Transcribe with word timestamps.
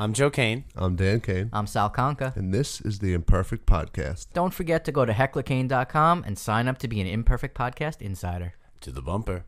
I'm 0.00 0.12
Joe 0.12 0.30
Kane. 0.30 0.62
I'm 0.76 0.94
Dan 0.94 1.20
Kane, 1.20 1.50
I'm 1.52 1.66
Sal 1.66 1.90
Conca. 1.90 2.36
and 2.36 2.54
this 2.54 2.80
is 2.80 3.00
the 3.00 3.14
Imperfect 3.14 3.66
Podcast. 3.66 4.28
Don't 4.32 4.54
forget 4.54 4.84
to 4.84 4.92
go 4.92 5.04
to 5.04 5.12
hecklerkane.com 5.12 6.22
and 6.24 6.38
sign 6.38 6.68
up 6.68 6.78
to 6.78 6.86
be 6.88 7.00
an 7.00 7.08
Imperfect 7.08 7.58
Podcast 7.58 8.00
Insider. 8.00 8.54
To 8.82 8.92
the 8.92 9.02
bumper. 9.02 9.44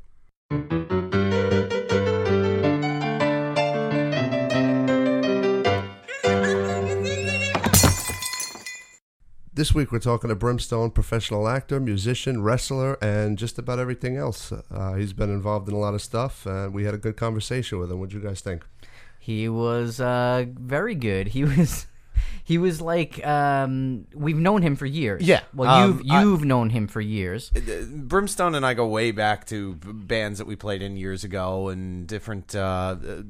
This 9.53 9.75
week 9.75 9.93
we're 9.93 9.98
talking 9.98 10.29
to 10.29 10.37
Brimstone, 10.37 10.91
professional 10.91 11.46
actor, 11.46 11.80
musician, 11.80 12.43
wrestler, 12.43 12.95
and 13.03 13.37
just 13.37 13.59
about 13.59 13.79
everything 13.79 14.17
else. 14.17 14.53
Uh, 14.53 14.95
he's 14.95 15.12
been 15.12 15.29
involved 15.29 15.68
in 15.68 15.75
a 15.75 15.79
lot 15.79 15.93
of 15.93 16.01
stuff, 16.01 16.46
and 16.46 16.73
we 16.73 16.85
had 16.85 16.95
a 16.95 16.98
good 16.98 17.17
conversation 17.17 17.79
with 17.79 17.90
him. 17.93 18.01
What 18.01 18.09
do 18.11 18.17
you 18.17 18.23
guys 18.23 18.40
think? 18.40 18.64
He 19.21 19.49
was 19.49 20.01
uh, 20.01 20.47
very 20.49 20.95
good. 20.97 21.29
He 21.29 21.45
was. 21.57 21.87
He 22.43 22.59
was 22.59 22.81
like 22.81 23.25
um, 23.25 24.07
we've 24.13 24.37
known 24.37 24.63
him 24.63 24.75
for 24.75 24.87
years. 24.87 25.23
Yeah, 25.23 25.43
Well, 25.55 25.71
um, 25.71 25.87
you've 26.03 26.11
I- 26.11 26.23
you've 26.23 26.45
known 26.45 26.71
him 26.71 26.89
for 26.89 27.01
years. 27.01 27.51
Brimstone 27.51 28.57
and 28.57 28.67
I 28.67 28.75
go 28.75 28.89
way 28.89 29.13
back 29.13 29.46
to 29.49 29.75
bands 29.77 30.39
that 30.39 30.49
we 30.49 30.57
played 30.57 30.83
in 30.83 30.96
years 30.96 31.23
ago 31.23 31.69
and 31.69 32.09
different 32.09 32.56
uh, 32.56 32.97
uh, 33.06 33.23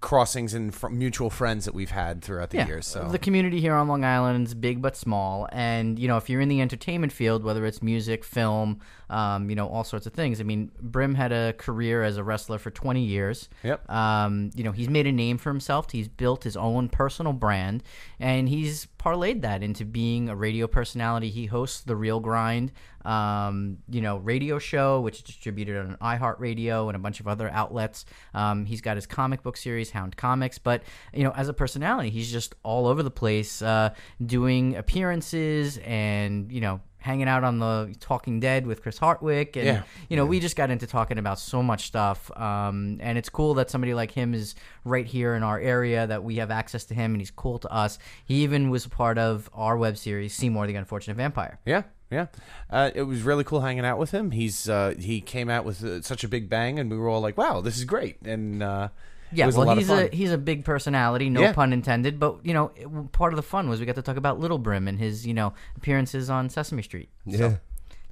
crossings 0.00 0.54
and 0.54 0.74
fr- 0.74 0.88
mutual 0.88 1.28
friends 1.30 1.64
that 1.66 1.74
we've 1.74 1.90
had 1.90 2.22
throughout 2.22 2.50
the 2.50 2.64
years. 2.64 2.86
So 2.86 3.06
the 3.10 3.18
community 3.18 3.60
here 3.60 3.74
on 3.74 3.86
Long 3.88 4.04
Island 4.04 4.46
is 4.46 4.54
big 4.54 4.80
but 4.80 4.96
small, 4.96 5.46
and 5.52 5.98
you 5.98 6.08
know 6.08 6.16
if 6.16 6.30
you're 6.30 6.40
in 6.40 6.48
the 6.48 6.60
entertainment 6.62 7.12
field, 7.12 7.44
whether 7.44 7.66
it's 7.66 7.82
music, 7.82 8.24
film, 8.24 8.80
um, 9.12 9.50
you 9.50 9.56
know 9.56 9.68
all 9.68 9.84
sorts 9.84 10.06
of 10.06 10.12
things. 10.12 10.40
I 10.40 10.44
mean, 10.44 10.72
Brim 10.80 11.14
had 11.14 11.32
a 11.32 11.52
career 11.52 12.02
as 12.02 12.16
a 12.16 12.24
wrestler 12.24 12.58
for 12.58 12.70
20 12.70 13.02
years. 13.02 13.48
Yep. 13.62 13.88
Um, 13.90 14.50
you 14.54 14.64
know 14.64 14.72
he's 14.72 14.88
made 14.88 15.06
a 15.06 15.12
name 15.12 15.38
for 15.38 15.50
himself. 15.50 15.90
He's 15.90 16.08
built 16.08 16.44
his 16.44 16.56
own 16.56 16.88
personal 16.88 17.32
brand, 17.32 17.82
and 18.18 18.48
he's 18.48 18.86
parlayed 18.98 19.42
that 19.42 19.62
into 19.62 19.84
being 19.84 20.28
a 20.28 20.36
radio 20.36 20.66
personality. 20.66 21.30
He 21.30 21.46
hosts 21.46 21.82
the 21.82 21.96
Real 21.96 22.20
Grind, 22.20 22.72
um, 23.04 23.78
you 23.90 24.00
know, 24.00 24.18
radio 24.18 24.58
show, 24.58 25.00
which 25.00 25.16
is 25.16 25.22
distributed 25.22 25.76
on 25.76 25.96
iHeartRadio 25.96 26.86
and 26.86 26.96
a 26.96 26.98
bunch 26.98 27.20
of 27.20 27.28
other 27.28 27.50
outlets. 27.50 28.04
Um, 28.32 28.64
he's 28.64 28.80
got 28.80 28.96
his 28.96 29.06
comic 29.06 29.42
book 29.42 29.56
series, 29.56 29.90
Hound 29.90 30.16
Comics, 30.16 30.58
but 30.58 30.82
you 31.12 31.24
know, 31.24 31.32
as 31.32 31.48
a 31.48 31.52
personality, 31.52 32.10
he's 32.10 32.30
just 32.30 32.54
all 32.62 32.86
over 32.86 33.02
the 33.02 33.10
place, 33.10 33.60
uh, 33.60 33.90
doing 34.24 34.76
appearances 34.76 35.78
and 35.78 36.50
you 36.50 36.60
know. 36.60 36.80
Hanging 37.02 37.28
out 37.28 37.44
on 37.44 37.58
the 37.58 37.94
Talking 38.00 38.40
Dead 38.40 38.66
with 38.66 38.80
Chris 38.82 38.96
Hardwick, 38.98 39.56
and 39.56 39.66
Yeah. 39.66 39.82
you 40.08 40.16
know, 40.16 40.24
we 40.24 40.40
just 40.40 40.56
got 40.56 40.70
into 40.70 40.86
talking 40.86 41.18
about 41.18 41.38
so 41.38 41.62
much 41.62 41.86
stuff. 41.86 42.30
Um, 42.38 42.98
and 43.00 43.18
it's 43.18 43.28
cool 43.28 43.54
that 43.54 43.70
somebody 43.70 43.92
like 43.92 44.12
him 44.12 44.34
is 44.34 44.54
right 44.84 45.04
here 45.06 45.34
in 45.34 45.42
our 45.42 45.58
area, 45.60 46.06
that 46.06 46.22
we 46.24 46.36
have 46.36 46.50
access 46.50 46.84
to 46.86 46.94
him, 46.94 47.12
and 47.12 47.20
he's 47.20 47.30
cool 47.30 47.58
to 47.58 47.70
us. 47.72 47.98
He 48.24 48.42
even 48.44 48.70
was 48.70 48.86
a 48.86 48.88
part 48.88 49.18
of 49.18 49.50
our 49.52 49.76
web 49.76 49.96
series, 49.98 50.32
Seymour 50.34 50.66
the 50.66 50.76
Unfortunate 50.76 51.16
Vampire. 51.16 51.58
Yeah, 51.66 51.82
yeah. 52.10 52.26
Uh, 52.70 52.90
it 52.94 53.02
was 53.02 53.22
really 53.22 53.44
cool 53.44 53.60
hanging 53.62 53.84
out 53.84 53.98
with 53.98 54.12
him. 54.12 54.30
He's 54.30 54.68
uh, 54.68 54.94
he 54.98 55.20
came 55.20 55.50
out 55.50 55.64
with 55.64 55.84
uh, 55.84 56.02
such 56.02 56.22
a 56.24 56.28
big 56.28 56.48
bang, 56.48 56.78
and 56.78 56.90
we 56.90 56.96
were 56.96 57.08
all 57.08 57.20
like, 57.20 57.36
"Wow, 57.36 57.60
this 57.60 57.76
is 57.78 57.84
great!" 57.84 58.22
And 58.22 58.62
uh, 58.62 58.88
Yeah, 59.34 59.48
well, 59.48 59.70
a 59.70 59.76
he's 59.76 59.88
a 59.90 60.08
he's 60.08 60.30
a 60.32 60.38
big 60.38 60.64
personality, 60.64 61.30
no 61.30 61.40
Yeah. 61.40 61.52
pun 61.52 61.72
intended. 61.72 62.18
But 62.18 62.44
you 62.44 62.52
know, 62.54 62.70
it- 62.76 63.12
part 63.12 63.32
of 63.32 63.36
the 63.36 63.42
fun 63.42 63.68
was 63.68 63.80
we 63.80 63.86
got 63.86 63.94
to 63.96 64.02
talk 64.02 64.16
about 64.16 64.38
Little 64.38 64.58
Brim 64.58 64.88
and 64.88 64.98
his 64.98 65.26
you 65.26 65.34
know 65.34 65.52
appearances 65.76 66.28
on 66.30 66.48
Sesame 66.50 66.82
Street. 66.82 67.08
Yeah. 67.24 67.56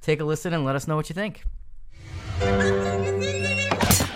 Take 0.01 0.19
a 0.19 0.23
listen 0.25 0.53
and 0.53 0.65
let 0.65 0.75
us 0.75 0.87
know 0.87 0.95
what 0.95 1.09
you 1.09 1.13
think. 1.13 1.43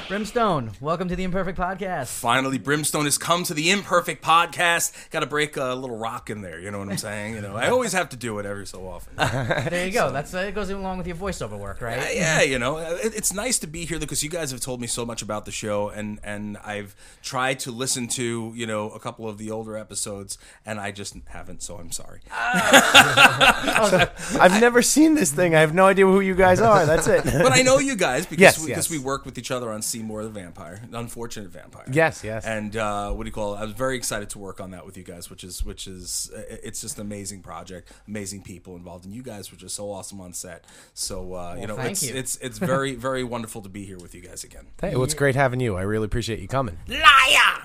Brimstone, 0.08 0.72
welcome 0.80 1.09
to 1.09 1.16
the 1.16 1.23
Imperfect 1.23 1.58
Podcast. 1.58 2.16
Finally, 2.20 2.60
Brimstone 2.60 3.05
has 3.05 3.17
come 3.17 3.43
to 3.45 3.55
the 3.55 3.71
Imperfect 3.71 4.23
Podcast. 4.23 4.92
Got 5.10 5.21
to 5.21 5.26
break 5.26 5.58
a 5.58 5.73
little 5.73 5.98
rock 5.98 6.30
in 6.30 6.42
there. 6.42 6.60
You 6.60 6.70
know 6.70 6.77
what 6.77 6.89
I'm 6.89 6.98
saying? 6.99 7.33
You 7.33 7.42
know, 7.42 7.55
I 7.55 7.70
always 7.70 7.92
have 7.93 8.10
to 8.10 8.16
do 8.16 8.38
it 8.38 8.45
every 8.45 8.67
so 8.67 8.88
often. 8.88 9.16
There 9.66 9.83
you 9.86 9.92
go. 9.92 10.11
That's 10.11 10.33
uh, 10.36 10.39
it 10.39 10.54
goes 10.54 10.70
along 10.70 10.99
with 10.99 11.08
your 11.08 11.16
voiceover 11.16 11.58
work, 11.58 11.82
right? 11.82 12.16
yeah, 12.16 12.42
you 12.43 12.60
know, 12.60 12.77
it, 12.77 13.16
it's 13.16 13.33
nice 13.33 13.58
to 13.60 13.67
be 13.67 13.86
here 13.86 13.98
because 13.98 14.21
you 14.23 14.30
guys 14.30 14.52
have 14.52 14.60
told 14.61 14.80
me 14.80 14.86
so 14.86 15.05
much 15.08 15.23
about 15.23 15.45
the 15.45 15.52
show, 15.52 15.89
and 15.89 16.20
and 16.23 16.58
I've 16.58 16.95
tried 17.23 17.58
to 17.61 17.72
listen 17.72 18.08
to 18.10 18.54
you 18.55 18.67
know 18.67 18.92
a 18.92 18.99
couple 18.99 19.27
of 19.27 19.39
the 19.39 19.49
older 19.49 19.76
episodes, 19.76 20.37
and 20.67 20.80
I 20.80 20.92
just 20.92 21.16
haven't. 21.26 21.64
So 21.64 21.77
I'm 21.77 21.92
sorry. 21.92 22.20
I've 22.32 24.61
never 24.61 24.83
seen 24.83 25.16
this 25.16 25.32
thing. 25.32 25.55
I 25.55 25.61
have 25.61 25.73
no 25.73 25.87
idea 25.87 26.05
who 26.05 26.20
you 26.20 26.36
guys 26.36 26.61
are. 26.61 26.86
That's 26.86 27.08
it. 27.08 27.23
But 27.23 27.54
I 27.54 27.64
know 27.64 27.80
you 27.80 27.95
guys 27.95 28.27
because 28.27 28.42
Yes, 28.42 28.60
we, 28.60 28.67
because 28.67 28.87
we 28.89 28.99
work 28.99 29.26
with 29.26 29.37
each 29.39 29.49
other 29.52 29.72
on 29.72 29.82
Seymour 29.95 30.23
the 30.23 30.30
Vampire, 30.30 30.82
the 30.89 31.00
Unfortunate 31.00 31.50
Vampire. 31.50 31.86
Yes, 31.89 32.22
yes. 32.23 32.45
And 32.45 32.76
uh, 32.76 33.11
what 33.11 33.23
do 33.23 33.28
you 33.30 33.33
call 33.33 33.56
it? 33.56 33.60
I 33.60 33.64
was 33.64 33.72
very 33.72 33.95
excited 33.95 34.30
to 34.32 34.39
work 34.39 34.60
on 34.60 34.72
that 34.72 34.86
with 34.86 34.98
you 34.98 35.04
guys, 35.04 35.30
which 35.30 35.44
is 35.44 35.64
which 35.64 35.88
is 35.88 36.30
uh, 36.36 36.42
it's 36.50 36.82
just 36.82 36.98
an 37.00 37.02
amazing 37.06 37.42
project, 37.42 37.92
amazing 38.08 38.42
people 38.42 38.76
involved, 38.76 39.05
and 39.05 39.14
you 39.14 39.23
guys 39.23 39.52
were 39.52 39.58
just 39.58 39.73
so 39.76 39.89
awesome 39.92 40.20
on 40.20 40.34
set. 40.34 40.66
So 40.94 41.34
uh, 41.34 41.55
you 41.60 41.67
know, 41.67 41.78
thank 41.78 41.92
it's, 41.92 42.04
you. 42.04 42.14
it's 42.14 42.36
it's 42.38 42.58
very 42.58 42.95
very 42.95 43.23
wonderful 43.23 43.61
to 43.61 43.70
be 43.70 43.86
here 43.86 43.98
with 43.98 44.14
you 44.14 44.22
guys 44.22 44.44
again. 44.44 44.67
hey, 44.82 44.95
well, 44.95 45.04
it's 45.04 45.14
great 45.14 45.36
having 45.36 45.60
you. 45.61 45.76
I 45.78 45.84
really 45.84 46.05
appreciate 46.05 46.39
you 46.39 46.48
coming. 46.48 46.78
Liar! 46.89 47.00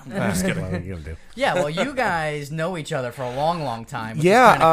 I'm 0.05 0.31
just 0.31 0.45
kidding. 0.45 0.63
What 0.63 0.73
are 0.73 0.79
you 0.79 0.93
gonna 0.93 1.05
do? 1.05 1.15
Yeah, 1.35 1.53
well, 1.55 1.69
you 1.69 1.93
guys 1.93 2.49
know 2.51 2.77
each 2.77 2.91
other 2.93 3.11
for 3.11 3.23
a 3.23 3.35
long, 3.35 3.63
long 3.63 3.85
time. 3.85 4.17
Which 4.17 4.25
Yeah, 4.25 4.53
is 4.53 4.59
kind 4.59 4.63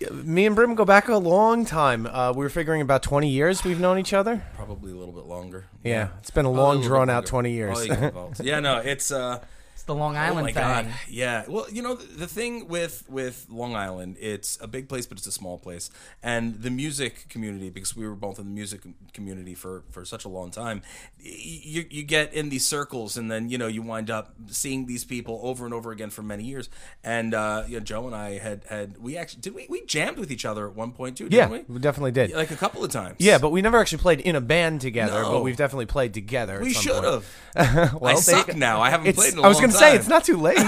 uh, 0.00 0.08
cool. 0.08 0.16
me 0.24 0.46
and 0.46 0.56
Brim 0.56 0.74
go 0.74 0.84
back 0.84 1.08
a 1.08 1.16
long 1.16 1.64
time. 1.64 2.06
Uh, 2.06 2.32
we 2.32 2.40
were 2.40 2.48
figuring 2.48 2.80
about 2.80 3.02
20 3.02 3.28
years 3.28 3.62
we've 3.62 3.78
known 3.78 3.98
each 3.98 4.12
other. 4.12 4.42
Probably 4.56 4.90
a 4.90 4.96
little 4.96 5.14
bit 5.14 5.26
longer. 5.26 5.66
Yeah, 5.84 6.08
it's 6.18 6.30
been 6.30 6.44
a 6.44 6.48
A 6.48 6.50
long, 6.50 6.77
drawn 6.82 7.10
out 7.10 7.26
20 7.26 7.52
years. 7.52 7.82
You 7.82 7.88
got 7.94 8.02
involved. 8.02 8.40
yeah, 8.44 8.60
no, 8.60 8.78
it's 8.78 9.10
uh, 9.10 9.44
the 9.88 9.94
Long 9.94 10.14
Oh 10.16 10.20
Island 10.20 10.46
my 10.46 10.52
thing. 10.52 10.62
god! 10.62 10.86
Yeah. 11.08 11.44
Well, 11.48 11.66
you 11.72 11.82
know 11.82 11.94
the, 11.94 12.06
the 12.18 12.26
thing 12.28 12.68
with 12.68 13.04
with 13.08 13.46
Long 13.50 13.74
Island, 13.74 14.16
it's 14.20 14.56
a 14.60 14.68
big 14.68 14.88
place, 14.88 15.06
but 15.06 15.18
it's 15.18 15.26
a 15.26 15.32
small 15.32 15.58
place, 15.58 15.90
and 16.22 16.62
the 16.62 16.70
music 16.70 17.28
community, 17.28 17.70
because 17.70 17.96
we 17.96 18.06
were 18.06 18.14
both 18.14 18.38
in 18.38 18.44
the 18.44 18.52
music 18.54 18.82
community 19.12 19.54
for 19.54 19.82
for 19.90 20.04
such 20.04 20.24
a 20.24 20.28
long 20.28 20.50
time, 20.52 20.82
you 21.18 21.84
you 21.90 22.02
get 22.04 22.32
in 22.32 22.50
these 22.50 22.64
circles, 22.66 23.16
and 23.16 23.30
then 23.30 23.48
you 23.48 23.58
know 23.58 23.66
you 23.66 23.82
wind 23.82 24.10
up 24.10 24.34
seeing 24.46 24.86
these 24.86 25.04
people 25.04 25.40
over 25.42 25.64
and 25.64 25.74
over 25.74 25.90
again 25.90 26.10
for 26.10 26.22
many 26.22 26.44
years. 26.44 26.68
And 27.02 27.34
uh, 27.34 27.64
you 27.66 27.78
know, 27.78 27.84
Joe 27.84 28.06
and 28.06 28.14
I 28.14 28.38
had 28.38 28.64
had 28.68 28.98
we 28.98 29.16
actually 29.16 29.40
did 29.40 29.54
we 29.54 29.66
we 29.68 29.84
jammed 29.86 30.18
with 30.18 30.30
each 30.30 30.44
other 30.44 30.68
at 30.68 30.74
one 30.76 30.92
point 30.92 31.16
too, 31.16 31.28
Yeah, 31.30 31.48
didn't 31.48 31.68
we? 31.68 31.74
we 31.74 31.80
definitely 31.80 32.12
did. 32.12 32.32
Like 32.32 32.50
a 32.50 32.56
couple 32.56 32.84
of 32.84 32.90
times. 32.90 33.16
Yeah, 33.18 33.38
but 33.38 33.50
we 33.50 33.62
never 33.62 33.78
actually 33.78 33.98
played 33.98 34.20
in 34.20 34.36
a 34.36 34.40
band 34.40 34.80
together. 34.82 35.22
No. 35.22 35.32
But 35.32 35.42
we've 35.42 35.56
definitely 35.56 35.86
played 35.86 36.12
together. 36.14 36.60
we 36.60 36.74
should 36.74 37.02
have. 37.04 37.24
well, 38.00 38.06
I 38.06 38.14
they- 38.14 38.20
suck 38.20 38.54
now. 38.54 38.80
I 38.82 38.90
haven't 38.90 39.14
played 39.14 39.32
in 39.32 39.38
a 39.38 39.42
I 39.42 39.48
was 39.48 39.56
long 39.56 39.68
gonna 39.70 39.77
say 39.78 39.94
it's 39.96 40.08
not 40.08 40.24
too 40.24 40.36
late. 40.36 40.58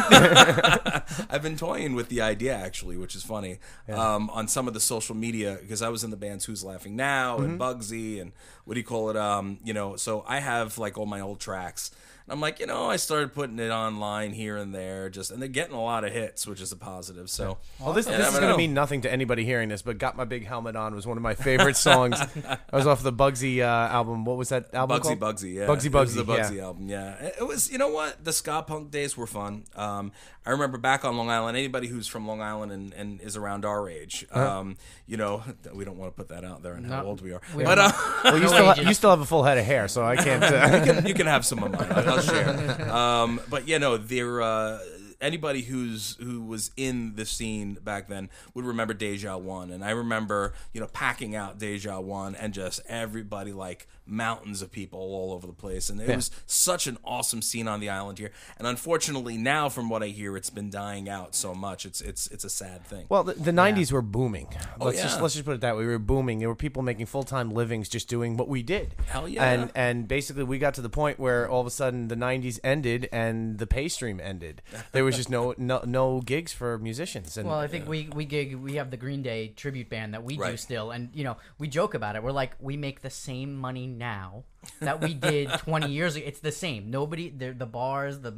I've 1.30 1.42
been 1.42 1.56
toying 1.56 1.94
with 1.94 2.08
the 2.08 2.20
idea 2.22 2.54
actually, 2.54 2.96
which 2.96 3.14
is 3.14 3.22
funny, 3.22 3.58
um, 3.88 4.30
on 4.30 4.48
some 4.48 4.68
of 4.68 4.74
the 4.74 4.80
social 4.80 5.14
media 5.14 5.58
because 5.60 5.82
I 5.82 5.88
was 5.88 6.04
in 6.04 6.10
the 6.10 6.16
bands 6.16 6.44
Who's 6.44 6.64
Laughing 6.64 6.96
Now 6.96 7.38
and 7.38 7.58
Mm-hmm. 7.58 7.62
Bugsy 7.62 8.20
and 8.20 8.32
what 8.64 8.74
do 8.74 8.80
you 8.80 8.86
call 8.86 9.10
it? 9.10 9.16
Um, 9.16 9.58
you 9.64 9.74
know, 9.74 9.96
so 9.96 10.24
I 10.28 10.38
have 10.40 10.78
like 10.78 10.96
all 10.98 11.06
my 11.06 11.20
old 11.20 11.40
tracks. 11.40 11.90
And 12.26 12.32
I'm 12.32 12.40
like, 12.40 12.60
you 12.60 12.66
know, 12.66 12.88
I 12.90 12.96
started 12.96 13.34
putting 13.34 13.58
it 13.58 13.70
online 13.70 14.32
here 14.32 14.56
and 14.56 14.74
there, 14.74 15.08
just 15.10 15.30
and 15.30 15.40
they're 15.40 15.48
getting 15.48 15.74
a 15.74 15.82
lot 15.82 16.04
of 16.04 16.12
hits, 16.12 16.46
which 16.46 16.60
is 16.60 16.70
a 16.72 16.76
positive. 16.76 17.28
So, 17.30 17.58
well, 17.80 17.92
this, 17.92 18.06
this 18.06 18.32
is 18.32 18.38
going 18.38 18.52
to 18.52 18.56
mean 18.58 18.74
nothing 18.74 19.00
to 19.02 19.12
anybody 19.12 19.44
hearing 19.44 19.68
this, 19.68 19.82
but 19.82 19.98
"Got 19.98 20.16
My 20.16 20.24
Big 20.24 20.46
Helmet 20.46 20.76
On" 20.76 20.94
was 20.94 21.06
one 21.06 21.16
of 21.16 21.22
my 21.22 21.34
favorite 21.34 21.76
songs. 21.76 22.20
I 22.48 22.58
was 22.76 22.86
off 22.86 23.02
the 23.02 23.12
Bugsy 23.12 23.60
uh, 23.60 23.64
album. 23.92 24.24
What 24.24 24.36
was 24.36 24.50
that 24.50 24.72
album 24.74 25.00
Bugsy 25.00 25.18
called? 25.18 25.36
Bugsy, 25.36 25.54
yeah. 25.54 25.66
Bugsy 25.66 25.86
It 25.86 25.92
was 25.92 26.12
Bugsy, 26.12 26.16
the 26.16 26.24
Bugsy 26.24 26.56
yeah. 26.56 26.62
album, 26.64 26.88
yeah. 26.88 27.14
It 27.14 27.34
it 27.40 27.46
was, 27.46 27.70
you 27.72 27.78
know 27.78 27.88
what? 27.88 28.24
The 28.24 28.32
ska 28.32 28.62
punk 28.62 28.90
days 28.90 29.16
were 29.16 29.26
fun. 29.26 29.64
Um, 29.74 30.12
I 30.46 30.50
remember 30.50 30.78
back 30.78 31.04
on 31.04 31.16
Long 31.16 31.30
Island, 31.30 31.56
anybody 31.56 31.86
who's 31.88 32.06
from 32.06 32.26
Long 32.26 32.40
Island 32.40 32.72
and, 32.72 32.94
and 32.94 33.20
is 33.20 33.36
around 33.36 33.64
our 33.64 33.88
age, 33.90 34.24
Uh-huh. 34.32 34.60
um, 34.60 34.76
you 35.06 35.16
know, 35.16 35.42
we 35.74 35.84
don't 35.84 35.98
want 35.98 36.12
to 36.12 36.16
put 36.16 36.28
that 36.28 36.44
out 36.44 36.62
there 36.62 36.74
and 36.74 36.86
how 36.86 37.02
No. 37.02 37.08
old 37.08 37.20
we 37.22 37.32
are. 37.32 37.40
We 37.54 37.64
but 37.64 37.78
uh, 37.78 37.92
Well, 38.24 38.38
you 38.38 38.48
still 38.54 38.64
ha- 38.64 38.80
you 38.80 38.94
still 38.94 39.10
have 39.10 39.20
a 39.20 39.26
full 39.26 39.42
head 39.42 39.58
of 39.58 39.64
hair, 39.64 39.88
so 39.88 40.04
I 40.04 40.16
can't. 40.16 40.42
Uh, 40.42 40.82
you, 40.84 40.92
can, 40.92 41.06
you 41.06 41.14
can 41.14 41.26
have 41.26 41.44
some 41.44 41.62
of 41.62 41.72
mine. 41.72 41.86
I'll 41.90 42.19
share. 42.20 42.88
Um, 42.90 43.40
but 43.48 43.68
you 43.68 43.78
know, 43.78 43.96
there. 43.96 44.42
Uh, 44.42 44.78
anybody 45.20 45.62
who's 45.62 46.16
who 46.16 46.42
was 46.42 46.70
in 46.76 47.14
the 47.14 47.26
scene 47.26 47.74
back 47.74 48.08
then 48.08 48.30
would 48.54 48.64
remember 48.64 48.94
Deja 48.94 49.36
One, 49.36 49.70
and 49.70 49.84
I 49.84 49.90
remember 49.90 50.54
you 50.72 50.80
know 50.80 50.86
packing 50.86 51.36
out 51.36 51.58
Deja 51.58 52.00
One 52.00 52.34
and 52.34 52.54
just 52.54 52.80
everybody 52.88 53.52
like 53.52 53.86
mountains 54.10 54.62
of 54.62 54.70
people 54.72 54.98
all 55.00 55.32
over 55.32 55.46
the 55.46 55.52
place, 55.52 55.88
and 55.88 56.00
it 56.00 56.14
was 56.14 56.30
such 56.46 56.86
an 56.86 56.98
awesome 57.04 57.42
scene 57.42 57.68
on 57.68 57.80
the 57.80 57.88
island 57.88 58.18
here. 58.18 58.30
And 58.58 58.66
unfortunately, 58.66 59.36
now 59.36 59.68
from 59.68 59.88
what 59.88 60.02
I 60.02 60.08
hear, 60.08 60.36
it's 60.36 60.50
been 60.50 60.70
dying 60.70 61.08
out 61.08 61.34
so 61.34 61.54
much. 61.54 61.86
It's 61.86 62.00
it's 62.00 62.26
it's 62.28 62.44
a 62.44 62.50
sad 62.50 62.84
thing. 62.84 63.06
Well, 63.08 63.24
the, 63.24 63.34
the 63.34 63.52
'90s 63.52 63.92
were 63.92 64.02
booming. 64.02 64.48
Oh, 64.80 64.86
let's 64.86 65.02
just 65.02 65.16
yeah. 65.16 65.22
let's 65.22 65.34
just 65.34 65.46
put 65.46 65.54
it 65.54 65.60
that 65.60 65.76
way. 65.76 65.84
We 65.84 65.88
were 65.88 65.98
booming. 65.98 66.38
There 66.38 66.48
were 66.48 66.54
people 66.54 66.82
making 66.82 67.06
full 67.06 67.22
time 67.22 67.50
livings 67.50 67.88
just 67.88 68.08
doing 68.08 68.36
what 68.36 68.48
we 68.48 68.62
did. 68.62 68.94
Hell 69.06 69.28
yeah. 69.28 69.44
And 69.44 69.70
and 69.74 70.08
basically, 70.08 70.44
we 70.44 70.58
got 70.58 70.74
to 70.74 70.82
the 70.82 70.88
point 70.88 71.18
where 71.18 71.48
all 71.48 71.60
of 71.60 71.66
a 71.66 71.70
sudden 71.70 72.08
the 72.08 72.16
'90s 72.16 72.58
ended 72.64 73.08
and 73.12 73.58
the 73.58 73.66
pay 73.66 73.88
stream 73.88 74.20
ended. 74.20 74.62
There 74.92 75.04
was 75.04 75.16
just 75.16 75.30
no 75.30 75.54
no, 75.58 75.82
no 75.84 76.20
gigs 76.20 76.52
for 76.52 76.78
musicians. 76.78 77.36
And 77.36 77.48
Well, 77.48 77.58
I 77.58 77.66
think 77.66 77.88
we 77.88 78.08
we 78.14 78.24
gig 78.24 78.56
we 78.56 78.74
have 78.74 78.90
the 78.90 78.96
Green 78.96 79.22
Day 79.22 79.48
tribute 79.48 79.88
band 79.88 80.14
that 80.14 80.24
we 80.24 80.36
do 80.36 80.56
still, 80.56 80.90
and 80.90 81.10
you 81.14 81.24
know 81.24 81.36
we 81.58 81.68
joke 81.68 81.94
about 81.94 82.16
it. 82.16 82.22
We're 82.22 82.32
like 82.32 82.52
we 82.60 82.76
make 82.76 83.02
the 83.02 83.10
same 83.10 83.54
money 83.54 83.86
now 84.00 84.42
that 84.80 85.00
we 85.00 85.14
did 85.14 85.48
20 85.58 85.88
years 85.90 86.16
ago. 86.16 86.24
It's 86.26 86.40
the 86.40 86.50
same. 86.52 86.90
Nobody 86.90 87.28
the 87.30 87.52
the 87.52 87.66
bars 87.66 88.18
the 88.20 88.32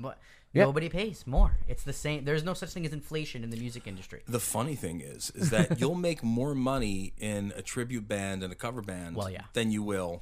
Yeah. 0.54 0.64
Nobody 0.66 0.88
pays 0.90 1.26
more. 1.26 1.52
It's 1.72 1.82
the 1.82 1.94
same. 1.94 2.24
There's 2.26 2.44
no 2.44 2.52
such 2.52 2.70
thing 2.74 2.84
as 2.84 2.92
inflation 2.92 3.42
in 3.42 3.48
the 3.48 3.56
music 3.56 3.86
industry. 3.86 4.20
The 4.38 4.44
funny 4.56 4.76
thing 4.76 5.00
is, 5.00 5.32
is 5.34 5.48
that 5.48 5.80
you'll 5.80 6.02
make 6.10 6.22
more 6.22 6.54
money 6.54 7.14
in 7.18 7.54
a 7.56 7.62
tribute 7.62 8.06
band 8.06 8.42
and 8.44 8.52
a 8.52 8.56
cover 8.66 8.82
band 8.82 9.16
Well, 9.16 9.30
yeah. 9.30 9.44
than 9.54 9.70
you 9.70 9.82
will. 9.82 10.20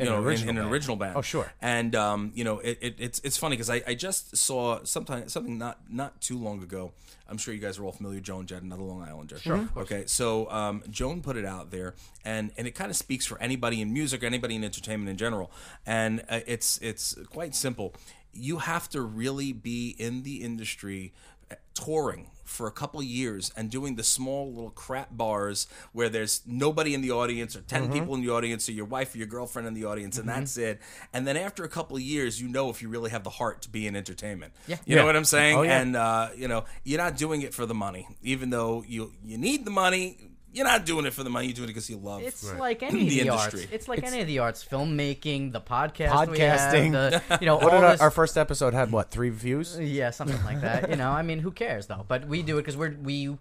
You 0.00 0.06
In 0.06 0.12
an 0.12 0.14
know, 0.14 0.20
in, 0.20 0.26
original 0.26 0.50
in 0.50 0.56
an 0.56 0.62
band. 0.64 0.72
original 0.72 0.96
band. 0.96 1.16
Oh, 1.16 1.22
sure. 1.22 1.52
And 1.60 1.94
um, 1.94 2.32
you 2.34 2.44
know, 2.44 2.58
it, 2.60 2.78
it, 2.80 2.94
it's 2.98 3.20
it's 3.22 3.36
funny 3.36 3.54
because 3.56 3.68
I, 3.70 3.82
I 3.86 3.94
just 3.94 4.36
saw 4.36 4.82
sometime 4.84 5.28
something 5.28 5.58
not 5.58 5.78
not 5.90 6.20
too 6.20 6.38
long 6.38 6.62
ago. 6.62 6.92
I'm 7.28 7.38
sure 7.38 7.54
you 7.54 7.60
guys 7.60 7.78
are 7.78 7.84
all 7.84 7.92
familiar 7.92 8.18
Joan 8.20 8.46
Jett, 8.46 8.62
another 8.62 8.82
Long 8.82 9.02
Islander. 9.02 9.38
Sure. 9.38 9.68
Okay, 9.76 10.02
so 10.06 10.50
um, 10.50 10.82
Joan 10.90 11.20
put 11.22 11.36
it 11.36 11.44
out 11.44 11.70
there, 11.70 11.94
and 12.24 12.50
and 12.56 12.66
it 12.66 12.72
kind 12.74 12.90
of 12.90 12.96
speaks 12.96 13.26
for 13.26 13.40
anybody 13.40 13.80
in 13.80 13.92
music, 13.92 14.24
anybody 14.24 14.56
in 14.56 14.64
entertainment 14.64 15.08
in 15.10 15.16
general, 15.16 15.52
and 15.86 16.22
uh, 16.28 16.40
it's 16.46 16.78
it's 16.78 17.14
quite 17.30 17.54
simple. 17.54 17.94
You 18.32 18.58
have 18.58 18.88
to 18.90 19.02
really 19.02 19.52
be 19.52 19.94
in 19.98 20.22
the 20.22 20.36
industry 20.42 21.12
uh, 21.50 21.56
touring 21.74 22.30
for 22.50 22.66
a 22.66 22.72
couple 22.72 23.02
years 23.02 23.52
and 23.56 23.70
doing 23.70 23.96
the 23.96 24.02
small 24.02 24.52
little 24.52 24.70
crap 24.70 25.08
bars 25.16 25.66
where 25.92 26.08
there's 26.08 26.42
nobody 26.46 26.94
in 26.94 27.00
the 27.00 27.10
audience 27.10 27.54
or 27.54 27.60
10 27.60 27.92
people 27.92 28.14
in 28.14 28.22
the 28.22 28.30
audience 28.30 28.68
or 28.68 28.72
your 28.72 28.84
wife 28.84 29.14
or 29.14 29.18
your 29.18 29.26
girlfriend 29.26 29.68
in 29.68 29.74
the 29.74 29.84
audience 29.84 30.18
and 30.18 30.28
that's 30.28 30.56
it. 30.56 30.80
And 31.12 31.26
then 31.26 31.36
after 31.36 31.64
a 31.64 31.68
couple 31.68 31.96
of 31.96 32.02
years 32.02 32.40
you 32.40 32.48
know 32.48 32.68
if 32.70 32.82
you 32.82 32.88
really 32.88 33.10
have 33.10 33.24
the 33.24 33.30
heart 33.30 33.62
to 33.62 33.70
be 33.70 33.86
in 33.86 33.94
entertainment. 33.96 34.52
Yeah. 34.66 34.76
you 34.84 34.96
know 34.96 35.06
what 35.06 35.16
i'm 35.16 35.24
saying? 35.24 35.56
Oh, 35.56 35.62
yeah. 35.62 35.80
and 35.80 35.96
uh, 35.96 36.28
you 36.36 36.48
know 36.48 36.64
you're 36.84 36.98
not 37.00 37.16
doing 37.16 37.42
it 37.42 37.54
for 37.54 37.66
the 37.66 37.74
money. 37.74 38.08
Even 38.22 38.50
though 38.50 38.84
you 38.86 39.12
you 39.24 39.38
need 39.38 39.64
the 39.64 39.70
money 39.70 40.29
you're 40.52 40.64
not 40.66 40.84
doing 40.84 41.06
it 41.06 41.12
for 41.12 41.22
the 41.22 41.30
money 41.30 41.46
you're 41.46 41.54
doing 41.54 41.66
it 41.68 41.72
because 41.72 41.88
you 41.88 41.96
love 41.96 42.22
it. 42.22 42.26
It's 42.26 42.52
like 42.54 42.82
any 42.82 43.02
of 43.02 43.08
The 43.08 43.14
the, 43.14 43.20
industry. 43.28 43.60
arts. 43.60 43.72
It's 43.72 43.88
like 43.88 44.02
any 44.02 44.20
of 44.20 44.26
the 44.26 44.38
arts. 44.40 44.64
Filmmaking, 44.64 45.52
the 45.52 45.60
podcast, 45.60 46.28
we 46.28 46.38
have, 46.40 46.58
Podcasting. 46.60 46.92
the, 46.92 47.38
you 47.40 47.46
know, 47.46 47.56
What 47.58 47.70
did 47.70 47.84
our, 47.84 47.96
our 48.00 48.10
first 48.10 48.36
episode 48.36 48.74
had? 48.74 48.90
What 48.90 49.10
three 49.10 49.30
views? 49.30 49.78
yeah, 49.78 50.10
something 50.10 50.42
like 50.44 50.60
that. 50.62 50.90
You 50.90 50.96
know, 50.96 51.10
I 51.10 51.22
mean, 51.22 51.38
who 51.38 51.50
cares 51.52 51.86
though? 51.86 52.04
But 52.06 52.26
we 52.26 52.42
do 52.42 52.58
it 52.58 52.62
because 52.62 52.76
we're 52.76 52.96
we 53.00 53.36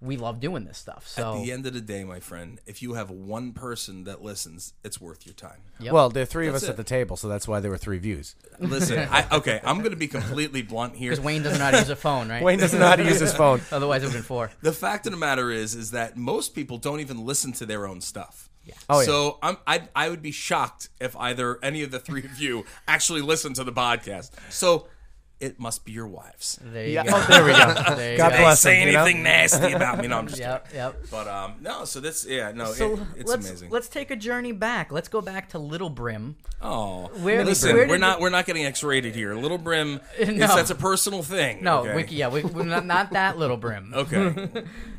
we 0.00 0.16
love 0.16 0.40
doing 0.40 0.64
this 0.64 0.78
stuff. 0.78 1.06
So 1.06 1.36
at 1.36 1.44
the 1.44 1.52
end 1.52 1.66
of 1.66 1.74
the 1.74 1.80
day 1.80 2.04
my 2.04 2.20
friend 2.20 2.60
if 2.66 2.82
you 2.82 2.94
have 2.94 3.10
one 3.10 3.52
person 3.52 4.04
that 4.04 4.22
listens 4.22 4.74
it's 4.84 5.00
worth 5.00 5.26
your 5.26 5.34
time 5.34 5.60
Yep. 5.80 5.92
Well, 5.94 6.10
there 6.10 6.24
are 6.24 6.26
three 6.26 6.46
of 6.46 6.54
us 6.54 6.64
it. 6.64 6.70
at 6.70 6.76
the 6.76 6.84
table, 6.84 7.16
so 7.16 7.26
that's 7.26 7.48
why 7.48 7.60
there 7.60 7.70
were 7.70 7.78
three 7.78 7.98
views. 7.98 8.34
listen 8.58 8.98
I, 9.10 9.26
okay 9.32 9.60
i'm 9.64 9.78
going 9.78 9.90
to 9.90 9.96
be 9.96 10.08
completely 10.08 10.62
blunt 10.62 10.96
here 10.96 11.10
because 11.10 11.24
Wayne 11.24 11.42
doesn't 11.42 11.58
know 11.58 11.64
how 11.64 11.70
to 11.72 11.78
use 11.78 11.90
a 11.90 11.96
phone, 11.96 12.28
right? 12.28 12.42
Wayne 12.42 12.58
doesn't 12.58 12.78
know 12.78 12.86
how 12.86 12.96
to 12.96 13.04
use 13.04 13.20
his 13.20 13.34
phone. 13.34 13.60
Otherwise, 13.72 14.02
it 14.02 14.06
would 14.06 14.12
have 14.12 14.22
been 14.22 14.26
four. 14.26 14.50
The 14.62 14.72
fact 14.72 15.06
of 15.06 15.12
the 15.12 15.18
matter 15.18 15.50
is, 15.50 15.74
is 15.74 15.90
that 15.92 16.16
most 16.16 16.54
people 16.54 16.78
don't 16.78 17.00
even 17.00 17.24
listen 17.24 17.52
to 17.54 17.66
their 17.66 17.86
own 17.86 18.00
stuff. 18.00 18.48
Yeah. 18.64 18.74
Oh, 18.88 19.00
yeah. 19.00 19.06
so 19.06 19.38
I'm, 19.42 19.56
I, 19.66 19.88
I 19.94 20.08
would 20.08 20.22
be 20.22 20.32
shocked 20.32 20.88
if 21.00 21.16
either 21.16 21.58
any 21.62 21.82
of 21.82 21.90
the 21.90 21.98
three 21.98 22.24
of 22.24 22.38
you 22.38 22.64
actually 22.86 23.22
listen 23.22 23.54
to 23.54 23.64
the 23.64 23.72
podcast. 23.72 24.30
So 24.50 24.86
it 25.40 25.58
must 25.58 25.84
be 25.84 25.92
your 25.92 26.06
wives. 26.06 26.58
There 26.62 26.86
you 26.86 26.92
Yeah. 26.94 27.04
go. 27.04 27.10
Oh, 27.14 27.26
there 27.28 27.44
we 27.44 27.52
go. 27.52 27.74
There 27.96 28.12
you 28.12 28.18
God 28.18 28.30
go. 28.30 28.36
They 28.36 28.42
bless 28.42 28.60
say 28.60 28.78
them, 28.80 28.88
you 28.88 28.92
know? 28.94 29.04
anything 29.04 29.22
nasty 29.22 29.72
about 29.72 29.98
me? 29.98 30.06
No, 30.08 30.18
I'm 30.18 30.26
just 30.28 30.38
Yep, 30.40 30.64
kidding. 30.66 30.78
yep. 30.78 31.02
But 31.10 31.28
um, 31.28 31.54
no. 31.60 31.84
So 31.84 32.00
that's 32.00 32.26
yeah, 32.26 32.52
no, 32.52 32.72
So 32.72 32.92
it, 32.94 33.00
it's 33.16 33.30
let's 33.30 33.46
amazing. 33.48 33.70
let's 33.70 33.88
take 33.88 34.10
a 34.10 34.16
journey 34.16 34.52
back. 34.52 34.92
Let's 34.92 35.08
go 35.08 35.20
back 35.20 35.48
to 35.50 35.58
Little 35.58 35.90
Brim. 35.90 36.36
oh, 36.62 37.06
Where- 37.22 37.44
listen, 37.44 37.74
where 37.74 37.88
we're 37.88 37.96
not 37.98 38.18
the- 38.18 38.22
we're 38.22 38.30
not 38.30 38.44
getting 38.46 38.64
X-rated 38.66 39.14
here. 39.14 39.34
Little 39.34 39.58
Brim, 39.58 40.00
No. 40.20 40.24
is, 40.26 40.38
that's 40.38 40.70
a 40.70 40.74
personal 40.74 41.22
thing. 41.22 41.62
No, 41.64 41.80
okay? 41.80 41.96
we, 41.96 42.04
yeah, 42.16 42.28
we, 42.28 42.42
we're 42.42 42.64
not, 42.64 42.84
not 42.86 43.12
that 43.12 43.38
Little 43.38 43.56
Brim. 43.56 43.92
Okay, 43.94 44.48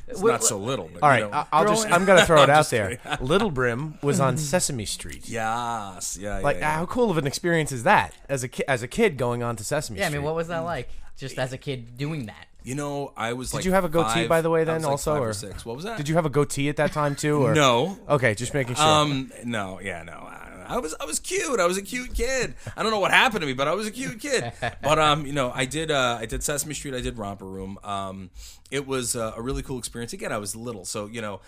it's 0.08 0.20
We're- 0.22 0.34
not 0.34 0.44
so 0.44 0.58
little. 0.58 0.90
But, 0.94 1.04
All 1.04 1.16
you 1.16 1.22
know. 1.26 1.32
I- 1.32 1.46
I'll 1.52 1.68
just. 1.68 1.90
I'm 1.92 2.06
gonna 2.06 2.26
throw 2.26 2.42
it 2.44 2.50
out 2.50 2.70
there. 2.72 2.98
Little 3.22 3.52
Brim 3.52 4.00
was 4.02 4.20
on 4.20 4.38
Sesame 4.38 4.86
Street. 4.86 5.30
Yes, 5.30 6.18
yeah, 6.20 6.38
yeah. 6.38 6.44
Like, 6.44 6.58
yeah. 6.58 6.78
how 6.78 6.86
cool 6.86 7.12
of 7.12 7.18
an 7.18 7.28
experience 7.28 7.72
is 7.72 7.84
that 7.84 8.14
as 8.28 8.44
a 8.44 8.48
ki- 8.48 8.64
as 8.68 8.82
a 8.84 8.88
kid 8.88 9.18
going 9.18 9.44
on 9.44 9.56
to 9.58 9.64
Sesame 9.64 10.00
Yeah, 10.00 10.06
I 10.06 10.10
Street? 10.10 10.18
mean, 10.20 10.26
what 10.32 10.38
was 10.38 10.48
that 10.50 10.60
like? 10.60 10.90
Just 11.18 11.38
as 11.38 11.54
a 11.54 11.58
kid 11.58 11.98
doing 11.98 12.26
that. 12.28 12.48
You 12.64 12.76
know, 12.76 13.12
I 13.18 13.34
was. 13.34 13.54
like 13.54 13.64
did 13.64 13.70
you 13.70 13.74
have 13.74 13.86
a 13.86 13.90
goatee, 13.90 14.08
five- 14.22 14.30
by 14.30 14.42
the 14.42 14.50
way, 14.50 14.62
I 14.62 14.64
then, 14.66 14.76
was 14.76 14.84
like 14.86 14.92
also, 14.92 15.14
five 15.14 15.22
or- 15.24 15.30
or 15.30 15.34
six? 15.34 15.66
What 15.66 15.76
was 15.76 15.86
that? 15.86 15.98
Did 15.98 16.08
you 16.10 16.16
have 16.16 16.26
a 16.26 16.30
goatee 16.30 16.70
at 16.70 16.76
that 16.78 16.92
time 16.92 17.16
too? 17.16 17.44
Or? 17.44 17.54
No. 17.56 17.98
Okay, 18.08 18.36
just 18.36 18.54
making 18.54 18.76
sure. 18.76 18.86
Um. 18.86 19.32
No. 19.44 19.80
Yeah. 19.82 20.04
No. 20.04 20.30
I, 20.76 20.80
was. 20.80 20.96
I 21.00 21.06
was 21.06 21.20
cute. 21.20 21.60
I 21.60 21.66
was 21.66 21.78
a 21.78 21.82
cute 21.82 22.14
kid. 22.14 22.56
I 22.76 22.82
don't 22.84 22.92
know 22.92 23.00
what 23.00 23.12
happened 23.12 23.42
to 23.42 23.48
me, 23.48 23.54
but 23.54 23.68
I 23.68 23.74
was 23.74 23.88
a 23.88 23.92
cute 23.92 24.20
kid. 24.20 24.52
But 24.84 24.98
um, 25.00 25.26
you 25.26 25.34
know, 25.34 25.52
I 25.54 25.66
did. 25.66 25.92
Uh, 25.92 26.18
I 26.20 26.26
did 26.26 26.44
Sesame 26.44 26.74
Street. 26.74 26.94
I 26.96 27.02
did 27.02 27.18
Romper 27.18 27.46
Room. 27.46 27.78
Um, 27.84 28.30
it 28.72 28.88
was 28.88 29.16
uh, 29.16 29.34
a 29.36 29.42
really 29.42 29.62
cool 29.64 29.78
experience. 29.78 30.14
Again, 30.14 30.32
I 30.32 30.38
was 30.38 30.56
little, 30.56 30.86
so 30.86 31.06
you 31.08 31.22
know, 31.22 31.42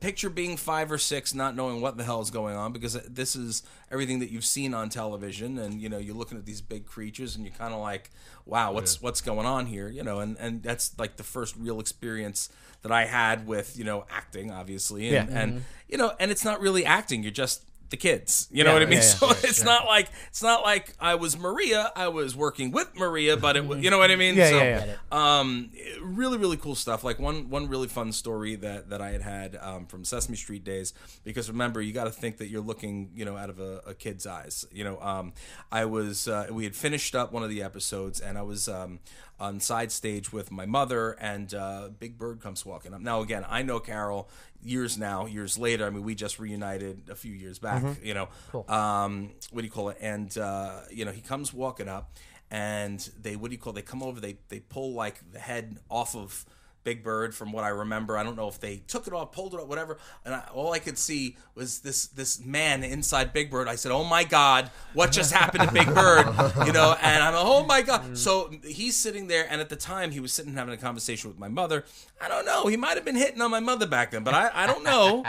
picture 0.00 0.28
being 0.28 0.56
five 0.56 0.90
or 0.90 0.98
six, 0.98 1.32
not 1.34 1.54
knowing 1.54 1.80
what 1.80 1.96
the 1.96 2.04
hell 2.04 2.20
is 2.20 2.30
going 2.30 2.56
on 2.56 2.72
because 2.72 2.94
this 3.08 3.36
is 3.36 3.62
everything 3.90 4.18
that 4.18 4.30
you've 4.30 4.44
seen 4.44 4.74
on 4.74 4.88
television, 4.88 5.58
and 5.58 5.80
you 5.80 5.88
know, 5.88 5.98
you're 5.98 6.14
looking 6.14 6.36
at 6.38 6.44
these 6.44 6.60
big 6.60 6.86
creatures, 6.86 7.36
and 7.36 7.44
you're 7.46 7.54
kind 7.54 7.72
of 7.72 7.80
like, 7.80 8.10
wow, 8.44 8.72
what's 8.72 9.00
what's 9.00 9.20
going 9.20 9.46
on 9.46 9.66
here? 9.66 9.88
You 9.88 10.02
know, 10.02 10.18
and 10.20 10.36
and 10.38 10.62
that's 10.62 10.98
like 10.98 11.16
the 11.16 11.24
first 11.24 11.56
real 11.56 11.80
experience 11.80 12.48
that 12.82 12.92
I 12.92 13.06
had 13.06 13.46
with 13.46 13.78
you 13.78 13.84
know 13.84 14.04
acting, 14.10 14.50
obviously, 14.50 15.14
and, 15.14 15.30
Yeah. 15.30 15.38
and 15.38 15.64
you 15.88 15.96
know, 15.98 16.12
and 16.20 16.30
it's 16.30 16.44
not 16.44 16.60
really 16.60 16.84
acting. 16.84 17.22
You're 17.22 17.32
just 17.32 17.64
the 17.90 17.96
kids. 17.96 18.48
You 18.50 18.64
know 18.64 18.70
Yeah, 18.70 18.74
what 18.74 18.82
I 18.82 18.86
mean? 18.86 18.98
yeah, 18.98 19.00
so 19.02 19.30
it's 19.30 19.64
not 19.64 19.86
like 19.86 20.08
it's 20.28 20.42
not 20.42 20.62
like 20.62 20.94
I 21.00 21.14
was 21.14 21.38
Maria. 21.38 21.92
I 21.94 22.08
was 22.08 22.34
working 22.34 22.70
with 22.70 22.96
Maria, 22.96 23.36
but 23.36 23.56
it 23.56 23.66
was 23.66 23.80
you 23.82 23.90
know 23.90 23.98
what 23.98 24.10
I 24.10 24.16
mean? 24.16 24.34
Yeah, 24.36 24.50
so, 24.50 24.56
yeah, 24.58 24.86
yeah. 24.86 24.94
Um, 25.40 25.70
really, 26.00 26.38
really 26.38 26.56
cool 26.56 26.74
stuff. 26.74 27.04
Like 27.04 27.18
one 27.18 27.48
one 27.50 27.68
really 27.68 27.88
fun 27.88 28.12
story 28.12 28.56
that 28.56 28.90
that 28.90 29.00
I 29.00 29.10
had 29.10 29.22
had 29.22 29.56
um, 29.60 29.86
from 29.86 30.04
Sesame 30.04 30.36
Street 30.36 30.64
days. 30.64 30.92
Because 31.24 31.48
remember, 31.48 31.80
you 31.80 31.92
got 31.92 32.04
to 32.04 32.10
think 32.10 32.38
that 32.38 32.48
you're 32.48 32.62
looking, 32.62 33.10
you 33.14 33.24
know, 33.24 33.36
out 33.36 33.50
of 33.50 33.60
a, 33.60 33.80
a 33.86 33.94
kid's 33.94 34.26
eyes. 34.26 34.64
You 34.72 34.84
know, 34.84 35.00
um, 35.00 35.32
I 35.70 35.84
was 35.84 36.28
uh, 36.28 36.48
we 36.50 36.64
had 36.64 36.74
finished 36.74 37.14
up 37.14 37.32
one 37.32 37.42
of 37.42 37.50
the 37.50 37.62
episodes, 37.62 38.20
and 38.20 38.36
I 38.38 38.42
was. 38.42 38.68
Um, 38.68 39.00
on 39.38 39.60
side 39.60 39.92
stage 39.92 40.32
with 40.32 40.50
my 40.50 40.64
mother 40.64 41.10
and 41.20 41.52
uh, 41.52 41.90
Big 41.98 42.16
Bird 42.16 42.40
comes 42.40 42.64
walking 42.64 42.94
up. 42.94 43.02
Now 43.02 43.20
again, 43.20 43.44
I 43.46 43.60
know 43.60 43.80
Caroll 43.80 44.30
years 44.62 44.98
now, 44.98 45.26
years 45.26 45.58
later. 45.58 45.86
I 45.86 45.90
mean, 45.90 46.02
we 46.02 46.14
just 46.14 46.38
reunited 46.38 47.08
a 47.10 47.14
few 47.14 47.32
years 47.32 47.58
back. 47.58 47.75
You 48.02 48.14
know, 48.14 48.28
um, 48.68 49.30
what 49.50 49.62
do 49.62 49.66
you 49.66 49.70
call 49.72 49.88
it? 49.90 49.98
And 50.00 50.36
uh, 50.38 50.80
you 50.90 51.04
know, 51.04 51.12
he 51.12 51.20
comes 51.20 51.52
walking 51.52 51.88
up, 51.88 52.14
and 52.50 52.98
they 53.20 53.36
what 53.36 53.50
do 53.50 53.54
you 53.54 53.60
call? 53.60 53.72
It? 53.72 53.76
They 53.76 53.82
come 53.82 54.02
over. 54.02 54.20
They 54.20 54.36
they 54.48 54.60
pull 54.60 54.92
like 54.94 55.20
the 55.32 55.38
head 55.40 55.78
off 55.90 56.14
of. 56.16 56.44
Big 56.86 57.02
Bird, 57.02 57.34
from 57.34 57.50
what 57.50 57.64
I 57.64 57.70
remember, 57.70 58.16
I 58.16 58.22
don't 58.22 58.36
know 58.36 58.46
if 58.46 58.60
they 58.60 58.76
took 58.86 59.08
it 59.08 59.12
off, 59.12 59.32
pulled 59.32 59.54
it 59.54 59.60
off, 59.60 59.66
whatever. 59.66 59.98
And 60.24 60.32
I, 60.32 60.44
all 60.54 60.72
I 60.72 60.78
could 60.78 60.96
see 60.96 61.36
was 61.56 61.80
this 61.80 62.06
this 62.06 62.38
man 62.38 62.84
inside 62.84 63.32
Big 63.32 63.50
Bird. 63.50 63.66
I 63.66 63.74
said, 63.74 63.90
"Oh 63.90 64.04
my 64.04 64.22
God, 64.22 64.70
what 64.94 65.10
just 65.10 65.32
happened 65.32 65.64
to 65.64 65.74
Big 65.74 65.92
Bird?" 65.92 66.26
You 66.64 66.72
know, 66.72 66.96
and 67.02 67.24
I'm, 67.24 67.34
like, 67.34 67.44
"Oh 67.44 67.64
my 67.66 67.82
God!" 67.82 68.16
So 68.16 68.52
he's 68.64 68.94
sitting 68.94 69.26
there, 69.26 69.48
and 69.50 69.60
at 69.60 69.68
the 69.68 69.74
time, 69.74 70.12
he 70.12 70.20
was 70.20 70.32
sitting 70.32 70.54
having 70.54 70.72
a 70.72 70.76
conversation 70.76 71.28
with 71.28 71.40
my 71.40 71.48
mother. 71.48 71.84
I 72.20 72.28
don't 72.28 72.46
know. 72.46 72.68
He 72.68 72.76
might 72.76 72.94
have 72.94 73.04
been 73.04 73.16
hitting 73.16 73.42
on 73.42 73.50
my 73.50 73.58
mother 73.58 73.86
back 73.88 74.12
then, 74.12 74.22
but 74.22 74.32
I, 74.32 74.50
I 74.54 74.66
don't 74.68 74.84
know. 74.84 75.24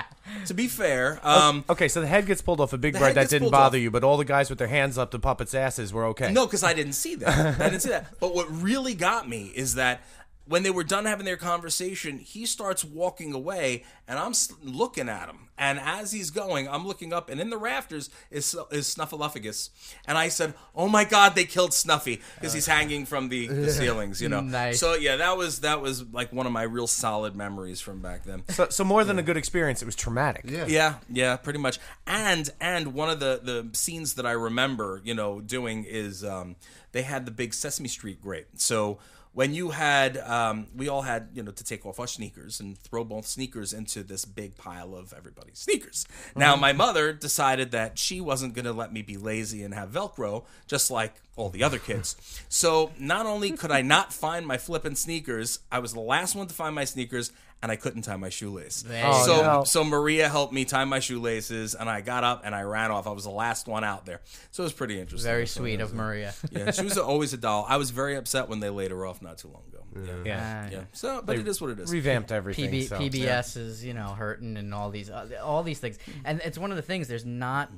to 0.45 0.53
be 0.53 0.67
fair, 0.67 1.19
um, 1.27 1.65
okay, 1.67 1.87
so 1.87 2.01
the 2.01 2.07
head 2.07 2.27
gets 2.27 2.43
pulled 2.43 2.61
off 2.61 2.71
a 2.71 2.77
big 2.77 2.93
bird 2.93 3.15
that 3.15 3.29
didn't 3.29 3.49
bother 3.49 3.79
off. 3.79 3.81
you, 3.81 3.89
but 3.89 4.03
all 4.03 4.17
the 4.17 4.25
guys 4.25 4.51
with 4.51 4.59
their 4.59 4.67
hands 4.67 4.95
up 4.99 5.09
to 5.09 5.17
puppets' 5.17 5.55
asses 5.55 5.91
were 5.91 6.05
okay. 6.05 6.31
No, 6.31 6.45
because 6.45 6.63
I 6.63 6.75
didn't 6.75 6.93
see 6.93 7.15
that. 7.15 7.59
I 7.59 7.69
didn't 7.69 7.81
see 7.81 7.89
that. 7.89 8.05
But 8.19 8.35
what 8.35 8.47
really 8.61 8.93
got 8.93 9.27
me 9.27 9.51
is 9.55 9.75
that 9.75 10.01
when 10.47 10.63
they 10.63 10.69
were 10.69 10.83
done 10.83 11.05
having 11.05 11.25
their 11.25 11.37
conversation, 11.37 12.19
he 12.19 12.45
starts 12.45 12.83
walking 12.83 13.33
away, 13.33 13.83
and 14.07 14.17
I'm 14.17 14.33
looking 14.63 15.09
at 15.09 15.29
him. 15.29 15.49
And 15.57 15.79
as 15.79 16.11
he's 16.11 16.29
going, 16.29 16.69
I'm 16.69 16.85
looking 16.85 17.11
up, 17.11 17.29
and 17.29 17.41
in 17.41 17.49
the 17.49 17.57
rafters 17.57 18.09
is 18.29 18.55
is 18.71 18.93
Snuffleupagus. 18.93 19.69
And 20.07 20.17
I 20.17 20.27
said, 20.29 20.53
"Oh 20.75 20.87
my 20.87 21.03
God, 21.03 21.35
they 21.35 21.45
killed 21.45 21.73
Snuffy 21.73 22.21
because 22.35 22.53
he's 22.53 22.67
hanging 22.67 23.05
from 23.05 23.29
the, 23.29 23.47
the 23.47 23.71
ceilings." 23.71 24.21
You 24.21 24.29
know. 24.29 24.41
Nice. 24.41 24.79
So 24.79 24.93
yeah, 24.93 25.15
that 25.15 25.35
was 25.35 25.61
that 25.61 25.81
was 25.81 26.03
like 26.03 26.31
one 26.31 26.45
of 26.45 26.51
my 26.51 26.61
real 26.63 26.85
solid 26.85 27.35
memories 27.35 27.81
from 27.81 28.01
back 28.01 28.23
then. 28.23 28.43
So, 28.49 28.69
so 28.69 28.83
more 28.83 29.03
than 29.03 29.17
a 29.17 29.23
good 29.23 29.37
experience, 29.37 29.81
it 29.81 29.85
was 29.85 29.95
traumatic. 29.95 30.43
Yeah. 30.47 30.67
Yeah, 30.67 30.95
yeah, 31.09 31.37
pretty 31.37 31.59
much. 31.59 31.79
And 32.05 32.49
and 32.61 32.93
one 32.93 33.09
of 33.09 33.19
the 33.19 33.39
the 33.41 33.69
scenes 33.75 34.13
that 34.13 34.27
I 34.27 34.33
remember, 34.33 35.01
you 35.03 35.15
know, 35.15 35.41
doing 35.41 35.85
is 35.85 36.23
um, 36.23 36.55
they 36.91 37.01
had 37.01 37.25
the 37.25 37.31
big 37.31 37.55
Sesame 37.55 37.89
Street 37.89 38.21
grate. 38.21 38.45
So 38.57 38.99
when 39.37 39.53
you 39.53 39.69
had, 39.69 40.17
um, 40.17 40.65
we 40.75 40.89
all 40.89 41.03
had, 41.03 41.29
you 41.31 41.43
know, 41.43 41.51
to 41.51 41.63
take 41.63 41.85
off 41.85 41.99
our 41.99 42.07
sneakers 42.07 42.59
and 42.59 42.75
throw 42.75 43.03
both 43.03 43.27
sneakers 43.27 43.71
into 43.71 44.01
this 44.01 44.25
big 44.25 44.57
pile 44.57 44.95
of 44.95 45.13
everybody's 45.15 45.59
sneakers. 45.59 46.07
Now 46.35 46.55
my 46.55 46.73
mother 46.73 47.13
decided 47.13 47.69
that 47.69 47.99
she 47.99 48.19
wasn't 48.19 48.55
going 48.55 48.65
to 48.65 48.73
let 48.73 48.91
me 48.91 49.03
be 49.03 49.15
lazy 49.15 49.61
and 49.61 49.75
have 49.75 49.91
Velcro, 49.91 50.45
just 50.65 50.89
like 50.89 51.21
all 51.35 51.51
the 51.51 51.61
other 51.63 51.77
kids. 51.77 52.15
So 52.49 52.91
not 52.97 53.25
only 53.25 53.51
could 53.51 53.71
I 53.71 53.81
not 53.81 54.11
find 54.11 54.47
my 54.47 54.57
flippin' 54.57 54.95
sneakers, 54.95 55.59
I 55.71 55.79
was 55.79 55.93
the 55.93 55.99
last 55.99 56.33
one 56.33 56.47
to 56.47 56.53
find 56.53 56.73
my 56.73 56.85
sneakers. 56.85 57.31
And 57.61 57.71
I 57.71 57.75
couldn't 57.75 58.03
tie 58.03 58.17
my 58.17 58.29
shoelace. 58.29 58.83
There 58.83 59.07
you 59.07 59.13
so, 59.25 59.41
go. 59.41 59.63
so 59.63 59.83
Maria 59.83 60.29
helped 60.29 60.53
me 60.53 60.63
tie 60.63 60.85
my 60.85 60.99
shoelaces, 60.99 61.73
and 61.73 61.89
I 61.89 62.01
got 62.01 62.23
up 62.23 62.43
and 62.45 62.53
I 62.53 62.61
ran 62.61 62.91
off. 62.91 63.07
I 63.07 63.11
was 63.11 63.23
the 63.23 63.31
last 63.31 63.67
one 63.67 63.83
out 63.83 64.05
there, 64.05 64.21
so 64.51 64.61
it 64.61 64.65
was 64.65 64.73
pretty 64.73 64.99
interesting. 64.99 65.27
Very 65.27 65.47
So, 65.47 65.61
sweet 65.61 65.81
of 65.81 65.93
Maria. 65.93 66.35
Yeah, 66.51 66.69
she 66.69 66.83
was 66.83 66.99
always 66.99 67.33
a 67.33 67.37
doll. 67.37 67.65
I 67.67 67.77
was 67.77 67.89
very 67.89 68.15
upset 68.15 68.47
when 68.47 68.59
they 68.59 68.69
laid 68.69 68.91
her 68.91 69.05
off 69.07 69.23
not 69.23 69.39
too 69.39 69.47
long 69.47 69.63
ago. 69.73 69.83
Yeah, 69.95 70.23
Yeah. 70.23 70.65
Ah, 70.67 70.69
yeah. 70.71 70.81
So, 70.93 71.23
but 71.25 71.39
it 71.39 71.47
is 71.47 71.59
what 71.59 71.71
it 71.71 71.79
is. 71.79 71.91
Revamped 71.91 72.31
everything. 72.31 72.71
PB, 72.71 72.89
so. 72.89 72.99
PBS 72.99 73.57
is 73.57 73.83
you 73.83 73.95
know 73.95 74.09
hurting 74.09 74.55
and 74.57 74.71
all 74.73 74.91
these 74.91 75.09
uh, 75.09 75.27
all 75.41 75.63
these 75.63 75.79
things, 75.79 75.97
and 76.25 76.39
it's 76.45 76.59
one 76.59 76.69
of 76.69 76.77
the 76.77 76.83
things. 76.83 77.07
There's 77.07 77.25
not 77.25 77.71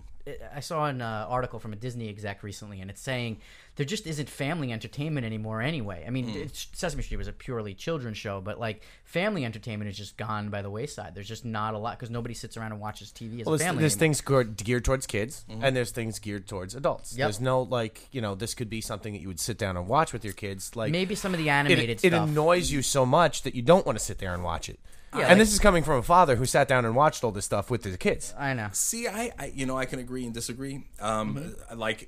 I 0.53 0.59
saw 0.59 0.85
an 0.85 1.01
uh, 1.01 1.25
article 1.29 1.59
from 1.59 1.73
a 1.73 1.75
Disney 1.75 2.09
exec 2.09 2.43
recently, 2.43 2.81
and 2.81 2.89
it's 2.89 3.01
saying 3.01 3.39
there 3.79 3.85
just 3.85 4.05
isn't 4.05 4.27
family 4.27 4.73
entertainment 4.73 5.25
anymore. 5.25 5.61
Anyway, 5.61 6.03
I 6.05 6.09
mean, 6.09 6.27
it's, 6.27 6.67
Sesame 6.73 7.01
Street 7.01 7.15
was 7.15 7.29
a 7.29 7.31
purely 7.31 7.73
children's 7.73 8.17
show, 8.17 8.41
but 8.41 8.59
like 8.59 8.81
family 9.05 9.45
entertainment 9.45 9.89
is 9.89 9.95
just 9.95 10.17
gone 10.17 10.49
by 10.49 10.61
the 10.61 10.69
wayside. 10.69 11.15
There's 11.15 11.29
just 11.29 11.45
not 11.45 11.75
a 11.75 11.77
lot 11.77 11.97
because 11.97 12.09
nobody 12.09 12.33
sits 12.33 12.57
around 12.57 12.73
and 12.73 12.81
watches 12.81 13.09
TV 13.09 13.39
as 13.39 13.45
Well, 13.45 13.55
a 13.55 13.57
family. 13.59 13.79
there's 13.79 13.93
anymore. 13.93 13.99
things 13.99 14.19
geared, 14.21 14.57
geared 14.57 14.83
towards 14.83 15.07
kids, 15.07 15.45
and 15.49 15.73
there's 15.77 15.91
things 15.91 16.19
geared 16.19 16.45
towards 16.45 16.75
adults. 16.75 17.11
Mm-hmm. 17.11 17.19
Yep. 17.19 17.25
There's 17.27 17.39
no 17.39 17.61
like, 17.61 18.01
you 18.11 18.19
know, 18.19 18.35
this 18.35 18.53
could 18.53 18.69
be 18.69 18.81
something 18.81 19.13
that 19.13 19.21
you 19.21 19.29
would 19.29 19.39
sit 19.39 19.57
down 19.57 19.77
and 19.77 19.87
watch 19.87 20.11
with 20.11 20.25
your 20.25 20.33
kids. 20.33 20.75
Like 20.75 20.91
Maybe 20.91 21.15
some 21.15 21.33
of 21.33 21.39
the 21.39 21.49
animated 21.49 21.89
it 21.89 21.99
stuff. 21.99 22.27
annoys 22.27 22.71
you 22.73 22.81
so 22.81 23.05
much 23.05 23.43
that 23.43 23.55
you 23.55 23.61
don't 23.61 23.85
want 23.85 23.97
to 23.97 24.03
sit 24.03 24.17
there 24.17 24.33
and 24.33 24.43
watch 24.43 24.67
it. 24.67 24.77
Yeah, 25.11 25.21
and 25.21 25.29
like- 25.29 25.37
this 25.39 25.53
is 25.53 25.57
coming 25.57 25.81
from 25.83 25.97
a 25.97 26.03
father 26.03 26.35
who 26.35 26.45
sat 26.45 26.67
down 26.67 26.85
and 26.85 26.95
watched 26.95 27.23
all 27.23 27.31
this 27.31 27.43
stuff 27.45 27.71
with 27.71 27.83
his 27.83 27.97
kids. 27.97 28.31
I 28.37 28.53
know. 28.53 28.67
See, 28.73 29.07
I, 29.07 29.31
I, 29.39 29.45
you 29.55 29.65
know, 29.65 29.75
I 29.75 29.85
can 29.85 29.97
agree 29.97 30.23
and 30.23 30.35
disagree. 30.35 30.83
Um, 30.99 31.35
Mm-hmm. 31.35 31.79
Like, 31.79 32.07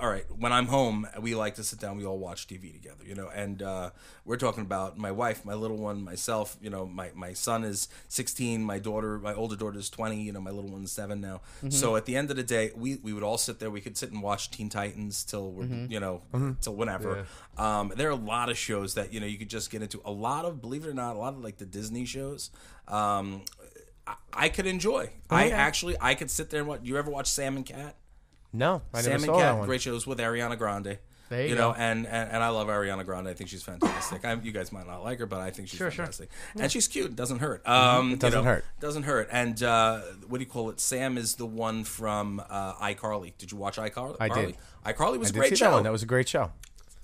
all 0.00 0.08
right, 0.08 0.24
when 0.36 0.52
I'm 0.52 0.66
home, 0.66 1.06
we 1.20 1.34
like 1.34 1.54
to 1.56 1.64
sit 1.64 1.78
down. 1.80 1.96
We 1.96 2.04
all 2.04 2.18
watch 2.18 2.46
TV 2.46 2.72
together, 2.72 3.02
you 3.04 3.14
know. 3.14 3.28
And 3.34 3.62
uh, 3.62 3.90
we're 4.24 4.36
talking 4.36 4.62
about 4.62 4.98
my 4.98 5.10
wife, 5.10 5.44
my 5.44 5.54
little 5.54 5.76
one, 5.78 6.04
myself. 6.04 6.56
You 6.60 6.70
know, 6.70 6.86
my 6.86 7.10
my 7.14 7.32
son 7.32 7.64
is 7.64 7.88
16. 8.08 8.62
My 8.62 8.78
daughter, 8.78 9.18
my 9.18 9.34
older 9.34 9.56
daughter 9.56 9.78
is 9.78 9.90
20. 9.90 10.22
You 10.22 10.32
know, 10.32 10.40
my 10.40 10.50
little 10.50 10.70
one's 10.70 10.92
seven 10.92 11.20
now. 11.20 11.40
Mm-hmm. 11.58 11.70
So 11.70 11.96
at 11.96 12.04
the 12.06 12.16
end 12.16 12.30
of 12.30 12.36
the 12.36 12.42
day, 12.42 12.70
we 12.76 12.96
we 13.02 13.12
would 13.12 13.22
all 13.22 13.38
sit 13.38 13.58
there. 13.58 13.70
We 13.70 13.80
could 13.80 13.96
sit 13.96 14.12
and 14.12 14.22
watch 14.22 14.50
Teen 14.50 14.68
Titans 14.68 15.24
till 15.24 15.50
we're, 15.50 15.64
Mm-hmm. 15.64 15.92
you 15.92 16.00
know, 16.00 16.22
till 16.60 16.74
whenever. 16.74 17.26
Um, 17.58 17.92
there 17.96 18.08
are 18.08 18.12
a 18.12 18.16
lot 18.16 18.48
of 18.48 18.56
shows 18.58 18.94
that 18.94 19.12
you 19.12 19.20
know 19.20 19.26
you 19.26 19.38
could 19.38 19.50
just 19.50 19.70
get 19.70 19.82
into. 19.82 20.00
A 20.04 20.10
lot 20.10 20.44
of, 20.44 20.60
believe 20.60 20.84
it 20.84 20.88
or 20.88 20.94
not, 20.94 21.16
a 21.16 21.18
lot 21.18 21.34
of 21.34 21.42
like 21.44 21.58
the 21.58 21.66
Disney 21.66 22.04
shows. 22.04 22.50
Um, 22.88 23.42
I, 24.06 24.14
I 24.32 24.48
could 24.48 24.66
enjoy. 24.66 25.10
I 25.30 25.50
actually 25.50 25.96
I 26.00 26.14
could 26.14 26.30
sit 26.30 26.50
there 26.50 26.60
and 26.60 26.68
watch. 26.68 26.80
You 26.82 26.96
ever 26.96 27.10
watch 27.10 27.26
Sam 27.28 27.56
and 27.56 27.66
Cat? 27.66 27.96
No, 28.52 28.82
I 28.92 29.00
Sam 29.02 29.12
never 29.12 29.14
and 29.16 29.24
saw 29.26 29.36
that 29.38 29.42
Cat, 29.42 29.58
one. 29.58 29.66
great 29.68 29.80
shows 29.82 30.06
with 30.06 30.18
Ariana 30.18 30.58
Grande. 30.58 30.98
There 31.28 31.46
you 31.46 31.54
know, 31.54 31.72
and, 31.72 32.08
and 32.08 32.28
and 32.32 32.42
I 32.42 32.48
love 32.48 32.66
Ariana 32.66 33.04
Grande. 33.06 33.28
I 33.28 33.34
think 33.34 33.50
she's 33.50 33.62
fantastic. 33.62 34.24
I, 34.24 34.32
you 34.34 34.50
guys 34.50 34.72
might 34.72 34.88
not 34.88 35.04
like 35.04 35.20
her, 35.20 35.26
but 35.26 35.38
I 35.40 35.50
think 35.50 35.68
she's 35.68 35.78
Sure, 35.78 35.88
sure. 35.88 36.04
fantastic. 36.06 36.28
And 36.58 36.72
she's 36.72 36.88
cute. 36.88 37.14
Doesn't 37.14 37.38
hurt. 37.38 37.64
Um, 37.68 38.14
it 38.14 38.18
doesn't 38.18 38.44
hurt. 38.44 38.64
Doesn't 38.80 39.04
hurt. 39.04 39.28
And 39.30 39.62
uh, 39.62 40.00
what 40.26 40.38
do 40.38 40.44
you 40.44 40.50
call 40.50 40.70
it? 40.70 40.80
Sam 40.80 41.16
is 41.16 41.36
the 41.36 41.46
one 41.46 41.84
from 41.84 42.42
uh, 42.50 42.74
iCarly. 42.84 43.32
Did 43.38 43.52
you 43.52 43.58
watch 43.58 43.76
iCarly? 43.76 44.16
I 44.18 44.28
did. 44.28 44.56
iCarly 44.84 45.18
was 45.20 45.28
I 45.28 45.34
a 45.34 45.38
great 45.38 45.56
show 45.56 45.66
that 45.66 45.72
one. 45.74 45.82
That 45.84 45.92
was 45.92 46.02
a 46.02 46.06
great 46.06 46.28
show. 46.28 46.50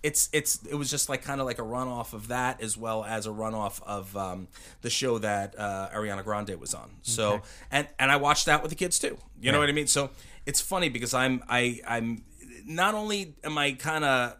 it's 0.02 0.28
it's 0.32 0.58
it 0.66 0.74
was 0.74 0.90
just 0.90 1.08
like 1.08 1.22
kind 1.22 1.40
of 1.40 1.46
like 1.46 1.60
a 1.60 1.62
runoff 1.62 2.12
of 2.12 2.26
that 2.26 2.60
as 2.60 2.76
well 2.76 3.04
as 3.04 3.26
a 3.26 3.30
runoff 3.30 3.80
of 3.86 4.16
um, 4.16 4.48
the 4.82 4.90
show 4.90 5.18
that 5.18 5.54
uh, 5.56 5.88
Ariana 5.94 6.24
Grande 6.24 6.58
was 6.58 6.74
on. 6.74 6.90
So 7.02 7.42
and 7.70 7.86
and 8.00 8.10
I 8.10 8.16
watched 8.16 8.46
that 8.46 8.60
with 8.62 8.70
the 8.70 8.76
kids 8.76 8.98
too. 8.98 9.18
You 9.40 9.52
know 9.52 9.60
what 9.60 9.68
I 9.68 9.72
mean? 9.72 9.86
So 9.86 10.10
it's 10.46 10.60
funny 10.60 10.88
because 10.88 11.12
I'm 11.12 11.42
I 11.48 11.80
I'm 11.86 12.24
not 12.64 12.94
only 12.94 13.34
am 13.44 13.58
I 13.58 13.72
kind 13.72 14.04
of 14.04 14.36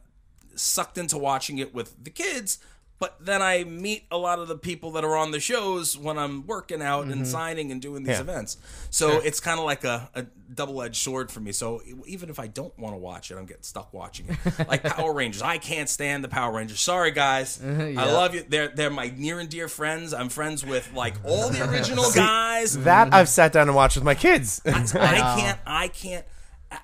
sucked 0.54 0.96
into 0.98 1.18
watching 1.18 1.58
it 1.58 1.75
with 1.75 2.02
the 2.02 2.10
kids. 2.10 2.58
But 2.98 3.16
then 3.20 3.42
I 3.42 3.64
meet 3.64 4.06
a 4.10 4.16
lot 4.16 4.38
of 4.38 4.48
the 4.48 4.56
people 4.56 4.92
that 4.92 5.04
are 5.04 5.16
on 5.16 5.30
the 5.30 5.40
shows 5.40 5.98
when 5.98 6.16
I'm 6.16 6.46
working 6.46 6.80
out 6.80 7.04
and 7.04 7.14
mm-hmm. 7.16 7.24
signing 7.24 7.70
and 7.70 7.80
doing 7.80 8.04
these 8.04 8.16
Yeah. 8.16 8.22
events. 8.22 8.56
So 8.88 9.18
it's 9.20 9.38
kind 9.38 9.58
of 9.58 9.66
like 9.66 9.84
a, 9.84 10.08
a 10.14 10.24
double 10.54 10.80
edged 10.82 10.96
sword 10.96 11.30
for 11.30 11.40
me. 11.40 11.52
So 11.52 11.82
even 12.06 12.30
if 12.30 12.38
I 12.40 12.46
don't 12.46 12.76
want 12.78 12.94
to 12.94 12.98
watch 12.98 13.30
it, 13.30 13.36
I'm 13.36 13.44
getting 13.44 13.62
stuck 13.62 13.92
watching 13.92 14.26
it. 14.30 14.36
Like 14.66 14.82
Power 14.82 15.12
Rangers, 15.12 15.42
I 15.42 15.58
can't 15.58 15.88
stand 15.88 16.24
the 16.24 16.28
Power 16.28 16.52
Rangers. 16.52 16.80
Sorry 16.80 17.10
guys, 17.10 17.60
I 17.64 17.92
love 17.92 18.34
you. 18.34 18.44
They're 18.48 18.68
they're 18.68 18.90
my 18.90 19.12
near 19.14 19.38
and 19.38 19.48
dear 19.48 19.68
friends. 19.68 20.14
I'm 20.14 20.28
friends 20.28 20.64
with 20.64 20.92
like 20.94 21.14
all 21.24 21.50
the 21.50 21.68
original 21.70 22.10
guys. 22.14 22.78
That 22.78 23.12
I've 23.12 23.28
sat 23.28 23.52
down 23.52 23.68
and 23.68 23.76
watched 23.76 23.96
with 23.96 24.04
my 24.04 24.14
kids. 24.14 24.60
I 24.66 24.82
can't. 24.82 25.58
I 25.66 25.88
can't. 25.88 26.24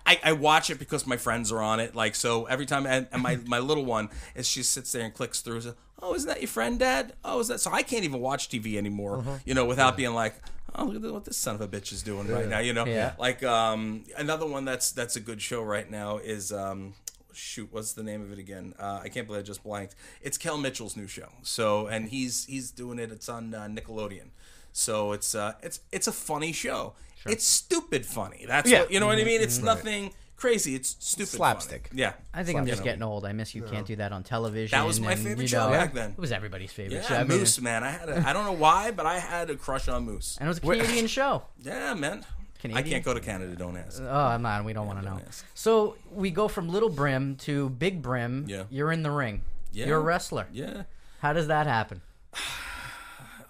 I, 0.06 0.20
I 0.24 0.32
watch 0.32 0.70
it 0.70 0.78
because 0.78 1.06
my 1.06 1.16
friends 1.16 1.50
are 1.50 1.60
on 1.60 1.80
it. 1.80 1.94
Like 1.94 2.14
so, 2.14 2.44
every 2.46 2.66
time 2.66 2.86
and, 2.86 3.08
and 3.12 3.22
my 3.22 3.36
my 3.46 3.58
little 3.58 3.84
one, 3.84 4.08
as 4.36 4.48
she 4.48 4.62
sits 4.62 4.92
there 4.92 5.02
and 5.04 5.12
clicks 5.12 5.40
through, 5.40 5.60
says, 5.62 5.74
"Oh, 6.00 6.14
isn't 6.14 6.28
that 6.28 6.40
your 6.40 6.48
friend, 6.48 6.78
Dad? 6.78 7.14
Oh, 7.24 7.40
is 7.40 7.48
that?" 7.48 7.60
So 7.60 7.70
I 7.72 7.82
can't 7.82 8.04
even 8.04 8.20
watch 8.20 8.48
TV 8.48 8.76
anymore. 8.76 9.18
Uh-huh. 9.18 9.38
You 9.44 9.54
know, 9.54 9.64
without 9.64 9.96
being 9.96 10.14
like, 10.14 10.36
"Oh, 10.74 10.84
look 10.84 11.04
at 11.04 11.12
what 11.12 11.24
this 11.24 11.36
son 11.36 11.56
of 11.56 11.60
a 11.60 11.68
bitch 11.68 11.92
is 11.92 12.02
doing 12.02 12.28
right 12.28 12.46
now." 12.48 12.60
You 12.60 12.72
know, 12.72 12.84
Yeah. 12.86 13.14
like 13.18 13.42
um, 13.42 14.04
another 14.16 14.46
one 14.46 14.64
that's 14.64 14.92
that's 14.92 15.16
a 15.16 15.20
good 15.20 15.42
show 15.42 15.62
right 15.62 15.90
now 15.90 16.18
is 16.18 16.52
um, 16.52 16.94
shoot, 17.32 17.68
what's 17.72 17.92
the 17.94 18.04
name 18.04 18.22
of 18.22 18.30
it 18.30 18.38
again? 18.38 18.74
Uh, 18.78 19.00
I 19.02 19.08
can't 19.08 19.26
believe 19.26 19.40
I 19.40 19.44
just 19.44 19.64
blanked. 19.64 19.96
It's 20.20 20.38
Kel 20.38 20.58
Mitchell's 20.58 20.96
new 20.96 21.08
show. 21.08 21.28
So 21.42 21.88
and 21.88 22.08
he's 22.08 22.44
he's 22.44 22.70
doing 22.70 23.00
it. 23.00 23.10
It's 23.10 23.28
on 23.28 23.52
uh, 23.52 23.66
Nickelodeon. 23.68 24.28
So 24.72 25.12
it's 25.12 25.34
uh 25.34 25.54
it's 25.62 25.80
it's 25.90 26.06
a 26.06 26.12
funny 26.12 26.52
show. 26.52 26.94
It's 27.26 27.44
stupid 27.46 28.04
funny. 28.06 28.44
That's 28.46 28.70
Yeah. 28.70 28.80
what 28.80 28.90
you 28.92 29.00
know 29.00 29.06
what 29.06 29.18
I 29.18 29.24
mean. 29.24 29.40
It's 29.40 29.56
mm-hmm. 29.56 29.66
nothing 29.66 30.12
crazy. 30.36 30.74
It's 30.74 30.96
stupid 30.98 31.28
Slapstick. 31.30 31.88
Funny. 31.88 32.00
Yeah, 32.02 32.12
I 32.34 32.42
think 32.42 32.58
I'm 32.58 32.66
just 32.66 32.78
You 32.78 32.80
know. 32.80 32.84
getting 32.84 33.02
old. 33.02 33.24
I 33.24 33.32
miss 33.32 33.54
you 33.54 33.62
can't 33.62 33.86
do 33.86 33.96
that 33.96 34.12
on 34.12 34.24
television. 34.24 34.76
That 34.76 34.86
was 34.86 35.00
my 35.00 35.12
and, 35.12 35.20
favorite 35.20 35.42
you 35.42 35.48
show 35.48 35.70
back 35.70 35.94
then. 35.94 36.10
It 36.10 36.18
was 36.18 36.32
everybody's 36.32 36.72
favorite 36.72 36.96
Yeah, 36.96 37.02
show. 37.02 37.14
I 37.16 37.24
mean, 37.24 37.38
Moose, 37.38 37.60
man. 37.60 37.84
I 37.84 37.90
had 37.90 38.08
a, 38.08 38.28
I 38.28 38.32
don't 38.32 38.44
know 38.44 38.52
why, 38.52 38.90
but 38.90 39.06
I 39.06 39.18
had 39.18 39.50
a 39.50 39.56
crush 39.56 39.88
on 39.88 40.04
Moose. 40.04 40.36
and 40.40 40.46
it 40.46 40.50
was 40.50 40.58
a 40.58 40.60
Canadian 40.60 41.06
show. 41.18 41.44
Yeah, 41.60 41.94
man. 41.94 42.24
Canadian? 42.58 42.86
I 42.86 42.88
can't 42.88 43.04
go 43.04 43.12
to 43.14 43.20
Canada. 43.20 43.54
Don't 43.56 43.76
ask. 43.76 44.00
Oh 44.00 44.38
man, 44.38 44.64
we 44.64 44.72
don't 44.72 44.86
want 44.86 45.00
to 45.00 45.04
know. 45.04 45.20
ask. 45.26 45.44
So 45.54 45.96
we 46.12 46.30
go 46.30 46.46
from 46.48 46.68
little 46.68 46.88
brim 46.90 47.36
to 47.38 47.70
big 47.70 48.02
brim. 48.02 48.44
Yeah. 48.48 48.64
You're 48.70 48.92
in 48.92 49.02
the 49.02 49.10
ring. 49.10 49.42
Yeah. 49.72 49.86
You're 49.86 49.98
a 49.98 50.02
wrestler. 50.02 50.46
Yeah, 50.52 50.82
How 51.20 51.32
does 51.32 51.46
that 51.48 51.66
happen? 51.66 52.02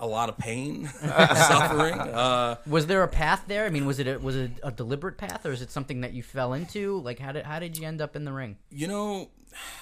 A 0.02 0.06
lot 0.06 0.28
of 0.28 0.36
pain, 0.36 0.86
suffering. 1.00 1.98
Uh, 1.98 2.56
Was 2.66 2.86
there 2.88 3.02
a 3.04 3.08
path 3.08 3.44
there? 3.46 3.64
I 3.64 3.70
mean, 3.70 3.86
was 3.86 3.98
it 4.00 4.06
a, 4.08 4.18
was 4.18 4.36
it 4.36 4.50
a 4.62 4.70
deliberate 4.70 5.16
path, 5.16 5.46
or 5.46 5.52
is 5.52 5.62
it 5.62 5.70
something 5.70 6.02
that 6.02 6.12
you 6.12 6.22
fell 6.22 6.52
into? 6.52 7.00
Like, 7.00 7.18
how 7.18 7.32
did 7.32 7.46
how 7.46 7.58
did 7.60 7.78
you 7.78 7.86
end 7.86 8.02
up 8.02 8.16
in 8.16 8.24
the 8.24 8.32
ring? 8.32 8.58
You 8.70 8.88
know, 8.88 9.30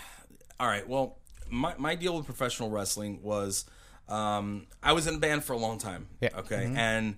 all 0.61 0.69
right. 0.69 0.87
Well, 0.89 1.17
my, 1.49 1.75
my 1.79 1.95
deal 1.97 2.17
with 2.17 2.27
professional 2.27 2.71
wrestling 2.71 3.23
was 3.23 3.65
um, 4.09 4.67
I 4.83 4.93
was 4.93 5.07
in 5.07 5.15
a 5.15 5.19
band 5.19 5.43
for 5.43 5.55
a 5.55 5.59
long 5.59 5.79
time. 5.79 6.07
Yeah. 6.21 6.29
Okay. 6.37 6.71
And 6.77 7.17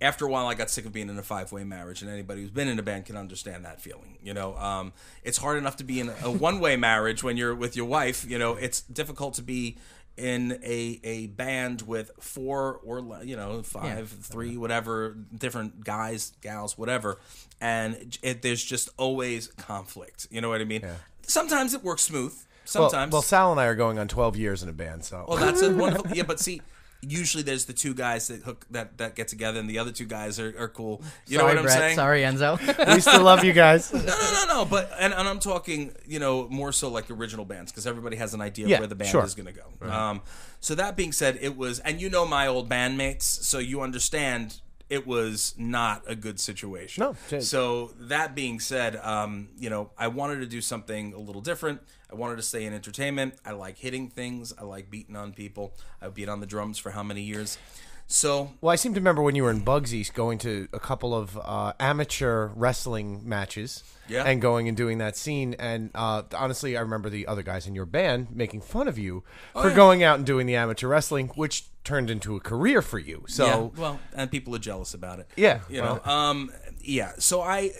after 0.00 0.26
a 0.26 0.28
while, 0.30 0.46
I 0.46 0.54
got 0.54 0.70
sick 0.70 0.86
of 0.86 0.92
being 0.92 1.08
in 1.08 1.18
a 1.18 1.22
five 1.22 1.50
way 1.50 1.64
marriage, 1.64 2.02
and 2.02 2.10
anybody 2.10 2.42
who's 2.42 2.50
been 2.50 2.68
in 2.68 2.78
a 2.78 2.82
band 2.82 3.06
can 3.06 3.16
understand 3.16 3.64
that 3.64 3.80
feeling. 3.80 4.18
You 4.22 4.34
know, 4.34 4.56
um, 4.56 4.92
it's 5.22 5.38
hard 5.38 5.58
enough 5.58 5.76
to 5.76 5.84
be 5.84 5.98
in 5.98 6.10
a 6.22 6.30
one 6.30 6.60
way 6.60 6.76
marriage 6.90 7.24
when 7.24 7.36
you're 7.36 7.54
with 7.54 7.76
your 7.76 7.86
wife. 7.86 8.24
You 8.24 8.38
know, 8.38 8.54
it's 8.54 8.80
difficult 8.82 9.34
to 9.34 9.42
be 9.42 9.76
in 10.16 10.58
a 10.62 11.00
a 11.02 11.26
band 11.28 11.82
with 11.82 12.10
four 12.20 12.80
or 12.84 13.22
you 13.24 13.36
know 13.36 13.62
five, 13.62 14.08
three, 14.08 14.56
whatever 14.56 15.16
different 15.36 15.84
guys, 15.84 16.32
gals, 16.40 16.78
whatever, 16.78 17.18
and 17.60 18.16
it, 18.22 18.42
there's 18.42 18.62
just 18.62 18.88
always 18.96 19.48
conflict. 19.48 20.26
You 20.30 20.40
know 20.40 20.48
what 20.48 20.60
I 20.60 20.64
mean? 20.64 20.84
Sometimes 21.22 21.74
it 21.74 21.82
works 21.82 22.02
smooth. 22.02 22.32
well, 22.32 22.90
Sometimes 22.90 23.12
well, 23.12 23.22
Sal 23.22 23.50
and 23.50 23.60
I 23.60 23.66
are 23.66 23.74
going 23.74 23.98
on 23.98 24.08
12 24.08 24.36
years 24.36 24.62
in 24.62 24.68
a 24.68 24.72
band, 24.72 25.04
so 25.04 25.24
well, 25.28 25.38
that's 25.38 25.62
a 25.62 25.70
wonderful. 25.76 26.14
Yeah, 26.16 26.24
but 26.24 26.38
see, 26.40 26.62
usually 27.08 27.42
there's 27.42 27.64
the 27.66 27.72
two 27.72 27.94
guys 27.94 28.28
that 28.28 28.42
hook 28.42 28.66
that 28.70 28.98
that 28.98 29.14
get 29.14 29.28
together, 29.28 29.60
and 29.60 29.68
the 29.68 29.78
other 29.78 29.92
two 29.92 30.04
guys 30.06 30.38
are, 30.40 30.54
are 30.58 30.68
cool. 30.68 31.02
You 31.26 31.38
know 31.38 31.44
Sorry, 31.44 31.52
what 31.54 31.58
I'm 31.58 31.64
Brett. 31.64 31.78
saying? 31.78 31.96
Sorry, 31.96 32.22
Enzo. 32.22 32.88
we 32.94 33.00
still 33.00 33.22
love 33.22 33.44
you 33.44 33.52
guys. 33.52 33.92
No, 33.92 34.00
no, 34.00 34.06
no, 34.06 34.44
no. 34.48 34.64
But 34.64 34.90
and, 34.98 35.12
and 35.14 35.28
I'm 35.28 35.38
talking, 35.40 35.92
you 36.06 36.18
know, 36.18 36.48
more 36.48 36.72
so 36.72 36.88
like 36.88 37.10
original 37.10 37.44
bands 37.44 37.70
because 37.72 37.86
everybody 37.86 38.16
has 38.16 38.34
an 38.34 38.40
idea 38.40 38.66
Yeah, 38.68 38.76
of 38.76 38.80
where 38.80 38.88
the 38.88 38.94
band 38.94 39.10
sure. 39.10 39.24
is 39.24 39.34
going 39.34 39.46
to 39.46 39.52
go. 39.52 39.90
Um, 39.90 40.22
so 40.60 40.74
that 40.74 40.96
being 40.96 41.12
said, 41.12 41.38
it 41.40 41.56
was, 41.56 41.78
and 41.80 42.00
you 42.00 42.08
know 42.08 42.26
my 42.26 42.46
old 42.46 42.68
bandmates, 42.70 43.22
so 43.22 43.58
you 43.58 43.82
understand 43.82 44.60
it 44.90 45.06
was 45.06 45.54
not 45.56 46.02
a 46.06 46.14
good 46.14 46.38
situation. 46.38 47.02
No, 47.02 47.16
So 47.40 47.92
that 47.98 48.34
being 48.34 48.60
said, 48.60 48.96
um, 48.96 49.48
you 49.58 49.70
know, 49.70 49.90
I 49.96 50.08
wanted 50.08 50.40
to 50.40 50.46
do 50.46 50.60
something 50.60 51.14
a 51.14 51.18
little 51.18 51.40
different. 51.40 51.80
I 52.10 52.16
wanted 52.16 52.36
to 52.36 52.42
stay 52.42 52.64
in 52.64 52.72
entertainment. 52.72 53.34
I 53.44 53.52
like 53.52 53.78
hitting 53.78 54.08
things. 54.08 54.52
I 54.58 54.64
like 54.64 54.90
beating 54.90 55.16
on 55.16 55.32
people. 55.32 55.74
I've 56.00 56.14
beat 56.14 56.28
on 56.28 56.40
the 56.40 56.46
drums 56.46 56.78
for 56.78 56.90
how 56.90 57.02
many 57.02 57.22
years? 57.22 57.58
So 58.06 58.52
Well, 58.60 58.70
I 58.70 58.76
seem 58.76 58.94
to 58.94 59.00
remember 59.00 59.22
when 59.22 59.34
you 59.34 59.44
were 59.44 59.50
in 59.50 59.62
Bugsy 59.62 60.12
going 60.12 60.38
to 60.38 60.68
a 60.72 60.78
couple 60.78 61.14
of 61.14 61.38
uh, 61.42 61.72
amateur 61.80 62.50
wrestling 62.54 63.22
matches. 63.28 63.82
Yeah. 64.06 64.24
And 64.24 64.42
going 64.42 64.68
and 64.68 64.76
doing 64.76 64.98
that 64.98 65.16
scene. 65.16 65.54
And 65.58 65.90
uh, 65.94 66.24
honestly, 66.36 66.76
I 66.76 66.82
remember 66.82 67.08
the 67.08 67.26
other 67.26 67.42
guys 67.42 67.66
in 67.66 67.74
your 67.74 67.86
band 67.86 68.28
making 68.30 68.60
fun 68.60 68.86
of 68.86 68.98
you 68.98 69.24
for 69.54 69.70
yeah. 69.70 69.74
going 69.74 70.02
out 70.02 70.18
and 70.18 70.26
doing 70.26 70.46
the 70.46 70.56
amateur 70.56 70.88
wrestling, 70.88 71.28
which 71.36 71.64
turned 71.84 72.10
into 72.10 72.36
a 72.36 72.40
career 72.40 72.82
for 72.82 72.98
you. 72.98 73.24
So, 73.28 73.46
yeah, 73.46 73.80
well, 73.80 74.00
and 74.14 74.30
people 74.30 74.54
are 74.54 74.58
jealous 74.58 74.92
about 74.92 75.20
it. 75.20 75.30
Yeah, 75.36 75.60
you 75.70 75.80
well- 75.80 76.02
know. 76.04 76.12
Um, 76.12 76.52
yeah. 76.82 77.12
So 77.18 77.40
I, 77.40 77.70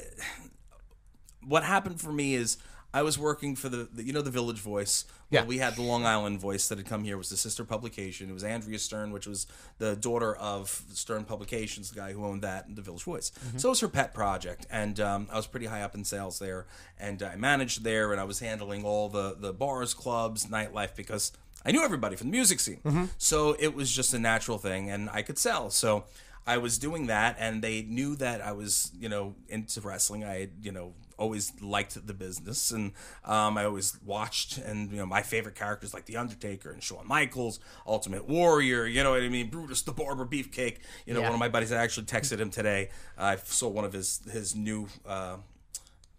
what 1.46 1.62
happened 1.62 2.00
for 2.00 2.10
me 2.10 2.34
is 2.34 2.56
I 2.94 3.02
was 3.02 3.18
working 3.18 3.56
for 3.56 3.68
the, 3.68 3.88
the 3.92 4.04
you 4.04 4.12
know 4.12 4.22
the 4.22 4.30
Village 4.30 4.60
Voice. 4.60 5.04
Well, 5.30 5.42
Yeah. 5.42 5.46
we 5.48 5.58
had 5.58 5.74
the 5.74 5.82
Long 5.82 6.06
Island 6.06 6.38
Voice 6.40 6.68
that 6.68 6.78
had 6.78 6.86
come 6.86 7.02
here. 7.04 7.16
It 7.16 7.18
was 7.18 7.28
the 7.28 7.36
sister 7.36 7.64
publication. 7.64 8.30
It 8.30 8.32
was 8.32 8.44
Andrea 8.44 8.78
Stern, 8.78 9.10
which 9.10 9.26
was 9.26 9.46
the 9.78 9.96
daughter 9.96 10.36
of 10.36 10.82
Stern 10.92 11.24
Publications, 11.24 11.90
the 11.90 11.96
guy 11.96 12.12
who 12.12 12.24
owned 12.24 12.42
that, 12.42 12.66
and 12.68 12.76
the 12.76 12.82
Village 12.82 13.02
Voice. 13.02 13.32
So 13.56 13.68
it 13.68 13.72
was 13.72 13.80
her 13.80 13.88
pet 13.88 14.14
project, 14.14 14.66
and 14.70 15.00
um, 15.00 15.26
I 15.32 15.36
was 15.36 15.46
pretty 15.48 15.66
high 15.66 15.82
up 15.82 15.94
in 15.96 16.04
sales 16.04 16.38
there, 16.38 16.66
and 16.98 17.20
I 17.22 17.34
managed 17.36 17.82
there, 17.82 18.12
and 18.12 18.20
I 18.20 18.24
was 18.24 18.38
handling 18.38 18.84
all 18.84 19.08
the 19.08 19.34
the 19.38 19.52
bars, 19.52 19.92
clubs, 19.92 20.46
nightlife 20.46 20.94
because. 20.96 21.32
I 21.66 21.72
knew 21.72 21.82
everybody 21.82 22.14
from 22.14 22.26
the 22.26 22.36
music 22.36 22.60
scene. 22.60 23.08
So 23.16 23.56
it 23.58 23.74
was 23.74 23.90
just 23.90 24.12
a 24.12 24.18
natural 24.18 24.58
thing, 24.58 24.90
and 24.90 25.08
I 25.08 25.22
could 25.22 25.38
sell. 25.38 25.70
So 25.70 26.04
I 26.46 26.58
was 26.58 26.76
doing 26.76 27.06
that, 27.06 27.36
and 27.38 27.62
they 27.62 27.80
knew 27.80 28.16
that 28.16 28.42
I 28.42 28.52
was, 28.52 28.92
you 29.00 29.08
know, 29.08 29.34
into 29.48 29.80
wrestling. 29.80 30.24
I, 30.24 30.40
had, 30.40 30.50
you 30.62 30.72
know, 30.72 30.92
always 31.18 31.52
liked 31.60 32.06
the 32.06 32.14
business, 32.14 32.70
and 32.70 32.92
um, 33.24 33.56
I 33.58 33.64
always 33.64 33.98
watched. 34.04 34.58
And 34.58 34.90
you 34.90 34.96
know, 34.98 35.06
my 35.06 35.22
favorite 35.22 35.54
characters 35.54 35.92
like 35.94 36.06
the 36.06 36.16
Undertaker 36.16 36.70
and 36.70 36.82
Shawn 36.82 37.06
Michaels, 37.06 37.60
Ultimate 37.86 38.28
Warrior. 38.28 38.86
You 38.86 39.02
know 39.02 39.10
what 39.10 39.22
I 39.22 39.28
mean? 39.28 39.50
Brutus 39.50 39.82
the 39.82 39.92
Barber 39.92 40.24
Beefcake. 40.26 40.78
You 41.06 41.14
know, 41.14 41.20
Yeah. 41.20 41.26
one 41.26 41.34
of 41.34 41.40
my 41.40 41.48
buddies. 41.48 41.72
I 41.72 41.76
actually 41.82 42.06
texted 42.06 42.38
him 42.38 42.50
today. 42.50 42.90
I 43.18 43.36
saw 43.36 43.68
one 43.68 43.84
of 43.84 43.92
his 43.92 44.20
his 44.30 44.54
new. 44.54 44.88
Uh, 45.06 45.36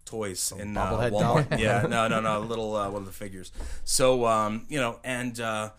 toys 0.04 0.52
in 0.56 0.76
uh, 0.76 0.80
bobblehead 0.86 1.10
Walmart. 1.10 1.48
doll? 1.50 1.58
yeah, 1.58 1.82
no, 1.88 2.06
no, 2.06 2.20
no, 2.20 2.38
a 2.38 2.40
little 2.40 2.76
uh, 2.76 2.88
one 2.88 3.02
of 3.02 3.06
the 3.06 3.12
figures. 3.12 3.50
So 3.84 4.24
um, 4.26 4.64
you 4.68 4.78
know, 4.78 5.00
and 5.02 5.40
uh, 5.40 5.70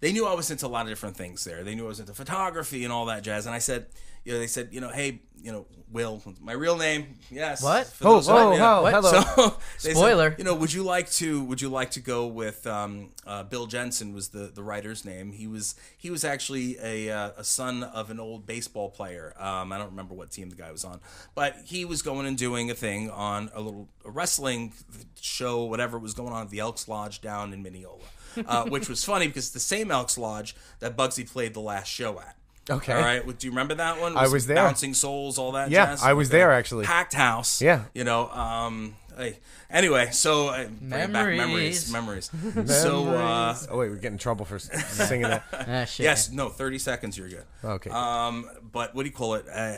they 0.00 0.12
knew 0.12 0.24
I 0.26 0.34
was 0.34 0.50
into 0.52 0.66
a 0.66 0.68
lot 0.68 0.82
of 0.82 0.88
different 0.88 1.16
things 1.16 1.42
there. 1.44 1.64
They 1.64 1.74
knew 1.74 1.86
I 1.86 1.88
was 1.88 1.98
into 2.00 2.14
photography 2.14 2.84
and 2.84 2.92
all 2.92 3.06
that 3.06 3.24
jazz. 3.24 3.44
And 3.46 3.54
I 3.54 3.58
said, 3.58 3.86
you 4.24 4.32
know, 4.32 4.38
they 4.38 4.46
said, 4.46 4.68
you 4.72 4.80
know, 4.80 4.88
hey, 4.88 5.20
you 5.42 5.52
know, 5.52 5.66
Will, 5.92 6.22
my 6.40 6.52
real 6.52 6.78
name, 6.78 7.18
yes. 7.30 7.62
What? 7.62 7.92
Oh, 8.00 8.22
whoa, 8.22 8.56
whoa, 8.56 8.90
hello. 8.90 9.10
So 9.10 9.48
they 9.82 9.90
said, 9.90 9.96
Spoiler. 9.96 10.34
you 10.38 10.44
know, 10.44 10.54
would 10.54 10.72
you 10.72 10.82
like 10.84 11.10
to? 11.12 11.44
Would 11.44 11.60
you 11.60 11.68
like 11.68 11.90
to 11.90 12.00
go 12.00 12.26
with 12.28 12.66
um, 12.66 13.10
uh, 13.26 13.42
Bill 13.42 13.66
Jensen? 13.66 14.14
Was 14.14 14.28
the, 14.28 14.50
the 14.54 14.62
writer's 14.62 15.04
name? 15.04 15.32
He 15.32 15.46
was 15.46 15.74
he 15.98 16.10
was 16.10 16.24
actually 16.24 16.78
a, 16.82 17.10
uh, 17.10 17.30
a 17.36 17.44
son 17.44 17.82
of 17.82 18.10
an 18.10 18.18
old 18.18 18.46
baseball 18.46 18.88
player. 18.88 19.34
Um, 19.38 19.70
I 19.70 19.76
don't 19.76 19.90
remember 19.90 20.14
what 20.14 20.30
team 20.30 20.48
the 20.48 20.56
guy 20.56 20.72
was 20.72 20.82
on, 20.82 21.00
but 21.34 21.56
he 21.66 21.84
was 21.84 22.00
going 22.00 22.26
and 22.26 22.38
doing 22.38 22.70
a 22.70 22.74
thing 22.74 23.10
on 23.10 23.50
a 23.52 23.60
little 23.60 23.88
a 24.06 24.10
wrestling 24.10 24.72
show, 25.20 25.64
whatever 25.64 25.98
was 25.98 26.14
going 26.14 26.32
on 26.32 26.44
at 26.44 26.50
the 26.50 26.60
Elks 26.60 26.88
Lodge 26.88 27.20
down 27.20 27.52
in 27.52 27.62
Mineola, 27.62 27.98
uh, 28.46 28.64
which 28.64 28.88
was 28.88 29.04
funny 29.04 29.26
because 29.26 29.44
it's 29.44 29.52
the 29.52 29.60
same 29.60 29.90
Elks 29.90 30.16
Lodge 30.16 30.56
that 30.78 30.96
Bugsy 30.96 31.30
played 31.30 31.52
the 31.52 31.60
last 31.60 31.88
show 31.88 32.18
at. 32.18 32.36
Okay. 32.70 32.92
All 32.92 33.00
right. 33.00 33.38
Do 33.38 33.46
you 33.46 33.50
remember 33.50 33.74
that 33.74 34.00
one? 34.00 34.16
I 34.16 34.28
was 34.28 34.46
there. 34.46 34.56
Bouncing 34.56 34.94
Souls, 34.94 35.38
all 35.38 35.52
that. 35.52 35.70
Yeah, 35.70 35.86
jazz? 35.86 36.02
I 36.02 36.12
was 36.12 36.28
Okay. 36.28 36.38
there, 36.38 36.52
actually. 36.52 36.84
Packed 36.84 37.14
house. 37.14 37.60
Yeah. 37.60 37.84
You 37.94 38.04
know. 38.04 38.28
Um. 38.30 38.94
hey, 39.16 39.38
Anyway, 39.72 40.10
so 40.12 40.48
uh, 40.48 40.64
bringing 40.66 40.90
back 40.90 41.10
memories, 41.10 41.90
memories. 41.90 42.30
so 42.66 43.08
uh, 43.08 43.56
oh 43.70 43.78
wait, 43.78 43.88
we're 43.88 43.96
getting 43.96 44.12
in 44.12 44.18
trouble 44.18 44.44
for 44.44 44.58
singing 44.58 45.22
that. 45.22 45.44
Ah, 45.52 45.86
yes, 45.96 46.30
no, 46.30 46.50
thirty 46.50 46.78
seconds, 46.78 47.16
you're 47.16 47.28
good. 47.28 47.44
Okay. 47.64 47.88
Um, 47.88 48.50
but 48.70 48.94
what 48.94 49.04
do 49.04 49.08
you 49.08 49.14
call 49.14 49.34
it? 49.34 49.46
Uh, 49.50 49.76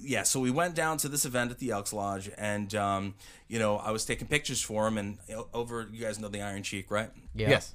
yeah, 0.00 0.22
so 0.22 0.40
we 0.40 0.50
went 0.50 0.74
down 0.74 0.96
to 0.98 1.08
this 1.08 1.26
event 1.26 1.50
at 1.50 1.58
the 1.58 1.70
Elks 1.70 1.92
Lodge, 1.92 2.30
and 2.38 2.74
um, 2.74 3.14
you 3.48 3.58
know, 3.58 3.76
I 3.76 3.90
was 3.90 4.06
taking 4.06 4.26
pictures 4.26 4.62
for 4.62 4.86
him, 4.88 4.96
and 4.96 5.18
over, 5.52 5.86
you 5.92 6.00
guys 6.00 6.18
know 6.18 6.28
the 6.28 6.40
Iron 6.40 6.62
Sheik, 6.62 6.90
right? 6.90 7.10
Yeah. 7.34 7.50
Yes. 7.50 7.74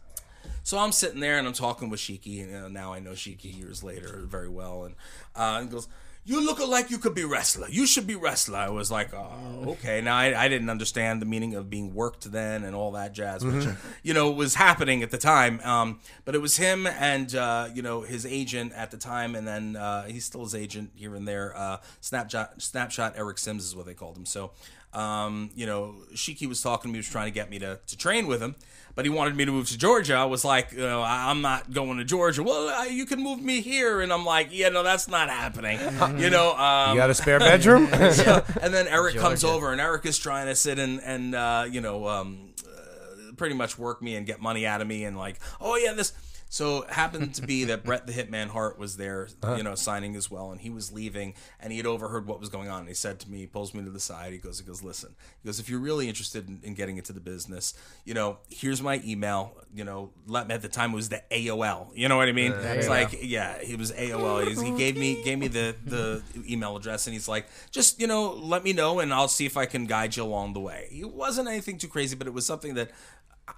So 0.64 0.78
I'm 0.78 0.92
sitting 0.92 1.20
there 1.20 1.38
and 1.38 1.48
I'm 1.48 1.54
talking 1.54 1.90
with 1.90 2.00
Shiki, 2.00 2.42
and 2.42 2.52
you 2.52 2.60
know, 2.60 2.68
now 2.68 2.94
I 2.94 3.00
know 3.00 3.12
Shiki 3.12 3.58
years 3.58 3.84
later 3.84 4.24
very 4.26 4.50
well, 4.50 4.84
and 4.84 4.96
uh, 5.36 5.58
and 5.60 5.72
goes, 5.72 5.88
"You 6.24 6.46
look 6.46 6.60
like 6.66 6.92
you 6.92 7.00
could 7.00 7.16
be 7.16 7.26
wrestler. 7.26 7.68
You 7.70 7.88
should 7.88 8.06
be 8.06 8.16
wrestler." 8.16 8.60
I 8.60 8.70
was 8.70 8.92
like, 8.92 9.12
"Oh, 9.14 9.64
okay." 9.70 10.02
Now 10.02 10.16
I, 10.16 10.46
I 10.46 10.48
didn't 10.48 10.70
understand 10.70 11.22
the 11.22 11.26
meaning 11.26 11.56
of 11.56 11.70
being 11.70 11.96
worked 11.96 12.32
then 12.32 12.64
and 12.64 12.76
all 12.76 12.92
that 12.92 13.14
jazz, 13.14 13.44
which 13.44 13.66
you 14.04 14.14
know 14.14 14.30
was 14.30 14.56
happening 14.56 15.02
at 15.02 15.10
the 15.10 15.18
time. 15.18 15.60
Um, 15.62 16.00
but 16.26 16.36
it 16.36 16.42
was 16.42 16.58
him 16.58 16.86
and 16.86 17.34
uh, 17.34 17.70
you 17.74 17.82
know 17.82 18.02
his 18.02 18.26
agent 18.26 18.72
at 18.74 18.92
the 18.92 18.98
time, 18.98 19.36
and 19.36 19.48
then 19.48 19.76
uh, 19.76 20.04
he's 20.04 20.26
still 20.26 20.44
his 20.44 20.54
agent 20.54 20.92
here 20.96 21.16
and 21.16 21.28
there. 21.28 21.58
Uh, 21.58 21.78
Snapshot, 22.02 22.62
Snapshot 22.62 23.14
Eric 23.18 23.40
Sims 23.40 23.66
is 23.66 23.76
what 23.76 23.88
they 23.88 23.96
called 23.96 24.16
him. 24.16 24.26
So. 24.26 24.52
Um, 24.94 25.52
you 25.56 25.66
know, 25.66 25.96
Shiki 26.14 26.48
was 26.48 26.62
talking 26.62 26.90
to 26.90 26.94
me, 26.94 26.98
he 26.98 27.00
was 27.00 27.10
trying 27.10 27.28
to 27.28 27.32
get 27.34 27.50
me 27.50 27.60
to, 27.60 27.80
to 27.88 27.98
train 27.98 28.28
with 28.28 28.42
him, 28.42 28.56
but 28.94 29.06
he 29.06 29.10
wanted 29.10 29.38
me 29.38 29.46
to 29.46 29.52
move 29.52 29.70
to 29.70 29.78
Georgia. 29.78 30.16
I 30.16 30.26
was 30.26 30.44
like, 30.44 30.74
you 30.74 30.80
know, 30.80 31.02
I- 31.02 31.30
I'm 31.30 31.42
not 31.42 31.72
going 31.72 31.98
to 31.98 32.04
Georgia. 32.04 32.44
Well, 32.44 32.68
uh, 32.68 32.84
you 32.84 33.06
can 33.06 33.22
move 33.24 33.42
me 33.42 33.62
here. 33.62 34.02
And 34.02 34.12
I'm 34.12 34.26
like, 34.26 34.50
yeah, 34.52 34.68
no, 34.70 34.84
that's 34.84 35.08
not 35.08 35.30
happening. 35.30 35.80
you 36.20 36.30
know, 36.30 36.54
um, 36.58 36.90
You 36.96 37.02
got 37.02 37.10
a 37.10 37.14
spare 37.16 37.40
bedroom? 37.40 37.88
so- 38.12 38.44
and 38.62 38.74
then 38.74 38.88
Eric 38.88 39.16
comes 39.22 39.44
over, 39.54 39.72
and 39.72 39.80
Eric 39.80 40.06
is 40.06 40.18
trying 40.20 40.48
to 40.48 40.56
sit 40.56 40.78
and 40.78 41.00
and 41.02 41.36
uh, 41.36 41.66
you 41.72 41.80
know, 41.80 42.08
um, 42.08 42.50
uh, 42.68 43.32
pretty 43.38 43.56
much 43.56 43.78
work 43.78 44.02
me 44.02 44.16
and 44.16 44.26
get 44.28 44.42
money 44.42 44.66
out 44.68 44.82
of 44.82 44.88
me, 44.88 45.06
and 45.06 45.18
like, 45.18 45.40
oh 45.62 45.78
yeah, 45.78 45.94
this. 45.94 46.12
So 46.52 46.82
it 46.82 46.90
happened 46.90 47.34
to 47.36 47.42
be 47.44 47.64
that 47.64 47.84
Brett 47.86 48.06
the 48.06 48.12
Hitman 48.12 48.50
Hart 48.50 48.78
was 48.78 48.98
there, 48.98 49.30
you 49.56 49.64
know, 49.64 49.74
signing 49.74 50.18
as 50.18 50.30
well, 50.30 50.52
and 50.52 50.60
he 50.60 50.70
was 50.70 50.92
leaving, 50.92 51.34
and 51.62 51.72
he 51.72 51.78
had 51.78 51.86
overheard 51.86 52.28
what 52.28 52.42
was 52.42 52.50
going 52.50 52.68
on. 52.68 52.82
And 52.82 52.90
he 52.90 52.94
said 52.94 53.22
to 53.22 53.32
me, 53.32 53.38
he 53.38 53.48
pulls 53.48 53.74
me 53.74 53.82
to 53.86 53.90
the 53.90 54.02
side, 54.02 54.34
he 54.34 54.38
goes, 54.38 54.60
he 54.60 54.66
goes, 54.66 54.84
listen, 54.84 55.16
he 55.42 55.48
goes, 55.48 55.62
if 55.62 55.70
you're 55.70 55.80
really 55.80 56.10
interested 56.10 56.50
in, 56.50 56.60
in 56.62 56.74
getting 56.74 56.98
into 56.98 57.14
the 57.14 57.22
business, 57.22 57.74
you 58.04 58.14
know, 58.14 58.38
here's 58.50 58.82
my 58.82 59.02
email. 59.06 59.56
You 59.74 59.86
know, 59.86 60.12
let 60.28 60.50
me 60.50 60.54
at 60.54 60.62
the 60.62 60.68
time 60.68 60.92
it 60.92 60.96
was 60.96 61.08
the 61.08 61.24
AOL. 61.32 61.88
You 61.96 62.10
know 62.10 62.18
what 62.18 62.28
I 62.28 62.34
mean? 62.34 62.52
it's 62.52 62.90
like, 62.90 63.18
yeah, 63.22 63.60
he 63.60 63.78
was 63.78 63.94
AOL. 63.94 64.46
He's, 64.46 64.60
he 64.60 64.72
gave 64.72 64.98
me 64.98 65.24
gave 65.24 65.40
me 65.40 65.48
the 65.48 65.74
the 65.86 66.22
email 66.50 66.76
address, 66.76 67.08
and 67.08 67.14
he's 67.14 67.30
like, 67.30 67.48
just 67.72 68.02
you 68.02 68.08
know, 68.08 68.34
let 68.34 68.66
me 68.66 68.74
know, 68.74 69.00
and 69.00 69.14
I'll 69.14 69.30
see 69.30 69.46
if 69.46 69.56
I 69.56 69.66
can 69.66 69.86
guide 69.86 70.18
you 70.18 70.24
along 70.24 70.52
the 70.52 70.60
way. 70.60 70.90
It 70.92 71.14
wasn't 71.14 71.48
anything 71.48 71.78
too 71.78 71.88
crazy, 71.88 72.18
but 72.18 72.28
it 72.28 72.34
was 72.34 72.46
something 72.46 72.74
that 72.74 72.92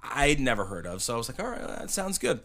I'd 0.00 0.38
never 0.38 0.66
heard 0.66 0.86
of. 0.86 1.02
So 1.02 1.14
I 1.14 1.16
was 1.16 1.28
like, 1.28 1.40
all 1.40 1.50
right, 1.50 1.66
that 1.66 1.90
sounds 1.90 2.18
good. 2.18 2.38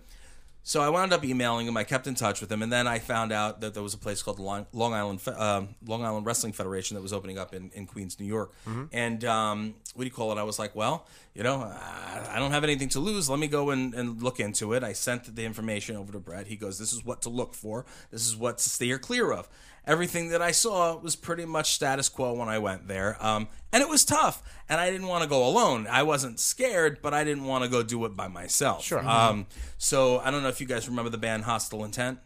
So 0.70 0.84
I 0.84 0.90
wound 0.90 1.14
up 1.14 1.26
emailing 1.26 1.66
him. 1.66 1.76
I 1.78 1.84
kept 1.84 2.06
in 2.06 2.14
touch 2.14 2.42
with 2.42 2.52
him, 2.52 2.62
and 2.62 2.72
then 2.72 2.86
I 2.86 3.00
found 3.00 3.32
out 3.32 3.62
that 3.62 3.74
there 3.74 3.82
was 3.82 3.96
a 3.96 3.98
place 3.98 4.22
called 4.22 4.38
Long 4.38 4.68
Long 4.72 4.94
Island 4.94 5.20
um, 5.36 5.70
Long 5.84 6.06
Island 6.06 6.28
Wrestling 6.28 6.54
Federation 6.54 6.94
that 6.94 7.02
was 7.02 7.12
opening 7.12 7.40
up 7.40 7.56
in, 7.56 7.72
in 7.74 7.88
Queens, 7.88 8.20
New 8.20 8.28
York. 8.28 8.54
And 8.94 9.26
um, 9.26 9.74
what 9.96 10.04
do 10.04 10.06
you 10.06 10.14
call 10.14 10.32
it? 10.32 10.38
I 10.38 10.44
was 10.44 10.60
like, 10.60 10.76
well, 10.76 11.08
you 11.34 11.42
know, 11.42 11.64
I, 11.64 12.34
I 12.36 12.38
don't 12.38 12.52
have 12.52 12.64
anything 12.64 12.90
to 12.90 13.00
lose. 13.00 13.28
Let 13.32 13.40
me 13.40 13.48
go 13.48 13.72
and, 13.72 13.96
and 13.96 14.22
look 14.22 14.40
into 14.40 14.74
it. 14.74 14.84
I 14.84 14.94
sent 14.94 15.36
the 15.36 15.44
information 15.44 15.96
over 15.96 16.12
to 16.12 16.20
Brett. 16.20 16.46
He 16.46 16.56
goes, 16.56 16.78
this 16.78 16.94
is 16.94 17.04
what 17.04 17.24
to 17.24 17.30
look 17.30 17.56
for. 17.56 17.88
This 18.12 18.28
is 18.28 18.38
what 18.38 18.60
to 18.60 18.70
steer 18.70 19.00
clear 19.00 19.32
of. 19.32 19.50
Everything 19.90 20.30
that 20.30 20.42
I 20.42 20.52
saw 20.52 20.96
was 20.98 21.16
pretty 21.16 21.46
much 21.46 21.74
status 21.74 22.10
quo 22.10 22.34
when 22.34 22.48
I 22.48 22.60
went 22.60 22.88
there, 22.88 23.18
um, 23.26 23.48
and 23.74 23.82
it 23.82 23.90
was 23.90 24.06
tough. 24.06 24.44
And 24.70 24.80
I 24.80 24.92
didn't 24.92 25.08
want 25.08 25.24
to 25.24 25.30
go 25.30 25.46
alone. 25.48 25.88
I 25.90 26.04
wasn't 26.04 26.40
scared, 26.40 27.00
but 27.02 27.12
I 27.14 27.24
didn't 27.24 27.46
want 27.46 27.64
to 27.64 27.70
go 27.70 27.82
do 27.82 28.06
it 28.06 28.16
by 28.16 28.28
myself. 28.28 28.84
Sure. 28.84 29.00
Um, 29.00 29.48
so 29.80 30.20
I 30.20 30.30
don't 30.30 30.44
know 30.44 30.50
if 30.50 30.62
you 30.62 30.68
guys 30.68 30.88
remember 30.88 31.10
the 31.10 31.18
band 31.18 31.44
Hostile 31.44 31.84
Intent. 31.86 32.20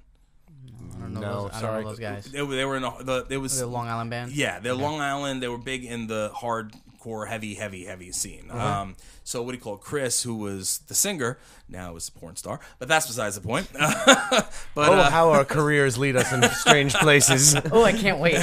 I 0.96 1.00
don't 1.00 1.14
know 1.14 1.20
No, 1.22 1.42
those, 1.44 1.52
I 1.52 1.54
don't 1.54 1.62
sorry. 1.62 1.84
know 1.84 1.90
those 1.90 2.00
guys. 2.00 2.26
They 2.26 2.42
were, 2.42 2.56
they 2.56 2.66
were 2.66 2.76
in 2.76 2.84
a, 2.84 3.04
the 3.04 3.26
it 3.30 3.38
was 3.38 3.58
The 3.60 3.66
Long 3.68 3.88
Island 3.88 4.10
band. 4.10 4.32
yeah 4.34 4.60
they're 4.60 4.74
Long 4.76 5.00
Island 5.02 5.42
they 5.42 5.48
were 5.48 5.58
big 5.58 5.84
in 5.86 6.08
the 6.08 6.32
hardcore 7.04 7.28
heavy 7.28 7.56
heavy 7.56 7.86
heavy 7.86 8.12
scene. 8.12 8.50
Um, 8.52 8.96
so 9.24 9.42
what 9.42 9.52
do 9.52 9.58
you 9.58 9.64
call 9.64 9.76
it? 9.76 9.82
Chris 9.82 10.24
who 10.24 10.36
was 10.36 10.80
the 10.88 10.94
singer 10.94 11.38
now 11.70 11.96
is 11.96 12.08
a 12.08 12.12
porn 12.12 12.36
star, 12.36 12.60
but 12.80 12.88
that's 12.88 13.08
besides 13.08 13.36
the 13.36 13.42
point. 13.42 13.68
but 13.74 14.50
oh, 14.76 14.94
uh, 14.94 15.10
how 15.10 15.32
our 15.32 15.46
careers 15.46 15.98
lead 15.98 16.16
us 16.16 16.32
in 16.32 16.44
strange 16.52 16.94
places. 16.94 17.56
Oh, 17.72 17.84
I 17.84 17.94
can't 17.94 18.20
wait. 18.20 18.38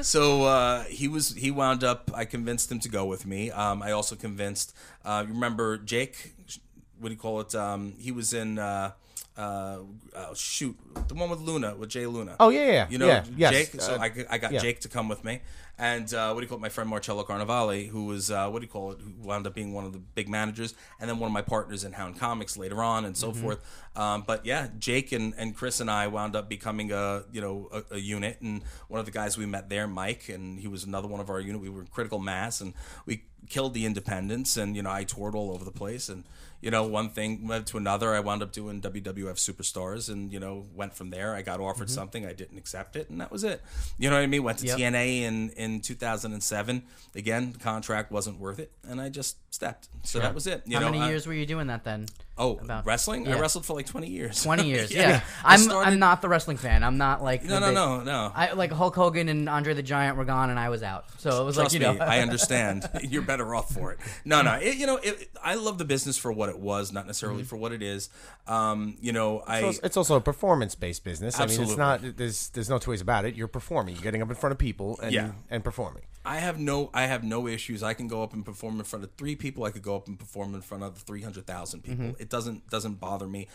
so 0.00 0.44
uh, 0.44 0.84
he 0.84 1.08
was 1.08 1.34
he 1.34 1.50
wound 1.50 1.82
up. 1.82 2.10
I 2.14 2.24
convinced 2.24 2.70
him 2.70 2.78
to 2.80 2.88
go 2.88 3.04
with 3.04 3.26
me. 3.26 3.50
Um, 3.50 3.82
I 3.82 3.92
also 3.92 4.14
convinced. 4.14 4.74
Uh, 5.04 5.24
you 5.26 5.34
remember 5.34 5.78
Jake? 5.78 6.34
What 6.98 7.08
do 7.08 7.14
you 7.14 7.20
call 7.20 7.40
it? 7.40 7.54
Um, 7.54 7.94
he 7.98 8.12
was 8.12 8.32
in. 8.32 8.58
Uh, 9.36 9.78
uh, 10.14 10.34
shoot, 10.34 10.76
the 11.08 11.14
one 11.14 11.30
with 11.30 11.40
Luna 11.40 11.74
with 11.74 11.88
Jay 11.88 12.06
Luna. 12.06 12.36
Oh, 12.38 12.50
yeah, 12.50 12.66
yeah, 12.70 12.86
You 12.90 12.98
know 12.98 13.06
yeah, 13.06 13.24
yes. 13.34 13.52
Jake. 13.52 13.80
So 13.80 13.94
Uh, 13.94 13.98
I, 13.98 14.12
I 14.28 14.36
got 14.38 14.52
yeah. 14.52 14.58
Jake 14.60 14.80
to 14.80 14.88
come 14.88 15.08
with 15.08 15.24
me, 15.24 15.40
and 15.78 16.12
uh, 16.12 16.32
what 16.32 16.40
do 16.40 16.44
you 16.44 16.48
call 16.48 16.58
it? 16.58 16.60
My 16.60 16.68
friend 16.68 16.90
Marcello 16.90 17.24
Carnavale, 17.24 17.88
who 17.88 18.04
was 18.04 18.30
uh, 18.30 18.50
what 18.50 18.58
do 18.60 18.66
you 18.66 18.70
call 18.70 18.92
it? 18.92 18.98
Who 19.00 19.10
wound 19.26 19.46
up 19.46 19.54
being 19.54 19.72
one 19.72 19.86
of 19.86 19.94
the 19.94 20.00
big 20.00 20.28
managers, 20.28 20.74
and 21.00 21.08
then 21.08 21.18
one 21.18 21.28
of 21.28 21.32
my 21.32 21.40
partners 21.40 21.82
in 21.82 21.92
Hound 21.92 22.18
Comics 22.18 22.58
later 22.58 22.82
on, 22.82 23.06
and 23.06 23.16
so 23.16 23.30
Mm-hmm. 23.32 23.40
forth. 23.40 23.60
Um, 23.96 24.24
but 24.26 24.44
yeah, 24.44 24.68
Jake 24.78 25.12
and, 25.12 25.32
and 25.38 25.56
Chris 25.56 25.80
and 25.80 25.90
I 25.90 26.08
wound 26.08 26.36
up 26.36 26.50
becoming 26.50 26.92
a 26.92 27.24
you 27.32 27.40
know 27.40 27.70
a, 27.72 27.94
a 27.94 27.98
unit, 27.98 28.36
and 28.42 28.60
one 28.88 29.00
of 29.00 29.06
the 29.06 29.12
guys 29.12 29.38
we 29.38 29.46
met 29.46 29.70
there, 29.70 29.86
Mike, 29.88 30.28
and 30.28 30.60
he 30.60 30.68
was 30.68 30.84
another 30.84 31.08
one 31.08 31.20
of 31.20 31.30
our 31.30 31.40
unit. 31.40 31.62
We 31.62 31.70
were 31.70 31.80
in 31.80 31.86
critical 31.86 32.18
mass, 32.18 32.60
and 32.60 32.74
we 33.06 33.24
killed 33.48 33.74
the 33.74 33.86
independents, 33.86 34.56
and 34.56 34.76
you 34.76 34.82
know 34.82 34.90
I 34.90 35.04
toured 35.04 35.34
all 35.34 35.50
over 35.50 35.64
the 35.64 35.70
place, 35.70 36.08
and 36.08 36.24
you 36.60 36.70
know 36.70 36.84
one 36.84 37.10
thing 37.10 37.46
led 37.46 37.66
to 37.68 37.76
another. 37.76 38.14
I 38.14 38.20
wound 38.20 38.42
up 38.42 38.52
doing 38.52 38.80
WWF 38.80 39.36
Superstars, 39.36 40.08
and 40.08 40.32
you 40.32 40.40
know 40.40 40.66
went 40.74 40.94
from 40.94 41.10
there. 41.10 41.34
I 41.34 41.42
got 41.42 41.60
offered 41.60 41.88
mm-hmm. 41.88 41.94
something, 41.94 42.26
I 42.26 42.32
didn't 42.32 42.58
accept 42.58 42.96
it, 42.96 43.10
and 43.10 43.20
that 43.20 43.30
was 43.30 43.44
it. 43.44 43.60
You 43.98 44.10
know 44.10 44.16
what 44.16 44.22
I 44.22 44.26
mean? 44.26 44.42
Went 44.42 44.58
to 44.58 44.66
Yep. 44.66 44.78
TNA 44.78 45.22
in 45.22 45.50
in 45.50 45.80
2007. 45.80 46.82
Again, 47.14 47.52
the 47.52 47.58
contract 47.58 48.10
wasn't 48.10 48.38
worth 48.38 48.58
it, 48.58 48.72
and 48.88 49.00
I 49.00 49.08
just 49.08 49.36
stepped. 49.52 49.88
So 50.02 50.18
that 50.18 50.34
was 50.34 50.46
it. 50.46 50.62
You 50.66 50.76
How 50.76 50.82
know, 50.82 50.90
many 50.90 51.02
I- 51.02 51.08
years 51.08 51.26
were 51.26 51.34
you 51.34 51.46
doing 51.46 51.66
that 51.66 51.84
then? 51.84 52.06
Oh, 52.42 52.58
About- 52.60 52.84
wrestling? 52.86 53.28
I 53.28 53.38
wrestled 53.38 53.64
for 53.64 53.74
like 53.74 53.86
20 53.86 54.08
years. 54.08 54.42
20 54.42 54.66
years. 54.66 54.90
Yeah. 54.94 55.08
yeah. 55.08 55.20
I 55.44 55.54
I'm 55.54 55.60
started- 55.60 55.88
I'm 55.92 55.98
not 55.98 56.22
the 56.22 56.28
wrestling 56.28 56.56
fan. 56.56 56.82
I'm 56.82 56.98
not 56.98 57.22
like 57.22 57.44
No, 57.44 57.58
no, 57.60 57.66
big- 57.66 57.74
no, 57.74 58.00
no. 58.02 58.32
I 58.34 58.52
like 58.52 58.72
Hulk 58.72 58.94
Hogan 58.94 59.28
and 59.28 59.48
Andre 59.48 59.74
the 59.74 59.82
Giant 59.82 60.16
were 60.16 60.24
gone 60.24 60.50
and 60.50 60.58
I 60.58 60.68
was 60.68 60.82
out. 60.82 61.04
So 61.18 61.40
it 61.42 61.44
was 61.44 61.54
Trust 61.56 61.72
like, 61.74 61.80
you 61.80 61.86
know. 61.98 62.04
I 62.04 62.20
understand. 62.26 62.88
You're 63.02 63.22
better 63.22 63.54
off 63.54 63.70
for 63.72 63.92
it. 63.92 63.98
No, 64.24 64.42
no. 64.42 64.54
It, 64.54 64.76
you 64.76 64.86
know, 64.86 64.96
it, 64.96 65.30
I 65.42 65.54
love 65.54 65.78
the 65.78 65.84
business 65.84 66.18
for 66.18 66.32
what 66.32 66.48
it 66.48 66.58
was, 66.58 66.92
not 66.92 67.06
necessarily 67.06 67.44
for 67.44 67.56
what 67.56 67.72
it 67.72 67.82
is. 67.82 68.08
Um, 68.46 68.96
you 69.00 69.12
know, 69.12 69.42
I. 69.46 69.60
So 69.60 69.68
it's- 69.68 69.80
it's 69.84 69.96
also 69.96 70.16
a 70.16 70.20
performance-based 70.20 71.04
business. 71.04 71.38
I 71.38 71.46
mean, 71.46 71.60
it's 71.62 71.76
not. 71.76 72.00
There's 72.16 72.48
there's 72.50 72.68
no 72.68 72.78
two 72.78 72.90
ways 72.90 73.00
about 73.00 73.24
it. 73.24 73.34
You're 73.36 73.46
performing. 73.48 73.94
You're 73.94 74.02
getting 74.02 74.22
up 74.22 74.28
in 74.30 74.34
front 74.34 74.52
of 74.52 74.58
people 74.58 74.98
and 75.02 75.12
Yeah. 75.12 75.32
and 75.50 75.62
performing. 75.62 76.02
I 76.24 76.36
have 76.38 76.58
no 76.58 76.88
I 76.94 77.06
have 77.06 77.24
no 77.24 77.46
issues. 77.48 77.82
I 77.82 77.94
can 77.94 78.06
go 78.08 78.22
up 78.22 78.32
and 78.32 78.44
perform 78.44 78.78
in 78.78 78.84
front 78.84 79.04
of 79.04 79.10
three 79.16 79.34
people. 79.36 79.64
I 79.64 79.70
could 79.70 79.82
go 79.82 79.96
up 79.96 80.06
and 80.06 80.18
perform 80.18 80.54
in 80.54 80.60
front 80.62 80.82
of 80.84 80.96
three 80.98 81.22
hundred 81.22 81.46
thousand 81.46 81.82
people. 81.82 82.04
Mm-hmm. 82.06 82.22
It 82.22 82.30
doesn't 82.32 82.68
doesn't 82.68 82.98
bother 82.98 83.28
me. 83.28 83.46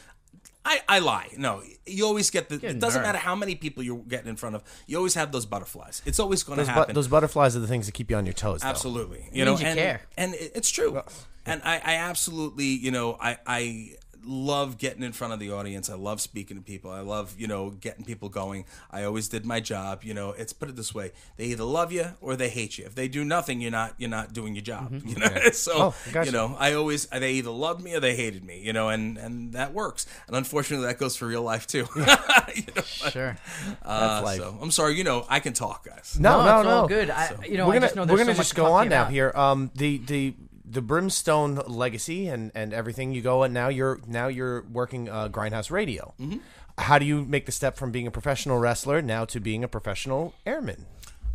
I, 0.64 0.82
I 0.88 1.00
lie. 1.00 1.30
No, 1.38 1.62
you 1.86 2.06
always 2.06 2.30
get 2.30 2.50
the. 2.50 2.56
It 2.56 2.80
doesn't 2.80 3.02
nerd. 3.02 3.06
matter 3.06 3.18
how 3.18 3.36
many 3.36 3.56
people 3.56 3.84
you're 3.84 4.04
getting 4.08 4.28
in 4.28 4.36
front 4.36 4.56
of. 4.56 4.64
You 4.86 4.98
always 4.98 5.14
have 5.16 5.32
those 5.32 5.46
butterflies. 5.46 6.02
It's 6.06 6.20
always 6.20 6.44
going 6.44 6.58
to 6.58 6.64
Those, 6.66 6.68
bu- 6.74 6.80
happen. 6.80 6.96
those 6.96 7.08
butterflies 7.08 7.56
are 7.56 7.60
the 7.60 7.68
things 7.68 7.86
that 7.86 7.94
keep 7.94 8.10
you 8.12 8.18
on 8.18 8.26
your 8.26 8.34
toes. 8.34 8.62
Though. 8.62 8.68
Absolutely, 8.68 9.30
you 9.32 9.46
know, 9.46 9.52
means 9.52 9.62
you 9.62 9.68
and, 9.68 9.78
care. 9.80 10.02
and 10.18 10.34
it- 10.34 10.52
it's 10.56 10.70
true. 10.70 11.02
And 11.46 11.62
I, 11.64 11.76
I 11.78 11.94
absolutely, 11.96 12.66
you 12.66 12.92
know, 12.92 13.18
I, 13.22 13.38
I 13.48 13.96
love 14.28 14.78
getting 14.78 15.04
in 15.04 15.12
front 15.14 15.34
of 15.34 15.40
the 15.40 15.52
audience. 15.52 15.90
I 15.90 15.96
love 15.96 16.22
speaking 16.22 16.58
to 16.58 16.64
people. 16.64 16.92
I 16.92 17.00
love, 17.02 17.36
you 17.38 17.48
know, 17.48 17.72
getting 17.72 18.04
people 18.06 18.30
going. 18.30 18.66
I 18.92 19.04
always 19.04 19.28
did 19.28 19.46
my 19.46 19.60
job. 19.60 20.04
You 20.04 20.14
know, 20.14 20.32
it's 20.32 20.54
put 20.54 20.70
it 20.70 20.76
this 20.76 20.94
way: 20.94 21.12
they 21.38 21.46
either 21.46 21.64
love 21.64 21.92
you 21.92 22.08
or 22.22 22.36
they 22.36 22.50
hate 22.50 22.78
you. 22.78 22.86
If 22.86 22.96
they 22.96 23.08
do 23.08 23.24
nothing, 23.24 23.62
you're 23.62 23.72
not, 23.72 23.96
you're 23.98 24.10
not 24.10 24.34
doing 24.34 24.56
your 24.56 24.64
job. 24.64 24.92
Mm-hmm. 24.92 25.08
You 25.08 25.16
know, 25.20 25.50
so 25.52 25.72
Oh, 25.76 25.96
gotcha. 26.12 26.26
you 26.28 26.32
know, 26.32 26.56
I 26.60 26.74
always 26.74 27.06
they 27.08 27.34
either 27.34 27.50
loved 27.50 27.82
me 27.84 27.96
or 27.96 28.00
they 28.00 28.16
hated 28.16 28.44
me. 28.44 28.60
You 28.62 28.74
know, 28.74 28.90
and 28.90 29.18
and 29.18 29.54
that 29.54 29.74
works. 29.74 30.06
And 30.28 30.36
unfortunately, 30.36 30.86
that 30.88 30.98
goes 31.00 31.16
for 31.16 31.26
real 31.28 31.42
life 31.44 31.66
too. 31.68 31.88
you 31.96 32.64
know, 32.76 32.82
Sure. 32.84 33.38
uh, 33.86 34.22
life. 34.24 34.40
So 34.40 34.58
I'm 34.62 34.72
sorry. 34.72 34.96
You 34.98 35.04
know, 35.04 35.26
I 35.30 35.40
can 35.40 35.54
talk, 35.54 35.86
guys. 35.86 36.18
No, 36.20 36.40
No, 36.44 36.46
no, 36.46 36.64
no. 36.64 36.70
all 36.82 36.88
good. 36.88 37.10
I- 37.10 37.36
you 37.48 37.58
know, 37.58 37.68
we're 37.68 37.74
gonna 37.74 37.86
just 37.88 37.96
know 37.96 38.04
we're 38.06 38.18
gonna 38.18 38.34
so 38.34 38.38
just 38.40 38.56
go 38.56 38.66
on 38.74 38.90
now 38.90 39.04
about. 39.04 39.12
here. 39.12 39.32
Um, 39.36 39.72
the 39.76 39.98
the 40.00 40.34
the 40.70 40.82
Brimstone 40.82 41.56
legacy 41.68 42.28
and 42.28 42.52
and 42.54 42.74
everything 42.74 43.14
you 43.14 43.22
go 43.22 43.44
and 43.44 43.54
now 43.54 43.70
you're 43.70 44.00
now 44.08 44.28
you're 44.28 44.64
working 44.64 45.10
uh, 45.10 45.30
Grindhouse 45.30 45.72
Radio. 45.72 46.14
Mm-hmm. 46.20 46.38
How 46.78 47.00
do 47.00 47.06
you 47.06 47.26
make 47.26 47.46
the 47.46 47.52
step 47.52 47.76
from 47.78 47.92
being 47.92 48.06
a 48.06 48.12
professional 48.12 48.60
wrestler 48.60 49.02
now 49.02 49.26
to 49.26 49.40
being 49.40 49.64
a 49.64 49.68
professional 49.68 50.36
airman? 50.46 50.86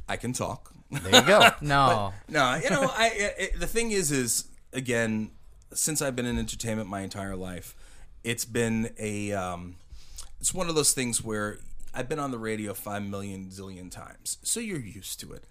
I 0.09 0.17
can 0.17 0.33
talk. 0.33 0.73
There 0.91 1.21
you 1.21 1.27
go. 1.27 1.49
No. 1.63 2.13
No, 2.29 2.55
you 2.63 2.71
know, 2.71 2.91
I 2.95 3.11
it, 3.39 3.61
the 3.61 3.67
thing 3.67 3.91
is, 3.91 4.13
is 4.13 4.45
again, 4.73 5.31
since 5.73 6.03
I've 6.03 6.15
been 6.15 6.27
in 6.27 6.39
entertainment 6.39 6.89
my 6.89 7.01
entire 7.01 7.35
life, 7.35 7.75
it's 8.23 8.45
been 8.45 8.91
a, 8.99 9.33
um, 9.33 9.77
it's 10.39 10.53
one 10.53 10.69
of 10.69 10.75
those 10.75 10.93
things 10.93 11.25
where 11.25 11.59
I've 11.95 12.09
been 12.09 12.19
on 12.19 12.31
the 12.31 12.39
radio 12.39 12.75
five 12.75 13.03
million 13.03 13.47
zillion 13.47 13.91
times, 13.91 14.39
so 14.43 14.61
you're 14.61 14.79
used 14.79 15.19
to 15.21 15.33
it. 15.33 15.45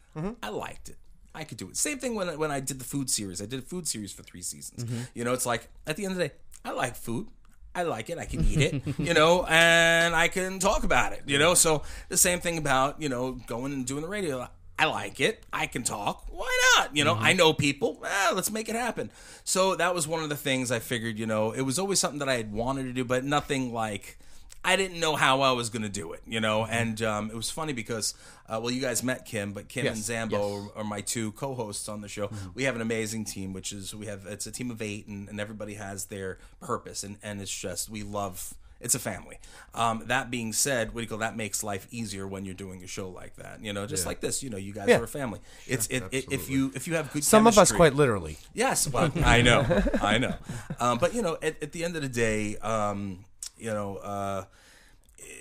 I 0.44 0.50
liked 0.50 0.90
it. 0.90 0.98
I 1.34 1.44
could 1.44 1.58
do 1.58 1.70
it. 1.70 1.78
Same 1.78 1.98
thing 1.98 2.16
when 2.16 2.30
I, 2.30 2.36
when 2.36 2.52
I 2.52 2.60
did 2.60 2.80
the 2.80 2.86
food 2.86 3.10
series. 3.10 3.42
I 3.42 3.46
did 3.46 3.60
a 3.60 3.64
food 3.64 3.88
series 3.88 4.12
for 4.12 4.24
three 4.24 4.42
seasons. 4.42 4.86
You 5.14 5.24
know, 5.24 5.34
it's 5.34 5.46
like 5.46 5.68
at 5.88 5.96
the 5.96 6.06
end 6.06 6.14
of 6.14 6.18
the 6.18 6.28
day, 6.28 6.34
I 6.66 6.72
like 6.72 6.96
food. 6.96 7.28
I 7.74 7.84
like 7.84 8.10
it. 8.10 8.18
I 8.18 8.26
can 8.26 8.44
eat 8.44 8.60
it, 8.60 8.82
you 9.00 9.14
know, 9.14 9.46
and 9.48 10.14
I 10.14 10.28
can 10.28 10.60
talk 10.60 10.84
about 10.84 11.14
it, 11.14 11.22
you 11.26 11.38
know. 11.40 11.54
So 11.54 11.84
the 12.10 12.18
same 12.18 12.40
thing 12.42 12.58
about 12.58 13.02
you 13.02 13.08
know 13.08 13.40
going 13.48 13.72
and 13.72 13.86
doing 13.86 14.02
the 14.02 14.10
radio. 14.10 14.48
I 14.78 14.86
like 14.86 15.20
it. 15.22 15.46
I 15.54 15.68
can 15.68 15.84
talk. 15.84 16.26
Why 16.32 16.50
not? 16.76 16.96
You 16.98 17.04
know, 17.04 17.14
I 17.14 17.34
know 17.34 17.54
people. 17.54 18.02
Ah, 18.04 18.32
let's 18.34 18.50
make 18.52 18.68
it 18.68 18.76
happen. 18.76 19.12
So 19.44 19.76
that 19.76 19.94
was 19.94 20.08
one 20.08 20.24
of 20.24 20.30
the 20.30 20.36
things 20.36 20.72
I 20.72 20.80
figured. 20.80 21.20
You 21.20 21.28
know, 21.28 21.52
it 21.52 21.62
was 21.62 21.78
always 21.78 22.00
something 22.00 22.18
that 22.20 22.28
I 22.30 22.36
had 22.36 22.52
wanted 22.52 22.84
to 22.84 22.94
do, 22.94 23.06
but 23.06 23.24
nothing 23.24 23.72
like 23.74 24.18
I 24.64 24.76
didn't 24.76 25.00
know 25.00 25.16
how 25.16 25.42
I 25.42 25.52
was 25.54 25.70
going 25.70 25.82
to 25.82 25.90
do 25.90 26.14
it. 26.14 26.22
You 26.28 26.40
know, 26.40 26.66
and 26.66 27.02
um, 27.02 27.30
it 27.32 27.36
was 27.36 27.50
funny 27.50 27.74
because 27.74 28.14
uh, 28.48 28.60
well, 28.62 28.72
you 28.72 28.82
guys 28.82 29.02
met 29.04 29.26
Kim, 29.26 29.54
but 29.54 29.68
Kim 29.70 29.86
Yes. 29.86 30.10
and 30.10 30.32
Zambo 30.32 30.68
are, 30.76 30.80
are 30.80 30.84
my 30.84 31.02
two 31.02 31.32
co-hosts 31.34 31.88
on 31.90 32.02
the 32.02 32.08
show. 32.08 32.28
Mm-hmm. 32.28 32.50
We 32.54 32.64
have 32.64 32.76
an 32.76 32.82
amazing 32.82 33.26
team, 33.26 33.54
which 33.54 33.72
is 33.72 33.96
we 33.96 34.06
have 34.08 34.26
it's 34.26 34.46
a 34.48 34.52
team 34.52 34.70
of 34.72 34.82
eight, 34.82 35.08
and, 35.08 35.30
and 35.30 35.40
everybody 35.40 35.76
has 35.76 36.06
their 36.06 36.38
purpose, 36.60 37.04
and 37.04 37.18
and 37.24 37.42
it's 37.42 37.56
just 37.56 37.90
we 37.90 38.04
love. 38.04 38.54
It's 38.84 38.96
a 38.96 39.00
family. 39.00 39.38
Um, 39.76 40.06
that 40.08 40.32
being 40.32 40.54
said, 40.54 40.88
what 40.88 41.02
do 41.02 41.04
you 41.04 41.08
call 41.08 41.20
that 41.20 41.38
makes 41.38 41.62
life 41.62 41.88
easier 41.92 42.28
when 42.28 42.46
you're 42.46 42.56
doing 42.56 42.84
a 42.84 42.88
show 42.88 43.10
like 43.10 43.36
that. 43.36 43.64
You 43.64 43.74
know, 43.74 43.86
just 43.86 44.08
like 44.08 44.22
this. 44.22 44.42
You 44.42 44.50
know, 44.50 44.58
you 44.58 44.74
guys 44.74 44.88
Yeah. 44.90 44.98
are 44.98 45.04
a 45.04 45.08
family. 45.08 45.40
It's 45.68 45.86
it, 45.88 46.04
it, 46.12 46.32
if 46.32 46.50
you 46.50 46.72
if 46.74 46.88
you 46.88 46.96
have 46.96 47.14
good 47.14 47.24
Some 47.24 47.46
of 47.46 47.60
us 47.60 47.72
quite 47.72 47.94
literally. 47.94 48.38
Yes, 48.56 48.88
well, 48.88 49.12
I 49.24 49.44
know, 49.44 49.84
I 50.02 50.18
know, 50.18 50.34
um, 50.80 50.98
but 50.98 51.14
you 51.14 51.22
know, 51.22 51.38
at, 51.44 51.62
at 51.62 51.74
the 51.74 51.84
end 51.84 51.96
of 51.96 52.02
the 52.02 52.10
day, 52.10 52.58
um, 52.58 53.24
you 53.62 53.72
know, 53.74 53.98
uh, 53.98 54.46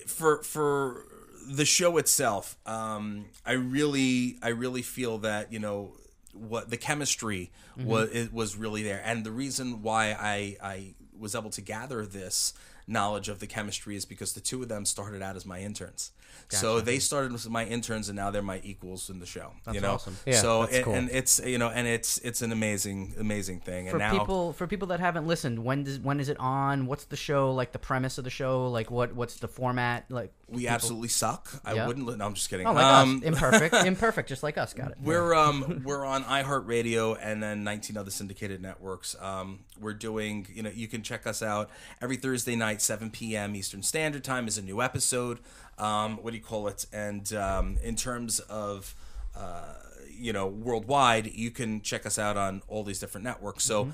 for 0.06 0.42
for 0.42 1.06
the 1.48 1.64
show 1.64 1.96
itself, 1.96 2.56
um, 2.66 3.26
I 3.44 3.52
really, 3.52 4.38
I 4.42 4.48
really 4.48 4.82
feel 4.82 5.18
that 5.18 5.52
you 5.52 5.58
know 5.58 5.92
what 6.32 6.70
the 6.70 6.76
chemistry 6.76 7.50
was 7.76 8.10
it 8.10 8.32
was 8.32 8.56
really 8.56 8.82
there, 8.82 9.02
and 9.04 9.24
the 9.24 9.32
reason 9.32 9.82
why 9.82 10.12
I 10.12 10.56
I 10.62 10.94
was 11.18 11.34
able 11.34 11.50
to 11.50 11.60
gather 11.60 12.04
this 12.06 12.52
knowledge 12.90 13.28
of 13.28 13.38
the 13.38 13.46
chemistry 13.46 13.96
is 13.96 14.04
because 14.04 14.32
the 14.32 14.40
two 14.40 14.62
of 14.62 14.68
them 14.68 14.84
started 14.84 15.22
out 15.22 15.36
as 15.36 15.46
my 15.46 15.60
interns. 15.60 16.12
So 16.48 16.80
they 16.80 16.98
started 16.98 17.32
as 17.32 17.48
my 17.48 17.64
interns, 17.64 18.08
and 18.08 18.16
now 18.16 18.30
they're 18.30 18.42
my 18.42 18.60
equals 18.64 19.08
in 19.08 19.20
the 19.20 19.26
show. 19.26 19.52
you 19.72 19.80
know, 19.80 19.92
awesome. 19.92 20.16
Yeah, 20.26 20.40
so 20.40 20.60
that's 20.62 20.74
and, 20.74 20.84
cool. 20.84 20.94
and 20.94 21.10
it's 21.10 21.40
you 21.44 21.58
know, 21.58 21.68
and 21.68 21.86
it's 21.86 22.18
it's 22.18 22.42
an 22.42 22.50
amazing 22.50 23.14
amazing 23.18 23.60
thing. 23.60 23.86
And 23.86 23.92
For 23.92 23.98
now 23.98 24.18
people 24.18 24.52
for 24.52 24.66
people 24.66 24.88
that 24.88 25.00
haven't 25.00 25.26
listened, 25.26 25.64
when 25.64 25.84
does 25.84 26.00
when 26.00 26.18
is 26.18 26.28
it 26.28 26.38
on? 26.40 26.86
What's 26.86 27.04
the 27.04 27.16
show 27.16 27.52
like? 27.52 27.72
The 27.72 27.78
premise 27.78 28.18
of 28.18 28.24
the 28.24 28.30
show, 28.30 28.68
like 28.68 28.90
what 28.90 29.14
what's 29.14 29.36
the 29.36 29.48
format? 29.48 30.06
Like 30.08 30.32
we 30.50 30.66
absolutely 30.68 31.08
suck. 31.08 31.48
I 31.64 31.74
Yeah. 31.74 31.86
wouldn't. 31.86 32.06
Li- 32.06 32.16
no, 32.16 32.26
I'm 32.26 32.34
just 32.34 32.50
kidding. 32.50 32.66
oh, 32.66 32.72
like 32.72 32.84
um, 32.84 33.16
us, 33.18 33.22
imperfect, 33.24 33.74
imperfect, 33.86 34.28
just 34.28 34.42
like 34.42 34.58
us. 34.58 34.74
Got 34.74 34.90
it. 34.92 34.96
We're 35.02 35.34
um 35.34 35.82
we're 35.86 36.04
on 36.04 36.24
iHeartRadio 36.24 37.16
and 37.20 37.42
then 37.42 37.64
19 37.64 37.96
other 37.96 38.10
syndicated 38.10 38.60
networks. 38.60 39.14
Um, 39.20 39.60
we're 39.80 39.94
doing 39.94 40.46
you 40.52 40.62
know 40.62 40.70
you 40.74 40.88
can 40.88 41.02
check 41.02 41.26
us 41.26 41.42
out 41.42 41.70
every 42.02 42.16
Thursday 42.16 42.56
night 42.56 42.82
7 42.82 43.10
p.m. 43.10 43.54
Eastern 43.54 43.82
Standard 43.82 44.24
Time 44.24 44.46
is 44.48 44.58
a 44.58 44.62
new 44.62 44.82
episode. 44.82 45.38
Um, 45.78 46.16
what 46.18 46.30
do 46.32 46.36
you 46.36 46.42
call 46.44 46.68
it? 46.68 46.86
And 46.92 47.32
um, 47.32 47.78
in 47.82 47.96
terms 47.96 48.40
of 48.40 48.94
uh, 49.36 49.74
you 50.10 50.32
know 50.32 50.46
worldwide, 50.46 51.32
you 51.32 51.50
can 51.50 51.80
check 51.80 52.04
us 52.06 52.18
out 52.18 52.36
on 52.36 52.62
all 52.68 52.82
these 52.84 52.98
different 52.98 53.24
networks. 53.24 53.64
So. 53.64 53.92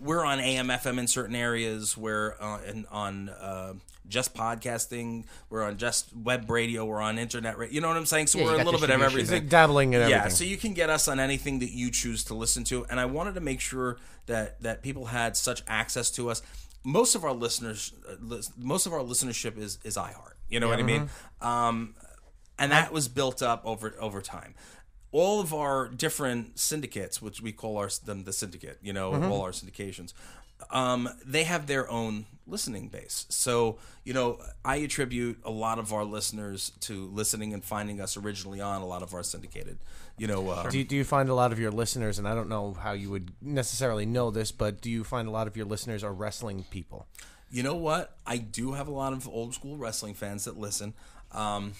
We're 0.00 0.24
on 0.24 0.40
AM, 0.40 0.68
FM 0.68 0.98
in 0.98 1.06
certain 1.06 1.34
areas. 1.34 1.96
We're 1.96 2.34
uh, 2.40 2.58
in, 2.66 2.86
on 2.90 3.28
uh, 3.28 3.74
just 4.08 4.34
podcasting. 4.34 5.24
We're 5.50 5.64
on 5.64 5.76
just 5.76 6.14
web 6.16 6.50
radio. 6.50 6.84
We're 6.84 7.00
on 7.00 7.18
internet. 7.18 7.58
radio. 7.58 7.74
you 7.74 7.80
know 7.80 7.88
what 7.88 7.96
I'm 7.96 8.06
saying? 8.06 8.28
So 8.28 8.38
Yeah, 8.38 8.44
we're 8.44 8.60
a 8.60 8.64
little 8.64 8.80
bit 8.80 8.90
of 8.90 9.02
everything 9.02 9.44
it 9.44 9.48
dabbling 9.48 9.94
in 9.94 10.02
everything? 10.02 10.22
yeah, 10.22 10.28
so 10.28 10.44
you 10.44 10.56
can 10.56 10.72
get 10.72 10.88
us 10.90 11.08
on 11.08 11.20
anything 11.20 11.58
that 11.60 11.70
you 11.70 11.90
choose 11.90 12.24
to 12.24 12.34
listen 12.34 12.64
to, 12.64 12.86
and 12.86 12.98
I 13.00 13.04
wanted 13.06 13.34
to 13.34 13.40
make 13.40 13.60
sure 13.60 13.98
that 14.26 14.62
that 14.62 14.82
people 14.82 15.06
had 15.06 15.36
such 15.36 15.62
access 15.66 16.10
to 16.12 16.30
us. 16.30 16.42
Most 16.84 17.14
of 17.14 17.24
our 17.24 17.32
listeners, 17.32 17.92
uh, 18.08 18.36
most 18.56 18.86
of 18.86 18.92
our 18.92 19.00
listenership 19.00 19.58
is 19.58 19.78
is 19.84 19.96
iHeart. 19.96 20.34
You 20.48 20.60
know 20.60 20.68
what 20.68 20.78
I 20.78 20.82
mean? 20.82 21.10
Um, 21.40 21.94
and 22.58 22.72
that 22.72 22.92
was 22.92 23.08
built 23.08 23.42
up 23.42 23.62
over 23.64 23.94
over 24.00 24.20
time. 24.22 24.54
All 25.10 25.40
of 25.40 25.54
our 25.54 25.88
different 25.88 26.58
syndicates, 26.58 27.22
which 27.22 27.40
we 27.40 27.52
call 27.52 27.78
our 27.78 27.88
them 28.04 28.24
the 28.24 28.32
syndicate, 28.32 28.78
you 28.82 28.92
know, 28.92 29.14
all 29.30 29.40
our 29.42 29.52
syndications, 29.52 30.12
um, 30.70 31.08
they 31.24 31.44
have 31.44 31.66
their 31.66 31.90
own 31.90 32.26
listening 32.46 32.88
base. 32.88 33.26
So, 33.28 33.78
you 34.04 34.12
know, 34.12 34.38
I 34.64 34.76
attribute 34.76 35.38
a 35.44 35.50
lot 35.50 35.78
of 35.78 35.92
our 35.92 36.04
listeners 36.04 36.72
to 36.80 37.06
listening 37.08 37.54
and 37.54 37.64
finding 37.64 38.00
us 38.00 38.16
originally 38.16 38.60
on 38.60 38.82
a 38.82 38.86
lot 38.86 39.02
of 39.02 39.14
our 39.14 39.22
syndicated, 39.22 39.78
you 40.16 40.26
know, 40.26 40.48
uh, 40.48 40.68
Do 40.68 40.78
you, 40.78 40.84
do 40.84 40.96
you 40.96 41.04
find 41.04 41.28
a 41.28 41.34
lot 41.34 41.52
of 41.52 41.58
your 41.58 41.70
listeners, 41.70 42.18
and 42.18 42.26
I 42.26 42.34
don't 42.34 42.48
know 42.48 42.74
how 42.74 42.92
you 42.92 43.10
would 43.10 43.32
necessarily 43.40 44.06
know 44.06 44.30
this, 44.30 44.50
but 44.50 44.80
do 44.80 44.90
you 44.90 45.04
find 45.04 45.28
a 45.28 45.30
lot 45.30 45.46
of 45.46 45.56
your 45.56 45.66
listeners 45.66 46.02
are 46.02 46.12
wrestling 46.12 46.64
people? 46.70 47.06
You 47.50 47.62
know 47.62 47.76
what? 47.76 48.16
I 48.26 48.38
do 48.38 48.72
have 48.72 48.88
a 48.88 48.92
lot 48.92 49.12
of 49.12 49.28
old 49.28 49.54
school 49.54 49.76
wrestling 49.76 50.14
fans 50.14 50.44
that 50.44 50.58
listen. 50.58 50.94
Um, 51.32 51.72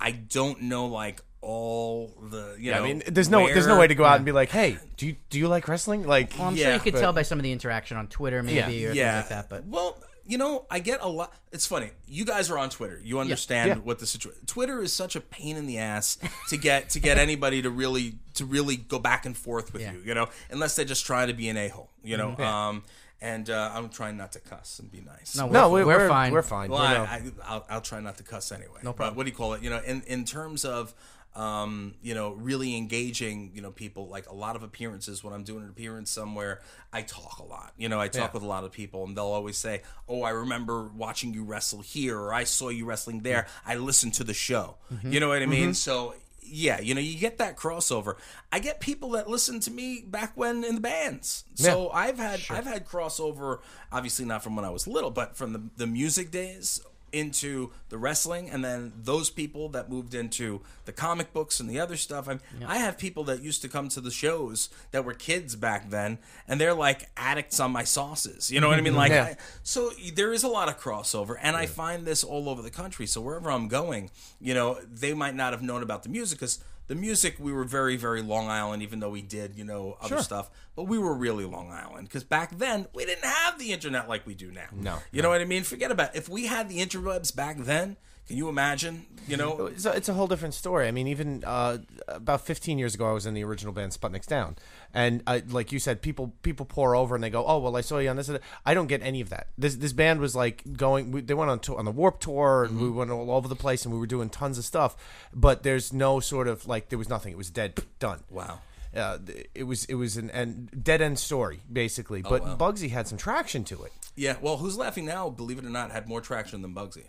I 0.00 0.12
don't 0.12 0.62
know 0.62 0.86
like 0.86 1.20
all 1.42 2.12
the 2.30 2.56
you 2.58 2.70
know. 2.70 2.78
I 2.82 2.86
mean, 2.86 3.02
there's 3.06 3.28
no 3.30 3.46
there's 3.46 3.66
no 3.66 3.78
way 3.78 3.86
to 3.86 3.94
go 3.94 4.04
out 4.04 4.16
and 4.16 4.24
be 4.24 4.32
like, 4.32 4.50
hey, 4.50 4.78
do 4.96 5.06
you 5.06 5.16
do 5.30 5.38
you 5.38 5.48
like 5.48 5.68
wrestling? 5.68 6.06
Like, 6.06 6.34
well, 6.38 6.48
I'm 6.48 6.56
sure 6.56 6.72
you 6.74 6.80
could 6.80 6.94
but- 6.94 7.00
tell 7.00 7.12
by 7.12 7.22
some 7.22 7.38
of 7.38 7.42
the 7.42 7.52
interaction 7.52 7.96
on 7.96 8.06
Twitter, 8.08 8.42
maybe, 8.42 8.86
or 8.86 8.92
yeah, 8.92 9.22
things 9.22 9.30
like 9.30 9.48
that. 9.48 9.48
But 9.48 9.66
well, 9.66 9.96
you 10.26 10.38
know, 10.38 10.66
I 10.70 10.78
get 10.78 11.00
a 11.02 11.08
lot. 11.08 11.32
It's 11.50 11.66
funny. 11.66 11.90
You 12.06 12.24
guys 12.24 12.50
are 12.50 12.58
on 12.58 12.70
Twitter. 12.70 13.00
You 13.02 13.18
understand 13.20 13.68
Yeah. 13.68 13.74
what 13.76 13.98
the 13.98 14.06
situation. 14.06 14.42
Twitter 14.46 14.80
is 14.82 14.92
such 14.92 15.16
a 15.16 15.20
pain 15.20 15.56
in 15.56 15.66
the 15.66 15.78
ass 15.78 16.18
to 16.50 16.56
get 16.56 16.90
to 16.90 17.00
get 17.00 17.18
anybody 17.18 17.62
to 17.62 17.70
really 17.70 18.14
to 18.34 18.44
really 18.44 18.76
go 18.76 18.98
back 18.98 19.24
and 19.26 19.36
forth 19.36 19.72
with 19.72 19.82
Yeah. 19.82 19.92
you. 19.92 20.02
You 20.04 20.14
know, 20.14 20.28
unless 20.50 20.76
they 20.76 20.84
just 20.84 21.04
try 21.06 21.26
to 21.26 21.32
be 21.32 21.48
an 21.48 21.56
a 21.56 21.68
hole. 21.68 21.90
You 22.04 22.16
know, 22.16 22.28
Mm-hmm. 22.30 22.42
um, 22.42 22.84
and 23.22 23.50
uh, 23.50 23.70
I'm 23.74 23.90
trying 23.90 24.16
not 24.16 24.32
to 24.32 24.40
cuss 24.40 24.78
and 24.78 24.90
be 24.90 25.02
nice. 25.02 25.36
no, 25.36 25.46
we're, 25.46 25.52
no, 25.52 25.68
we're, 25.70 25.84
we're, 25.84 26.08
fine. 26.08 26.32
We're 26.32 26.40
fine. 26.42 26.70
Well, 26.70 26.80
We're 26.80 26.86
I, 26.86 26.94
no- 26.94 27.02
I, 27.04 27.52
I'll, 27.54 27.66
I'll 27.68 27.80
try 27.82 28.00
not 28.00 28.16
to 28.16 28.22
cuss 28.22 28.50
anyway. 28.50 28.80
No 28.82 28.94
problem. 28.94 29.10
But 29.12 29.16
what 29.18 29.24
do 29.26 29.30
you 29.30 29.36
call 29.36 29.52
it? 29.52 29.62
You 29.62 29.68
know, 29.68 29.80
in 29.84 30.00
in 30.06 30.24
terms 30.24 30.64
of 30.64 30.94
um, 31.36 31.94
you 32.02 32.14
know, 32.14 32.32
really 32.32 32.76
engaging, 32.76 33.52
you 33.54 33.62
know, 33.62 33.70
people 33.70 34.08
like 34.08 34.28
a 34.28 34.34
lot 34.34 34.56
of 34.56 34.62
appearances. 34.62 35.22
When 35.22 35.32
I'm 35.32 35.44
doing 35.44 35.62
an 35.64 35.70
appearance 35.70 36.10
somewhere, 36.10 36.60
I 36.92 37.02
talk 37.02 37.38
a 37.38 37.44
lot. 37.44 37.72
You 37.78 37.88
know, 37.88 38.00
I 38.00 38.08
talk 38.08 38.30
Yeah. 38.30 38.34
with 38.34 38.42
a 38.42 38.46
lot 38.46 38.64
of 38.64 38.72
people, 38.72 39.04
and 39.04 39.16
they'll 39.16 39.24
always 39.26 39.56
say, 39.56 39.82
"Oh, 40.08 40.22
I 40.22 40.30
remember 40.30 40.88
watching 40.88 41.32
you 41.32 41.44
wrestle 41.44 41.82
here, 41.82 42.18
or 42.18 42.34
I 42.34 42.44
saw 42.44 42.68
you 42.68 42.84
wrestling 42.84 43.20
there. 43.20 43.46
I 43.64 43.76
listened 43.76 44.14
to 44.14 44.24
the 44.24 44.34
show." 44.34 44.76
Mm-hmm. 44.92 45.12
You 45.12 45.20
know 45.20 45.28
what 45.28 45.42
I 45.42 45.46
mean? 45.46 45.74
So. 45.74 46.14
Yeah, 46.52 46.80
you 46.80 46.94
know, 46.96 47.00
you 47.00 47.16
get 47.16 47.38
that 47.38 47.56
crossover. 47.56 48.16
I 48.50 48.58
get 48.58 48.80
people 48.80 49.10
that 49.10 49.30
listen 49.30 49.60
to 49.60 49.70
me 49.70 50.02
back 50.04 50.32
when 50.36 50.64
in 50.64 50.74
the 50.74 50.80
bands. 50.80 51.44
So 51.54 51.84
Yeah. 51.92 51.96
I've 51.96 52.18
had 52.18 52.40
I've 52.50 52.64
had 52.66 52.88
crossover, 52.88 53.60
obviously 53.92 54.24
not 54.24 54.42
from 54.42 54.56
when 54.56 54.64
I 54.64 54.70
was 54.70 54.88
little, 54.88 55.12
but 55.12 55.36
from 55.36 55.52
the, 55.52 55.62
the 55.76 55.86
music 55.86 56.32
days 56.32 56.80
into 57.12 57.70
the 57.88 57.98
wrestling 57.98 58.50
and 58.50 58.64
then 58.64 58.92
those 58.96 59.30
people 59.30 59.68
that 59.70 59.90
moved 59.90 60.14
into 60.14 60.60
the 60.84 60.92
comic 60.92 61.32
books 61.32 61.60
and 61.60 61.68
the 61.68 61.78
other 61.80 61.96
stuff. 61.96 62.28
I, 62.28 62.38
I 62.66 62.78
have 62.78 62.98
people 62.98 63.24
that 63.24 63.42
used 63.42 63.62
to 63.62 63.68
come 63.68 63.88
to 63.90 64.00
the 64.00 64.10
shows 64.10 64.68
that 64.92 65.04
were 65.04 65.14
kids 65.14 65.56
back 65.56 65.90
then 65.90 66.18
and 66.48 66.60
they're 66.60 66.74
like 66.74 67.08
addicts 67.16 67.60
on 67.60 67.72
my 67.72 67.84
sauces. 67.84 68.50
You 68.50 68.60
know 68.60 68.68
what 68.68 68.78
i 68.78 68.82
mean? 68.82 68.92
Mm-hmm. 68.92 68.98
Like 68.98 69.12
Yeah. 69.12 69.24
I, 69.24 69.36
so 69.62 69.90
there 70.14 70.32
is 70.32 70.42
a 70.42 70.48
lot 70.48 70.68
of 70.68 70.78
crossover 70.80 71.36
and 71.40 71.56
i 71.56 71.66
find 71.66 72.06
this 72.06 72.24
all 72.24 72.48
over 72.48 72.62
the 72.62 72.70
country. 72.70 73.06
So 73.06 73.20
wherever 73.20 73.50
i'm 73.50 73.68
going 73.68 74.10
you 74.40 74.54
know 74.54 74.78
they 74.90 75.14
might 75.14 75.34
not 75.34 75.52
have 75.52 75.62
known 75.62 75.82
about 75.82 76.02
the 76.02 76.08
music 76.08 76.38
because 76.38 76.58
the 76.90 76.96
music 76.96 77.36
we 77.38 77.52
were 77.52 77.62
very 77.62 77.96
very 77.96 78.20
long 78.20 78.48
island 78.48 78.82
even 78.82 78.98
though 78.98 79.10
we 79.10 79.22
did 79.22 79.54
you 79.54 79.62
know 79.62 79.96
other 80.02 80.20
stuff 80.20 80.50
but 80.74 80.84
we 80.88 80.98
were 80.98 81.14
really 81.14 81.44
long 81.44 81.70
island 81.70 82.08
because 82.08 82.24
back 82.24 82.58
then 82.58 82.84
we 82.92 83.04
didn't 83.04 83.24
have 83.24 83.60
the 83.60 83.70
internet 83.72 84.08
like 84.08 84.26
we 84.26 84.34
do 84.34 84.50
now. 84.50 84.66
No, 84.72 84.98
you 85.12 85.22
know 85.22 85.28
what 85.28 85.40
i 85.40 85.44
mean? 85.44 85.62
Forget 85.62 85.92
about 85.92 86.16
it. 86.16 86.18
if 86.18 86.28
we 86.28 86.46
had 86.46 86.68
the 86.68 86.78
interwebs 86.78 87.34
back 87.34 87.58
then 87.58 87.96
can 88.30 88.36
you 88.36 88.48
imagine 88.48 89.06
you 89.26 89.36
know 89.36 89.66
It's 89.66 89.84
a, 89.84 89.90
it's 89.90 90.08
a 90.08 90.14
whole 90.14 90.28
different 90.28 90.54
story. 90.54 90.86
I 90.86 90.92
mean, 90.92 91.08
even 91.08 91.42
uh, 91.44 91.78
about 92.06 92.46
15 92.46 92.78
years 92.78 92.94
ago, 92.94 93.10
I 93.10 93.12
was 93.12 93.26
in 93.26 93.34
the 93.34 93.42
original 93.42 93.72
band 93.72 93.90
Sputnik's 93.90 94.28
Down, 94.28 94.54
and 94.94 95.24
uh, 95.26 95.40
like 95.48 95.72
you 95.72 95.80
said, 95.80 96.00
people 96.00 96.32
people 96.42 96.64
pour 96.64 96.94
over 96.94 97.16
and 97.16 97.24
they 97.24 97.30
go, 97.30 97.44
"Oh, 97.44 97.58
well, 97.58 97.76
I 97.76 97.80
saw 97.80 97.98
you 97.98 98.08
on 98.08 98.14
this." 98.14 98.30
I 98.64 98.72
don't 98.72 98.86
get 98.86 99.02
any 99.02 99.20
of 99.20 99.30
that. 99.30 99.48
This 99.58 99.74
this 99.74 99.92
band 99.92 100.20
was 100.20 100.36
like 100.36 100.62
going. 100.76 101.10
We, 101.10 101.22
they 101.22 101.34
went 101.34 101.50
on 101.50 101.58
tour, 101.58 101.76
on 101.76 101.84
the 101.84 101.90
Warp 101.90 102.20
Tour, 102.20 102.66
and 102.66 102.80
we 102.80 102.88
went 102.88 103.10
all 103.10 103.32
over 103.32 103.48
the 103.48 103.56
place, 103.56 103.84
and 103.84 103.92
we 103.92 103.98
were 103.98 104.06
doing 104.06 104.30
tons 104.30 104.58
of 104.58 104.64
stuff. 104.64 104.96
But 105.34 105.64
there's 105.64 105.92
no 105.92 106.20
sort 106.20 106.46
of 106.46 106.68
like 106.68 106.88
there 106.88 106.98
was 106.98 107.08
nothing. 107.08 107.32
It 107.32 107.38
was 107.38 107.50
dead, 107.50 107.82
done. 107.98 108.20
wow 108.30 108.60
Uh, 108.94 109.18
it 109.56 109.64
was 109.64 109.86
it 109.86 109.96
was 109.96 110.16
an 110.16 110.30
and 110.30 110.70
dead 110.84 111.02
end 111.02 111.18
story 111.18 111.62
basically. 111.72 112.22
But 112.22 112.42
wow. 112.44 112.56
Bugsy 112.56 112.90
had 112.90 113.08
some 113.08 113.18
traction 113.18 113.64
to 113.64 113.82
it. 113.82 113.92
Yeah, 114.14 114.36
well, 114.40 114.58
Who's 114.58 114.76
Laughing 114.76 115.06
Now, 115.06 115.30
believe 115.30 115.58
it 115.58 115.64
or 115.64 115.70
not, 115.70 115.90
had 115.90 116.08
more 116.08 116.20
traction 116.20 116.62
than 116.62 116.74
Bugsy. 116.74 117.06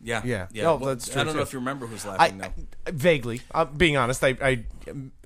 Yeah, 0.00 0.22
Yeah. 0.24 0.46
yeah. 0.52 0.64
Oh, 0.66 0.76
Well, 0.76 0.90
that's 0.90 1.14
I 1.16 1.24
don't 1.24 1.34
know 1.34 1.42
if 1.42 1.52
you 1.52 1.58
remember 1.58 1.86
Who's 1.86 2.06
I, 2.06 2.16
Laughing 2.16 2.38
Now. 2.38 2.52
I- 2.86 2.90
vaguely, 2.90 3.40
uh, 3.52 3.64
being 3.64 3.96
honest, 3.96 4.22
I, 4.22 4.36
I 4.40 4.64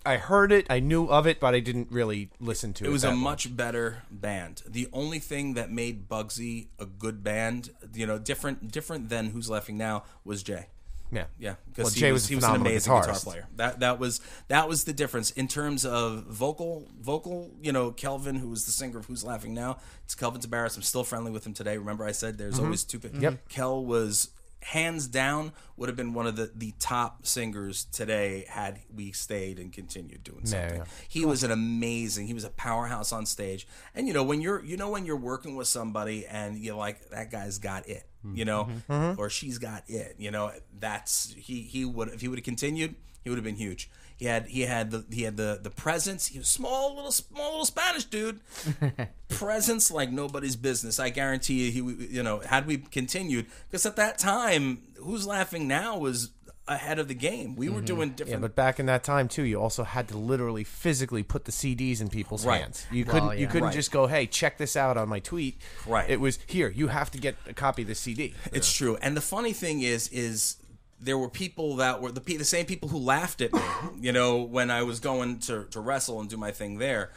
I 0.04 0.16
heard 0.16 0.50
it, 0.50 0.66
I 0.68 0.80
knew 0.80 1.06
of 1.06 1.26
it, 1.26 1.38
but 1.38 1.54
I 1.54 1.60
didn't 1.60 1.88
really 1.92 2.30
listen 2.40 2.72
to 2.74 2.84
it. 2.84 2.88
It 2.88 2.90
was 2.90 3.04
a 3.04 3.14
much. 3.14 3.54
better 3.56 4.02
band. 4.10 4.62
The 4.66 4.88
only 4.92 5.18
thing 5.18 5.54
that 5.54 5.70
made 5.70 6.08
Bugsy 6.08 6.68
a 6.78 6.86
good 6.86 7.22
band, 7.22 7.70
you 7.94 8.06
know, 8.06 8.18
different 8.18 8.72
different 8.72 9.08
than 9.10 9.30
Who's 9.30 9.48
Laughing 9.50 9.76
Now, 9.76 10.04
was 10.24 10.42
Jay. 10.42 10.66
Yeah, 11.14 11.26
Yeah, 11.38 11.50
Well, 11.50 11.58
because 11.74 11.94
Jay 11.94 12.06
he 12.06 12.12
was 12.12 12.22
was, 12.22 12.28
he 12.30 12.34
was 12.36 12.44
an 12.44 12.56
amazing 12.56 12.90
guitar 12.94 13.14
player. 13.14 13.46
That 13.56 13.80
that 13.80 13.98
was 13.98 14.22
that 14.48 14.66
was 14.66 14.84
the 14.84 14.94
difference 14.94 15.30
in 15.32 15.46
terms 15.46 15.84
of 15.84 16.24
vocal 16.24 16.88
vocal. 16.98 17.50
You 17.60 17.70
know, 17.70 17.90
Kelvin, 17.90 18.36
who 18.36 18.48
was 18.48 18.64
the 18.64 18.72
singer 18.72 18.98
of 18.98 19.04
Who's 19.06 19.22
Laughing 19.22 19.52
Now, 19.52 19.76
it's 20.04 20.14
Kelvin 20.14 20.40
Tabaris. 20.40 20.74
I'm 20.74 20.82
still 20.82 21.04
friendly 21.04 21.30
with 21.30 21.46
him 21.46 21.52
today. 21.52 21.76
Remember, 21.76 22.06
I 22.06 22.12
said 22.12 22.38
there's 22.38 22.58
always 22.58 22.82
two. 22.82 22.98
Mm-hmm. 22.98 23.20
Yep. 23.20 23.48
Kel 23.50 23.84
was 23.84 24.30
hands 24.62 25.06
down 25.06 25.52
would 25.76 25.88
have 25.88 25.96
been 25.96 26.14
one 26.14 26.26
of 26.26 26.36
the, 26.36 26.50
the 26.54 26.72
top 26.78 27.26
singers 27.26 27.84
today 27.92 28.44
had 28.48 28.78
we 28.94 29.12
stayed 29.12 29.58
and 29.58 29.72
continued 29.72 30.22
doing 30.22 30.46
something. 30.46 30.78
yeah. 30.78 30.84
He 31.08 31.24
was 31.26 31.42
an 31.42 31.50
amazing. 31.50 32.26
He 32.28 32.34
was 32.34 32.44
a 32.44 32.50
powerhouse 32.50 33.12
on 33.12 33.26
stage. 33.26 33.66
And 33.94 34.06
you 34.06 34.14
know 34.14 34.22
when 34.22 34.40
you're 34.40 34.62
you 34.64 34.76
know 34.76 34.90
when 34.90 35.04
you're 35.04 35.16
working 35.16 35.56
with 35.56 35.66
somebody 35.68 36.26
and 36.26 36.58
you're 36.58 36.76
like 36.76 37.10
that 37.10 37.30
guy's 37.30 37.58
got 37.58 37.88
it, 37.88 38.04
you 38.32 38.44
know, 38.44 38.68
Mm-hmm. 38.88 39.20
or 39.20 39.28
she's 39.28 39.58
got 39.58 39.82
it, 39.88 40.14
you 40.18 40.30
know. 40.30 40.52
That's 40.78 41.34
he 41.36 41.62
he 41.62 41.84
would 41.84 42.08
if 42.08 42.20
he 42.20 42.28
would 42.28 42.38
have 42.38 42.44
continued, 42.44 42.94
he 43.24 43.30
would 43.30 43.36
have 43.36 43.44
been 43.44 43.56
huge. 43.56 43.90
He 44.22 44.28
had 44.28 44.46
he 44.46 44.60
had 44.60 44.92
the 44.92 45.04
he 45.10 45.22
had 45.24 45.36
the 45.36 45.58
the 45.60 45.68
presence. 45.68 46.28
He 46.28 46.38
was 46.38 46.46
small 46.46 46.94
little 46.94 47.10
small 47.10 47.50
little 47.50 47.64
Spanish 47.64 48.04
dude. 48.04 48.38
presence 49.28 49.90
like 49.90 50.12
nobody's 50.12 50.54
business. 50.54 51.00
I 51.00 51.08
guarantee 51.08 51.68
you, 51.68 51.72
he 51.72 52.06
you 52.14 52.22
know 52.22 52.38
had 52.38 52.68
we 52.68 52.76
continued 52.76 53.46
because 53.68 53.84
at 53.84 53.96
that 53.96 54.18
time, 54.18 54.82
who's 54.94 55.26
laughing 55.26 55.66
now 55.66 55.98
was 55.98 56.30
ahead 56.68 57.00
of 57.00 57.08
the 57.08 57.14
game. 57.14 57.56
We 57.56 57.68
were 57.68 57.78
mm-hmm. 57.78 57.84
doing 57.84 58.08
different. 58.10 58.18
Yeah, 58.20 58.24
different. 58.36 58.42
but 58.42 58.54
back 58.54 58.78
in 58.78 58.86
that 58.86 59.02
time 59.02 59.26
too, 59.26 59.42
you 59.42 59.60
also 59.60 59.82
had 59.82 60.06
to 60.10 60.16
literally 60.16 60.62
physically 60.62 61.24
put 61.24 61.44
the 61.44 61.50
CDs 61.50 62.00
in 62.00 62.08
people's 62.08 62.46
Right. 62.46 62.60
hands. 62.60 62.86
You 62.92 63.04
Well, 63.04 63.14
couldn't 63.14 63.38
you 63.38 63.46
yeah. 63.46 63.50
couldn't 63.50 63.64
Right. 63.64 63.74
just 63.74 63.90
go, 63.90 64.06
"Hey, 64.06 64.26
check 64.26 64.56
this 64.58 64.76
out 64.76 64.96
on 64.96 65.08
my 65.08 65.18
tweet." 65.18 65.60
Right. 65.84 66.08
It 66.08 66.20
was 66.20 66.38
here. 66.46 66.68
You 66.70 66.86
have 66.86 67.10
to 67.10 67.18
get 67.18 67.34
a 67.48 67.54
copy 67.54 67.82
of 67.82 67.88
the 67.88 67.96
CD. 67.96 68.34
It's 68.52 68.72
true. 68.72 68.96
And 69.02 69.16
the 69.16 69.20
funny 69.20 69.52
thing 69.52 69.80
is, 69.82 70.06
is 70.12 70.58
there 71.02 71.18
were 71.18 71.28
people 71.28 71.76
that 71.76 72.00
were 72.00 72.12
the 72.12 72.20
the 72.20 72.44
same 72.44 72.64
people 72.64 72.88
who 72.88 72.98
laughed 72.98 73.40
at 73.40 73.52
me. 73.52 73.60
You 74.00 74.12
know, 74.12 74.42
when 74.42 74.70
I 74.70 74.82
was 74.84 75.00
going 75.00 75.40
to 75.40 75.64
to 75.64 75.80
wrestle 75.80 76.20
and 76.20 76.30
do 76.30 76.36
my 76.36 76.50
thing 76.50 76.78
there. 76.78 77.10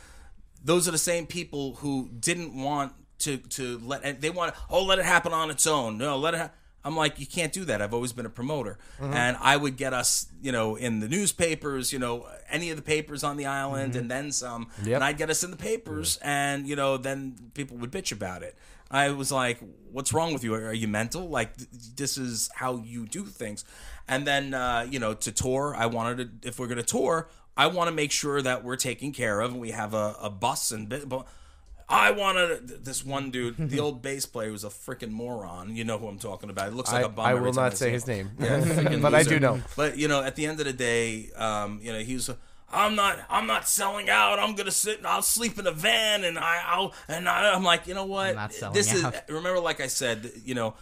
Those 0.64 0.88
are 0.88 0.92
the 0.92 0.98
same 0.98 1.28
people 1.28 1.76
who 1.76 2.10
didn't 2.20 2.60
want 2.60 2.94
to 3.20 3.38
to 3.38 3.80
let 3.84 4.04
and 4.04 4.20
they 4.22 4.30
want 4.30 4.56
oh 4.70 4.84
let 4.84 5.00
it 5.00 5.06
happen 5.06 5.32
on 5.32 5.50
its 5.50 5.68
own. 5.68 5.98
No, 5.98 6.18
let 6.18 6.34
it. 6.34 6.40
Ha-. 6.40 6.52
I'm 6.84 6.96
like 6.96 7.20
you 7.20 7.26
can't 7.26 7.54
do 7.54 7.66
that. 7.66 7.82
I've 7.82 7.94
always 7.94 8.14
been 8.14 8.26
a 8.26 8.30
promoter, 8.30 8.78
mm-hmm. 9.00 9.14
and 9.14 9.38
I 9.42 9.58
would 9.58 9.78
get 9.78 9.94
us 9.94 10.28
you 10.42 10.52
know 10.52 10.76
in 10.76 11.00
the 11.00 11.08
newspapers, 11.08 11.94
you 11.94 12.00
know 12.00 12.28
any 12.50 12.72
of 12.72 12.78
the 12.78 12.84
papers 12.84 13.24
on 13.24 13.38
the 13.38 13.46
island, 13.46 13.92
mm-hmm. 13.92 14.02
and 14.02 14.12
then 14.12 14.32
some. 14.32 14.68
Yep. 14.84 14.96
And 14.96 15.04
I'd 15.04 15.18
get 15.18 15.30
us 15.30 15.44
in 15.44 15.52
the 15.52 15.58
papers, 15.58 16.18
mm-hmm. 16.18 16.28
and 16.28 16.68
you 16.68 16.76
know 16.76 16.98
then 16.98 17.36
people 17.54 17.78
would 17.78 17.92
bitch 17.92 18.12
about 18.12 18.44
it. 18.44 18.56
I 18.92 19.10
was 19.10 19.32
like, 19.32 19.60
"What's 19.92 20.14
wrong 20.14 20.34
with 20.34 20.44
you? 20.44 20.54
Are 20.54 20.74
you 20.74 20.88
mental? 20.88 21.28
Like 21.28 21.58
th- 21.58 21.70
this 21.96 22.18
is 22.18 22.50
how 22.56 22.78
you 22.78 23.06
do 23.08 23.26
things." 23.26 23.66
And 24.08 24.26
then 24.28 24.54
uh, 24.54 24.88
you 24.90 25.00
know 25.00 25.14
to 25.14 25.32
tour, 25.32 25.76
I 25.78 25.88
wanted 25.88 26.42
to 26.42 26.48
if 26.48 26.60
we're 26.60 26.68
going 26.68 26.78
to 26.78 26.84
tour, 26.84 27.28
I 27.58 27.68
want 27.68 27.88
to 27.90 27.96
make 27.96 28.12
sure 28.12 28.42
that 28.42 28.64
we're 28.64 28.76
taken 28.76 29.12
care 29.12 29.42
of 29.42 29.52
and 29.52 29.60
we 29.60 29.72
have 29.72 29.94
a, 29.94 30.16
a 30.22 30.30
bus 30.30 30.72
and. 30.72 30.88
But 31.10 31.28
I 31.88 32.12
wanted 32.12 32.84
this 32.86 33.06
one 33.06 33.32
dude, 33.32 33.58
the 33.70 33.80
old 33.80 34.02
bass 34.02 34.26
player, 34.26 34.52
was 34.52 34.64
a 34.64 34.70
freaking 34.70 35.12
moron. 35.12 35.76
You 35.76 35.84
know 35.84 35.98
who 35.98 36.08
I'm 36.08 36.20
talking 36.20 36.50
about. 36.50 36.68
It 36.70 36.74
looks 36.74 36.92
like 36.92 37.04
I, 37.04 37.08
a 37.08 37.10
bum. 37.10 37.26
I 37.26 37.34
will 37.36 37.54
not 37.54 37.74
see 37.74 37.78
say 37.78 37.88
him. 37.88 37.94
his 37.94 38.08
name, 38.08 38.32
freaking 38.40 39.02
but 39.02 39.14
I 39.14 39.20
loser. 39.20 39.30
do 39.32 39.40
know. 39.40 39.62
But 39.76 39.98
you 39.98 40.08
know, 40.08 40.22
at 40.24 40.36
the 40.36 40.46
end 40.46 40.60
of 40.60 40.66
the 40.66 40.74
day, 40.74 41.32
um, 41.36 41.80
you 41.82 41.92
know, 41.92 42.00
he's. 42.00 42.28
was. 42.30 42.38
I'm 42.72 42.96
not. 42.96 43.20
I'm 43.30 43.48
not 43.48 43.68
selling 43.68 44.10
out. 44.10 44.40
I'm 44.40 44.56
gonna 44.56 44.72
sit. 44.72 44.98
and 44.98 45.08
I'll 45.08 45.22
sleep 45.22 45.60
in 45.60 45.68
a 45.68 45.72
van, 45.72 46.24
and 46.24 46.38
I, 46.38 46.62
I'll. 46.66 46.94
And 47.08 47.30
I, 47.30 47.54
I'm 47.54 47.64
like, 47.64 47.88
you 47.88 47.94
know 47.94 48.06
what? 48.06 48.36
not 48.36 48.54
selling 48.54 48.74
this 48.74 49.04
out. 49.04 49.14
is. 49.14 49.22
Remember, 49.30 49.60
like 49.60 49.80
I 49.80 49.88
said, 49.88 50.32
you 50.44 50.56
know, 50.56 50.74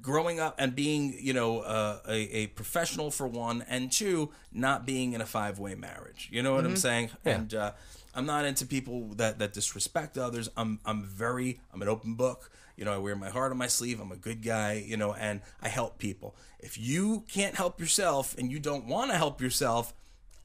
growing 0.00 0.40
up 0.40 0.56
and 0.58 0.74
being, 0.74 1.16
you 1.18 1.32
know, 1.32 1.60
uh, 1.60 2.00
a, 2.08 2.14
a 2.14 2.46
professional 2.48 3.10
for 3.10 3.26
one, 3.26 3.64
and 3.68 3.90
two, 3.90 4.30
not 4.52 4.84
being 4.84 5.12
in 5.12 5.20
a 5.20 5.26
five 5.26 5.58
way 5.58 5.74
marriage. 5.74 6.28
You 6.32 6.42
know 6.42 6.54
what 6.54 6.64
I'm 6.64 6.76
saying? 6.76 7.10
And 7.24 7.54
uh, 7.54 7.72
I'm 8.14 8.26
not 8.26 8.44
into 8.44 8.66
people 8.66 9.08
that 9.14 9.38
that 9.38 9.52
disrespect 9.52 10.18
others. 10.18 10.48
I'm 10.56 10.80
I'm 10.84 11.04
very. 11.04 11.60
I'm 11.72 11.80
an 11.82 11.88
open 11.88 12.14
book. 12.14 12.50
You 12.76 12.84
know, 12.86 12.92
I 12.94 12.98
wear 12.98 13.14
my 13.14 13.28
heart 13.28 13.52
on 13.52 13.58
my 13.58 13.66
sleeve. 13.66 14.00
I'm 14.00 14.10
a 14.12 14.16
good 14.16 14.42
guy, 14.42 14.82
you 14.84 14.96
know, 14.96 15.12
and 15.14 15.42
I 15.62 15.68
help 15.68 15.98
people. 15.98 16.34
If 16.58 16.78
you 16.78 17.24
can't 17.28 17.54
help 17.54 17.78
yourself 17.78 18.36
and 18.36 18.50
you 18.50 18.58
don't 18.58 18.86
want 18.86 19.10
to 19.10 19.16
help 19.16 19.40
yourself, 19.40 19.92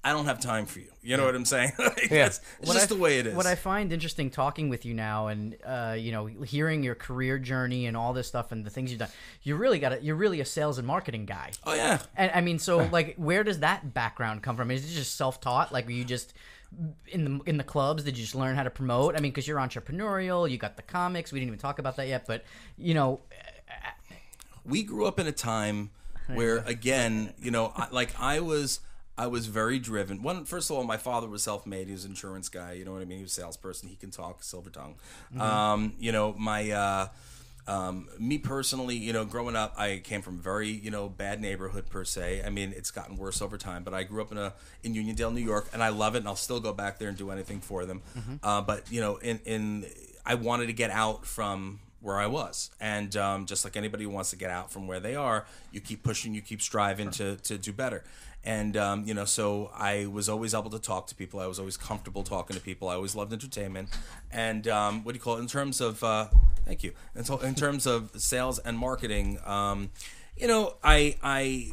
I 0.08 0.14
don't 0.14 0.26
have 0.26 0.40
time 0.40 0.66
for 0.66 0.80
you. 0.80 0.88
You 1.04 1.18
know 1.18 1.26
what 1.26 1.36
I'm 1.36 1.44
saying? 1.46 1.72
Like, 1.80 2.04
Yeah. 2.04 2.10
that's- 2.10 2.42
it's 2.60 2.68
What 2.68 2.76
just 2.76 2.92
I- 2.92 2.96
the 2.96 3.02
way 3.02 3.20
it 3.20 3.28
is. 3.28 3.36
What 3.36 3.46
I 3.46 3.56
find 3.56 3.92
interesting 3.92 4.30
talking 4.30 4.70
with 4.70 4.86
you 4.86 4.94
now, 4.94 5.28
and 5.28 5.56
uh, 5.66 5.96
you 6.00 6.12
know, 6.12 6.26
hearing 6.26 6.84
your 6.84 6.96
career 6.96 7.38
journey 7.40 7.86
and 7.88 7.98
all 7.98 8.14
this 8.14 8.28
stuff 8.28 8.52
and 8.52 8.66
the 8.66 8.70
things 8.70 8.90
you've 8.92 9.00
done, 9.00 9.10
you 9.44 9.56
really 9.56 9.80
got. 9.80 10.04
You're 10.04 10.16
really 10.16 10.40
a 10.40 10.46
sales 10.46 10.78
and 10.78 10.88
marketing 10.88 11.26
guy. 11.26 11.52
oh 11.66 11.74
yeah. 11.74 12.00
And 12.16 12.32
I 12.34 12.42
mean, 12.42 12.60
so 12.60 12.78
like, 12.92 13.16
where 13.18 13.44
does 13.44 13.60
that 13.60 13.94
background 13.94 14.44
come 14.44 14.56
from? 14.56 14.72
Is 14.72 14.86
it 14.86 14.96
just 14.96 15.16
self-taught? 15.18 15.72
Like, 15.74 15.86
were 15.86 15.92
you 15.92 16.06
just 16.06 16.34
in 17.08 17.24
the 17.26 17.50
in 17.50 17.58
the 17.58 17.64
clubs? 17.64 18.04
Did 18.04 18.18
you 18.18 18.24
just 18.24 18.36
learn 18.36 18.56
how 18.56 18.64
to 18.64 18.70
promote? 18.70 19.16
I 19.16 19.20
mean, 19.20 19.32
because 19.32 19.48
you're 19.48 19.60
entrepreneurial, 19.60 20.50
you 20.50 20.58
got 20.58 20.76
the 20.78 20.84
comics. 20.84 21.32
We 21.34 21.40
didn't 21.40 21.50
even 21.50 21.60
talk 21.60 21.80
about 21.80 21.96
that 21.98 22.08
yet, 22.08 22.26
but 22.28 22.44
you 22.78 22.94
know, 22.94 23.20
we 24.66 24.84
grew 24.84 25.06
up 25.06 25.20
in 25.20 25.28
a 25.28 25.32
time 25.32 25.92
where 26.34 26.58
again 26.58 27.34
you 27.40 27.50
know 27.50 27.72
I, 27.74 27.88
like 27.90 28.10
i 28.20 28.42
was 28.42 28.82
i 29.18 29.28
was 29.28 29.48
very 29.48 29.80
driven. 29.80 30.22
One 30.22 30.46
first 30.46 30.70
of 30.70 30.78
all 30.78 30.84
my 30.84 30.98
father 30.98 31.28
was 31.28 31.44
self-made. 31.44 31.88
He 31.88 31.94
was 31.94 32.06
an 32.06 32.12
insurance 32.12 32.50
guy 32.50 32.74
you 32.74 32.86
know 32.86 32.94
what 32.94 33.02
i 33.02 33.06
mean? 33.06 33.20
He 33.20 33.24
was 33.24 33.38
a 33.38 33.42
salesperson. 33.42 33.90
He 33.90 33.96
can 33.96 34.12
talk 34.12 34.44
silver 34.44 34.70
tongue. 34.70 34.96
Um, 35.40 35.94
you 36.00 36.12
know 36.12 36.34
my 36.38 36.72
uh, 36.72 37.08
um, 37.68 38.08
me 38.18 38.38
personally, 38.38 38.96
you 38.96 39.12
know, 39.12 39.26
growing 39.26 39.58
up, 39.58 39.74
I 39.78 40.00
came 40.02 40.22
from 40.22 40.40
very, 40.40 40.70
you 40.70 40.90
know, 40.90 41.10
bad 41.10 41.42
neighborhood 41.42 41.90
per 41.90 42.06
se. 42.06 42.42
I 42.46 42.50
mean, 42.50 42.74
it's 42.76 42.92
gotten 42.92 43.18
worse 43.18 43.42
over 43.42 43.58
time, 43.58 43.84
but 43.84 43.94
I 43.94 44.04
grew 44.04 44.22
up 44.22 44.32
in 44.32 44.38
a 44.38 44.54
in 44.84 44.94
Uniondale, 44.94 45.34
New 45.34 45.42
York, 45.42 45.68
and 45.74 45.84
I 45.84 45.90
love 45.90 46.16
it, 46.16 46.20
and 46.20 46.30
I'll 46.30 46.38
still 46.38 46.62
go 46.62 46.72
back 46.72 46.98
there 46.98 47.10
and 47.10 47.18
do 47.18 47.30
anything 47.30 47.60
for 47.60 47.86
them. 47.86 48.02
Uh, 48.42 48.62
but 48.62 48.90
you 48.90 49.02
know, 49.02 49.18
in 49.18 49.40
in 49.46 49.86
I 50.26 50.36
wanted 50.36 50.68
to 50.68 50.74
get 50.74 50.92
out 50.92 51.26
from 51.26 51.80
where 52.02 52.18
I 52.18 52.28
was. 52.28 52.72
And 52.80 53.16
um, 53.16 53.46
just 53.46 53.64
like 53.64 53.76
anybody 53.76 54.04
who 54.04 54.10
wants 54.10 54.30
to 54.30 54.36
get 54.36 54.52
out 54.52 54.72
from 54.72 54.88
where 54.88 55.00
they 55.00 55.16
are, 55.16 55.46
you 55.72 55.82
keep 55.82 56.04
pushing, 56.04 56.34
you 56.34 56.42
keep 56.42 56.62
striving 56.62 57.12
to, 57.12 57.38
to 57.38 57.58
do 57.58 57.74
better. 57.74 58.04
And, 58.44 58.78
um, 58.78 59.04
you 59.06 59.14
know, 59.14 59.26
so 59.26 59.72
I 59.74 60.06
was 60.06 60.30
always 60.30 60.54
able 60.54 60.70
to 60.70 60.80
talk 60.80 61.08
to 61.08 61.16
people. 61.16 61.40
I 61.40 61.48
was 61.48 61.60
always 61.60 61.76
comfortable 61.76 62.24
talking 62.24 62.56
to 62.56 62.62
people. 62.62 62.88
I 62.88 62.96
always 62.96 63.16
loved 63.16 63.34
entertainment. 63.34 63.90
And 64.32 64.68
um, 64.68 65.04
what 65.04 65.12
do 65.14 65.18
you 65.18 65.22
call 65.22 65.38
it? 65.38 65.42
In 65.42 65.48
terms 65.48 65.82
of, 65.82 66.02
uh, 66.04 66.28
thank 66.66 66.84
you. 66.84 66.94
And 67.14 67.26
so 67.26 67.40
in 67.40 67.56
terms 67.56 67.86
of 67.86 68.12
sales 68.16 68.60
and 68.60 68.78
marketing, 68.78 69.40
um, 69.46 69.90
you 70.38 70.48
know, 70.48 70.76
I, 70.84 71.18
I, 71.22 71.72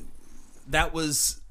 that 0.69 0.93
was 0.93 1.43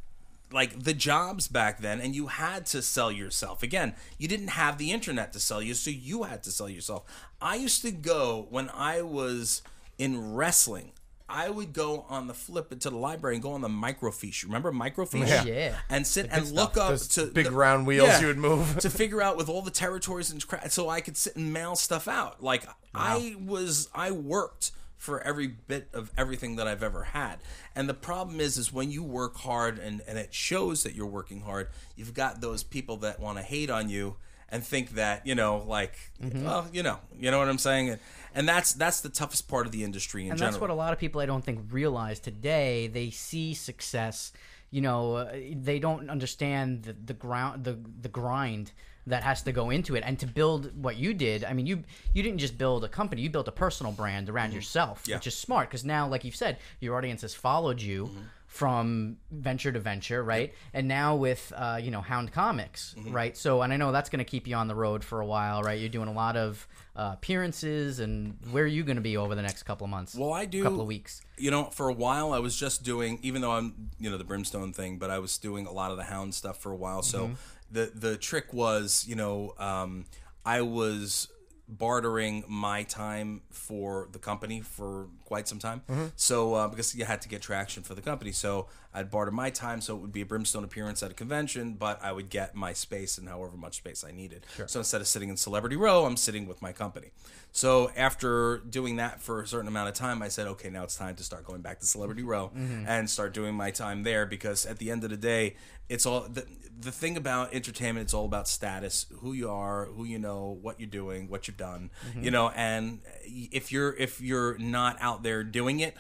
like 0.54 0.84
the 0.84 0.94
jobs 0.94 1.48
back 1.48 1.80
then 1.82 2.00
and 2.00 2.16
you 2.16 2.28
had 2.28 2.66
to 2.68 2.82
sell 2.82 3.12
yourself 3.12 3.64
again 3.64 3.94
you 4.18 4.28
didn't 4.28 4.50
have 4.50 4.78
the 4.78 4.92
internet 4.92 5.34
to 5.34 5.40
sell 5.40 5.62
you 5.62 5.74
so 5.74 5.90
you 5.90 6.24
had 6.24 6.44
to 6.44 6.52
sell 6.52 6.70
yourself 6.70 7.04
i 7.42 7.56
used 7.56 7.82
to 7.82 7.92
go 7.92 8.48
when 8.50 8.70
i 8.74 9.02
was 9.02 9.62
in 9.98 10.34
wrestling 10.34 10.92
I 11.30 11.50
would 11.50 11.74
go 11.74 12.06
on 12.10 12.28
the 12.28 12.34
flip 12.36 12.72
into 12.72 12.92
the 12.92 12.98
library 12.98 13.38
and 13.38 13.42
go 13.42 13.54
on 13.54 13.62
the 13.62 13.70
microfiche. 13.70 14.44
Remember 14.44 14.72
microfiche? 14.72 15.28
Yeah. 15.28 15.44
Yeah. 15.46 15.76
And 15.90 16.06
sit 16.06 16.28
and 16.32 16.52
look 16.52 16.78
up 16.78 16.90
Those 16.90 17.08
to 17.10 17.26
big 17.28 17.46
the- 17.46 17.52
round 17.52 17.88
wheels 17.88 18.22
you 18.22 18.28
would 18.28 18.38
move. 18.38 18.78
to 18.80 18.90
figure 19.02 19.20
out 19.20 19.36
with 19.36 19.50
all 19.50 19.64
the 19.64 19.72
territories 19.72 20.30
and 20.30 20.46
cra- 20.46 20.70
so 20.70 20.90
I 20.90 21.02
could 21.02 21.18
sit 21.18 21.36
and 21.36 21.52
mail 21.52 21.76
stuff 21.76 22.08
out. 22.08 22.44
Like 22.44 22.66
I 22.94 23.36
was, 23.44 23.90
I 23.96 24.12
worked 24.12 24.74
for 25.04 25.20
every 25.22 25.48
bit 25.48 25.90
of 25.92 26.10
everything 26.18 26.56
that 26.56 26.66
I've 26.66 26.82
ever 26.82 27.04
had. 27.04 27.40
And 27.76 27.90
the 27.90 27.94
problem 27.94 28.40
is, 28.40 28.58
is 28.58 28.72
when 28.72 28.90
you 28.90 29.04
work 29.04 29.36
hard 29.36 29.78
and 29.78 30.02
and 30.08 30.18
it 30.18 30.34
shows 30.34 30.84
that 30.84 30.96
you're 30.96 31.06
working 31.20 31.42
hard, 31.42 31.68
you've 31.98 32.14
got 32.14 32.40
those 32.40 32.64
people 32.64 32.96
that 32.98 33.20
want 33.20 33.38
to 33.38 33.44
hate 33.44 33.70
on 33.70 33.90
you 33.90 34.16
and 34.48 34.64
think 34.64 34.92
that 34.92 35.28
you 35.28 35.36
know, 35.36 35.58
like, 35.68 35.96
Mm-hmm. 36.24 36.46
well, 36.46 36.68
you 36.72 36.84
know, 36.84 37.00
you 37.20 37.32
know 37.32 37.40
what 37.40 37.50
I'm 37.50 37.58
saying. 37.58 37.90
And, 37.90 38.00
and 38.34 38.48
that's 38.48 38.72
that's 38.72 39.02
the 39.02 39.10
toughest 39.10 39.50
part 39.50 39.66
of 39.66 39.74
the 39.74 39.84
industry 39.84 40.24
in 40.24 40.32
and 40.32 40.38
general. 40.40 40.52
that's 40.54 40.62
what 40.62 40.70
a 40.70 40.74
lot 40.74 40.94
of 40.94 41.00
people 41.00 41.20
I 41.20 41.26
don't 41.26 41.44
think 41.44 41.60
realize 41.70 42.22
today. 42.22 42.88
They 42.88 43.10
see 43.10 43.54
success, 43.54 44.32
you 44.74 44.82
know, 44.82 45.30
they 45.70 45.78
don't 45.80 46.10
understand 46.10 46.84
the, 46.84 46.94
the 47.06 47.14
ground, 47.14 47.64
the 47.64 47.76
the 48.02 48.10
grind 48.10 48.72
that 49.06 49.22
has 49.24 49.42
to 49.44 49.52
go 49.52 49.70
into 49.70 49.96
it, 49.96 50.04
and 50.08 50.18
to 50.20 50.26
build 50.26 50.62
what 50.82 50.96
you 50.96 51.14
did. 51.14 51.44
I 51.44 51.54
mean, 51.54 51.68
you 51.68 51.84
you 52.16 52.24
didn't 52.24 52.40
just 52.40 52.58
build 52.58 52.84
a 52.84 52.90
company; 52.90 53.22
you 53.22 53.30
built 53.30 53.48
a 53.48 53.52
personal 53.66 53.92
brand 53.92 54.30
around 54.30 54.52
yourself, 54.54 54.98
Mm-hmm. 55.04 55.12
Yeah. 55.12 55.18
which 55.18 55.28
is 55.28 55.36
smart 55.36 55.70
because 55.70 55.86
now, 55.86 56.08
like 56.08 56.24
you've 56.26 56.36
said, 56.46 56.58
your 56.80 56.98
audience 56.98 57.22
has 57.22 57.36
followed 57.36 57.82
you. 57.82 58.06
Mm-hmm. 58.08 58.20
From 58.54 59.18
venture 59.32 59.72
to 59.72 59.80
venture, 59.80 60.24
right, 60.24 60.54
and 60.76 60.88
now 60.88 61.16
with 61.16 61.52
uh, 61.56 61.80
you 61.82 61.90
know 61.90 62.02
Hound 62.02 62.32
Comics, 62.32 62.94
Mm-hmm. 62.96 63.12
right. 63.12 63.36
So, 63.36 63.64
and 63.64 63.74
I 63.74 63.78
know 63.78 63.92
that's 63.92 64.12
going 64.12 64.20
to 64.20 64.30
keep 64.30 64.46
you 64.46 64.56
on 64.56 64.68
the 64.68 64.76
road 64.76 65.04
for 65.04 65.22
a 65.22 65.26
while, 65.26 65.64
right? 65.64 65.80
You're 65.80 65.90
doing 65.90 66.08
a 66.08 66.14
lot 66.14 66.38
of 66.38 66.68
uh, 66.96 67.12
appearances, 67.14 68.00
and 68.00 68.38
where 68.52 68.64
are 68.64 68.68
you 68.68 68.84
going 68.84 68.98
to 68.98 69.02
be 69.02 69.18
over 69.18 69.34
the 69.34 69.42
next 69.42 69.64
couple 69.64 69.86
of 69.86 69.90
months? 69.90 70.14
Well, 70.14 70.32
I 70.34 70.46
do. 70.46 70.60
A 70.60 70.64
couple 70.66 70.82
of 70.82 70.88
weeks. 70.88 71.22
You 71.36 71.50
know, 71.50 71.64
for 71.72 71.90
a 71.90 71.94
while 71.94 72.32
I 72.32 72.38
was 72.38 72.56
just 72.56 72.84
doing, 72.84 73.18
even 73.24 73.42
though 73.42 73.54
I'm, 73.54 73.90
you 74.00 74.12
know, 74.12 74.20
the 74.20 74.24
brimstone 74.24 74.72
thing, 74.72 75.00
but 75.00 75.10
I 75.10 75.18
was 75.18 75.40
doing 75.40 75.66
a 75.66 75.72
lot 75.72 75.90
of 75.90 75.98
the 75.98 76.04
hound 76.04 76.36
stuff 76.36 76.60
for 76.62 76.72
a 76.72 76.76
while. 76.76 77.02
So 77.02 77.30
Mm-hmm. 77.30 77.34
the 77.72 77.92
the 77.96 78.18
trick 78.18 78.54
was, 78.54 79.04
you 79.08 79.16
know, 79.16 79.56
um, 79.58 80.06
I 80.46 80.62
was 80.62 81.28
bartering 81.68 82.44
my 82.48 82.84
time 82.84 83.42
for 83.50 84.08
the 84.12 84.20
company 84.20 84.62
for 84.62 85.08
quite 85.34 85.48
some 85.48 85.58
time. 85.58 85.82
Mm-hmm. 85.90 86.06
So 86.16 86.54
uh, 86.54 86.68
because 86.68 86.94
you 86.94 87.06
had 87.06 87.20
to 87.24 87.28
get 87.28 87.42
traction 87.42 87.82
for 87.82 87.96
the 87.96 88.04
company, 88.04 88.32
so 88.32 88.68
I'd 88.94 89.10
barter 89.10 89.32
my 89.32 89.50
time, 89.50 89.82
so 89.82 89.96
it 89.96 90.00
would 90.00 90.12
be 90.12 90.22
a 90.22 90.28
brimstone 90.28 90.64
appearance 90.64 91.02
at 91.02 91.10
a 91.10 91.16
convention, 91.16 91.74
but 91.74 92.00
I 92.04 92.12
would 92.12 92.30
get 92.30 92.54
my 92.54 92.74
space 92.74 93.18
and 93.18 93.28
however 93.28 93.58
much 93.58 93.78
space 93.78 94.04
I 94.08 94.12
needed. 94.12 94.46
So 94.68 94.80
instead 94.82 95.02
of 95.02 95.08
sitting 95.08 95.30
in 95.30 95.38
Celebrity 95.38 95.76
Row, 95.76 96.06
I'm 96.06 96.18
sitting 96.18 96.46
with 96.46 96.62
my 96.62 96.72
company. 96.72 97.10
So 97.52 97.90
after 97.98 98.60
doing 98.60 98.98
that 98.98 99.22
for 99.22 99.42
a 99.42 99.48
certain 99.48 99.68
amount 99.68 99.90
of 99.90 99.96
time, 99.96 100.22
I 100.22 100.28
said, 100.28 100.46
okay, 100.48 100.70
now 100.70 100.84
it's 100.84 100.96
time 100.96 101.16
to 101.16 101.24
start 101.24 101.46
going 101.46 101.62
back 101.62 101.80
to 101.80 101.88
Celebrity 101.88 102.22
Row 102.22 102.52
and 102.88 103.10
start 103.10 103.34
doing 103.34 103.56
my 103.56 103.72
time 103.72 104.04
there 104.04 104.28
because 104.28 104.68
at 104.68 104.78
the 104.78 104.92
end 104.92 105.04
of 105.04 105.10
the 105.10 105.18
day, 105.18 105.56
it's 105.90 106.06
all 106.06 106.22
the, 106.22 106.46
the 106.80 106.92
thing 106.92 107.18
about 107.18 107.54
entertainment. 107.54 108.06
It's 108.06 108.14
all 108.14 108.26
about 108.26 108.48
status, 108.48 109.06
who 109.20 109.34
you 109.34 109.50
are, 109.50 109.86
who 109.86 110.06
you 110.06 110.18
know, 110.20 110.58
what 110.62 110.80
you're 110.80 110.90
doing, 110.90 111.30
what 111.30 111.48
you've 111.48 111.58
done, 111.58 111.90
you 112.20 112.32
know. 112.32 112.50
And 112.56 113.00
if 113.26 113.72
you're 113.72 113.96
if 113.96 114.22
you're 114.22 114.58
not 114.58 114.98
out 115.00 115.23
there 115.24 115.44
doing 115.44 115.80
it, 115.80 115.96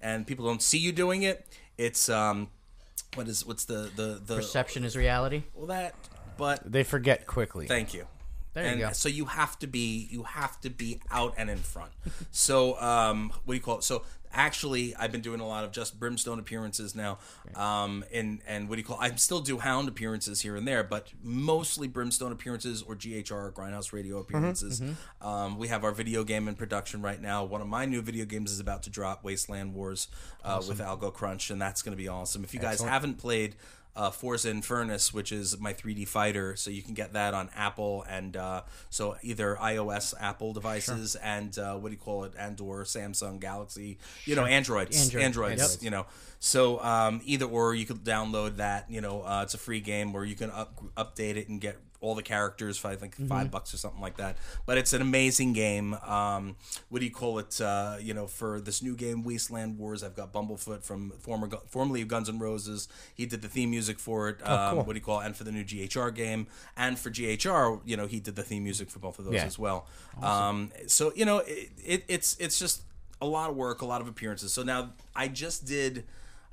and 0.00 0.26
people 0.26 0.46
don't 0.46 0.62
see 0.62 0.78
you 0.78 0.92
doing 0.92 1.22
it, 1.22 1.46
it's 1.76 2.08
um, 2.08 2.48
what 3.14 3.28
is 3.28 3.44
what's 3.46 3.64
the 3.64 3.90
the 3.94 4.20
the 4.24 4.36
Perception 4.36 4.84
is 4.84 4.96
reality. 4.96 5.42
well 5.54 5.66
that, 5.66 5.94
but 6.36 6.60
They 6.70 6.84
forget 6.84 7.26
quickly. 7.26 7.66
Thank 7.66 7.94
you. 7.94 8.06
There 8.54 8.72
you 8.74 8.78
go. 8.78 8.92
So 8.92 9.08
you 9.08 9.26
have 9.26 9.58
to 9.60 9.66
be 9.66 10.08
you 10.10 10.24
have 10.24 10.60
to 10.62 10.70
be 10.70 11.00
out 11.10 11.34
and 11.36 11.48
in 11.48 11.58
front. 11.58 11.92
so 12.32 12.80
um, 12.80 13.30
what 13.44 13.52
do 13.52 13.56
you 13.56 13.62
call 13.62 13.78
it? 13.78 13.84
So 13.84 14.02
actually, 14.32 14.94
I've 14.96 15.12
been 15.12 15.20
doing 15.20 15.40
a 15.40 15.46
lot 15.46 15.64
of 15.64 15.72
just 15.72 15.98
brimstone 15.98 16.38
appearances 16.38 16.94
now. 16.94 17.18
Um, 17.54 18.04
and 18.12 18.40
and 18.46 18.68
what 18.68 18.76
do 18.76 18.80
you 18.80 18.86
call? 18.86 18.98
I 19.00 19.14
still 19.16 19.40
do 19.40 19.58
hound 19.58 19.88
appearances 19.88 20.40
here 20.40 20.56
and 20.56 20.66
there, 20.66 20.82
but 20.84 21.08
mostly 21.22 21.88
brimstone 21.88 22.32
appearances 22.32 22.82
or 22.82 22.94
GHR 22.94 23.32
or 23.32 23.52
Grindhouse 23.52 23.92
Radio 23.92 24.22
Mm-hmm, 24.22 24.34
appearances. 24.36 24.82
Um, 25.20 25.58
we 25.58 25.68
have 25.68 25.84
our 25.84 25.92
video 25.92 26.24
game 26.24 26.48
in 26.48 26.54
production 26.54 27.02
right 27.02 27.20
now. 27.20 27.44
One 27.44 27.60
of 27.60 27.66
my 27.68 27.84
new 27.84 28.02
video 28.02 28.24
games 28.24 28.50
is 28.50 28.60
about 28.60 28.82
to 28.84 28.90
drop, 28.90 29.24
Wasteland 29.24 29.74
Wars, 29.74 30.08
uh, 30.44 30.62
with 30.68 30.78
Algo 30.78 31.12
Crunch, 31.12 31.50
and 31.50 31.60
that's 31.60 31.82
going 31.82 31.92
to 31.92 31.96
be 32.02 32.08
awesome. 32.08 32.44
If 32.44 32.54
you 32.54 32.60
guys 32.60 32.80
haven't 32.82 33.18
played 33.18 33.56
uh, 33.98 34.10
Forza 34.10 34.50
Infernus, 34.50 35.12
which 35.12 35.32
is 35.32 35.58
my 35.58 35.72
3D 35.74 36.06
fighter. 36.06 36.54
So 36.56 36.70
you 36.70 36.82
can 36.82 36.94
get 36.94 37.12
that 37.14 37.34
on 37.34 37.50
Apple 37.56 38.04
and 38.08 38.36
uh, 38.36 38.62
so 38.90 39.16
either 39.22 39.56
iOS, 39.60 40.14
Apple 40.20 40.52
devices, 40.52 41.16
and 41.16 41.58
uh, 41.58 41.74
what 41.74 41.88
do 41.88 41.94
you 41.94 42.00
call 42.00 42.24
it, 42.24 42.32
and 42.38 42.58
or 42.60 42.84
Samsung 42.84 43.40
Galaxy, 43.40 43.98
you 44.24 44.36
know, 44.36 44.44
Androids, 44.44 44.96
Android. 45.02 45.22
Androids, 45.24 45.74
Yep. 45.76 45.82
you 45.82 45.90
know. 45.90 46.06
So 46.40 46.80
um, 46.82 47.20
either 47.24 47.46
or, 47.46 47.74
you 47.74 47.84
could 47.84 48.04
download 48.04 48.56
that. 48.58 48.88
You 48.88 49.00
know, 49.00 49.22
uh, 49.22 49.42
it's 49.42 49.54
a 49.54 49.58
free 49.58 49.80
game 49.80 50.12
where 50.12 50.24
you 50.24 50.36
can 50.36 50.50
up, 50.52 50.80
update 50.96 51.36
it 51.36 51.48
and 51.48 51.60
get 51.60 51.76
all 52.00 52.14
the 52.14 52.22
characters 52.22 52.78
for 52.78 52.88
I 52.88 52.96
think 52.96 53.16
5 53.16 53.50
bucks 53.50 53.74
or 53.74 53.76
something 53.76 54.00
like 54.00 54.18
that. 54.18 54.36
But 54.66 54.78
it's 54.78 54.92
an 54.92 55.02
amazing 55.02 55.52
game. 55.52 55.94
Um, 55.94 56.54
what 56.90 57.00
do 57.00 57.04
you 57.04 57.10
call 57.10 57.38
it? 57.40 57.60
Uh, 57.60 57.96
you 58.00 58.14
know, 58.14 58.26
for 58.28 58.60
this 58.60 58.82
new 58.82 58.94
game, 58.94 59.24
Wasteland 59.24 59.78
Wars, 59.78 60.04
I've 60.04 60.14
got 60.14 60.32
Bumblefoot 60.32 60.84
from 60.84 61.10
former 61.18 61.48
formerly 61.68 62.02
of 62.02 62.08
Guns 62.08 62.28
N' 62.28 62.38
Roses. 62.38 62.86
He 63.14 63.26
did 63.26 63.42
the 63.42 63.48
theme 63.48 63.70
music 63.70 63.98
for 63.98 64.28
it. 64.28 64.46
um, 64.48 64.76
What 64.78 64.88
do 64.88 64.94
you 64.94 65.00
call 65.00 65.20
it? 65.20 65.26
And 65.26 65.36
for 65.36 65.42
the 65.44 65.50
new 65.52 65.64
GHR 65.64 66.14
game, 66.14 66.46
and 66.76 66.98
for 66.98 67.10
GHR, 67.10 67.80
you 67.84 67.96
know, 67.96 68.06
he 68.06 68.20
did 68.20 68.36
the 68.36 68.42
theme 68.44 68.62
music 68.62 68.90
for 68.90 69.00
both 69.00 69.18
of 69.18 69.24
those 69.24 69.34
Yeah. 69.34 69.46
as 69.46 69.58
well. 69.58 69.86
Um, 70.22 70.70
so 70.86 71.12
you 71.16 71.24
know, 71.24 71.38
it, 71.38 71.70
it, 71.84 72.04
it's 72.08 72.36
it's 72.38 72.58
just 72.58 72.82
a 73.20 73.26
lot 73.26 73.50
of 73.50 73.56
work, 73.56 73.82
a 73.82 73.86
lot 73.86 74.00
of 74.00 74.06
appearances. 74.06 74.52
So 74.52 74.62
now 74.62 74.92
I 75.16 75.26
just 75.28 75.66
did. 75.66 76.04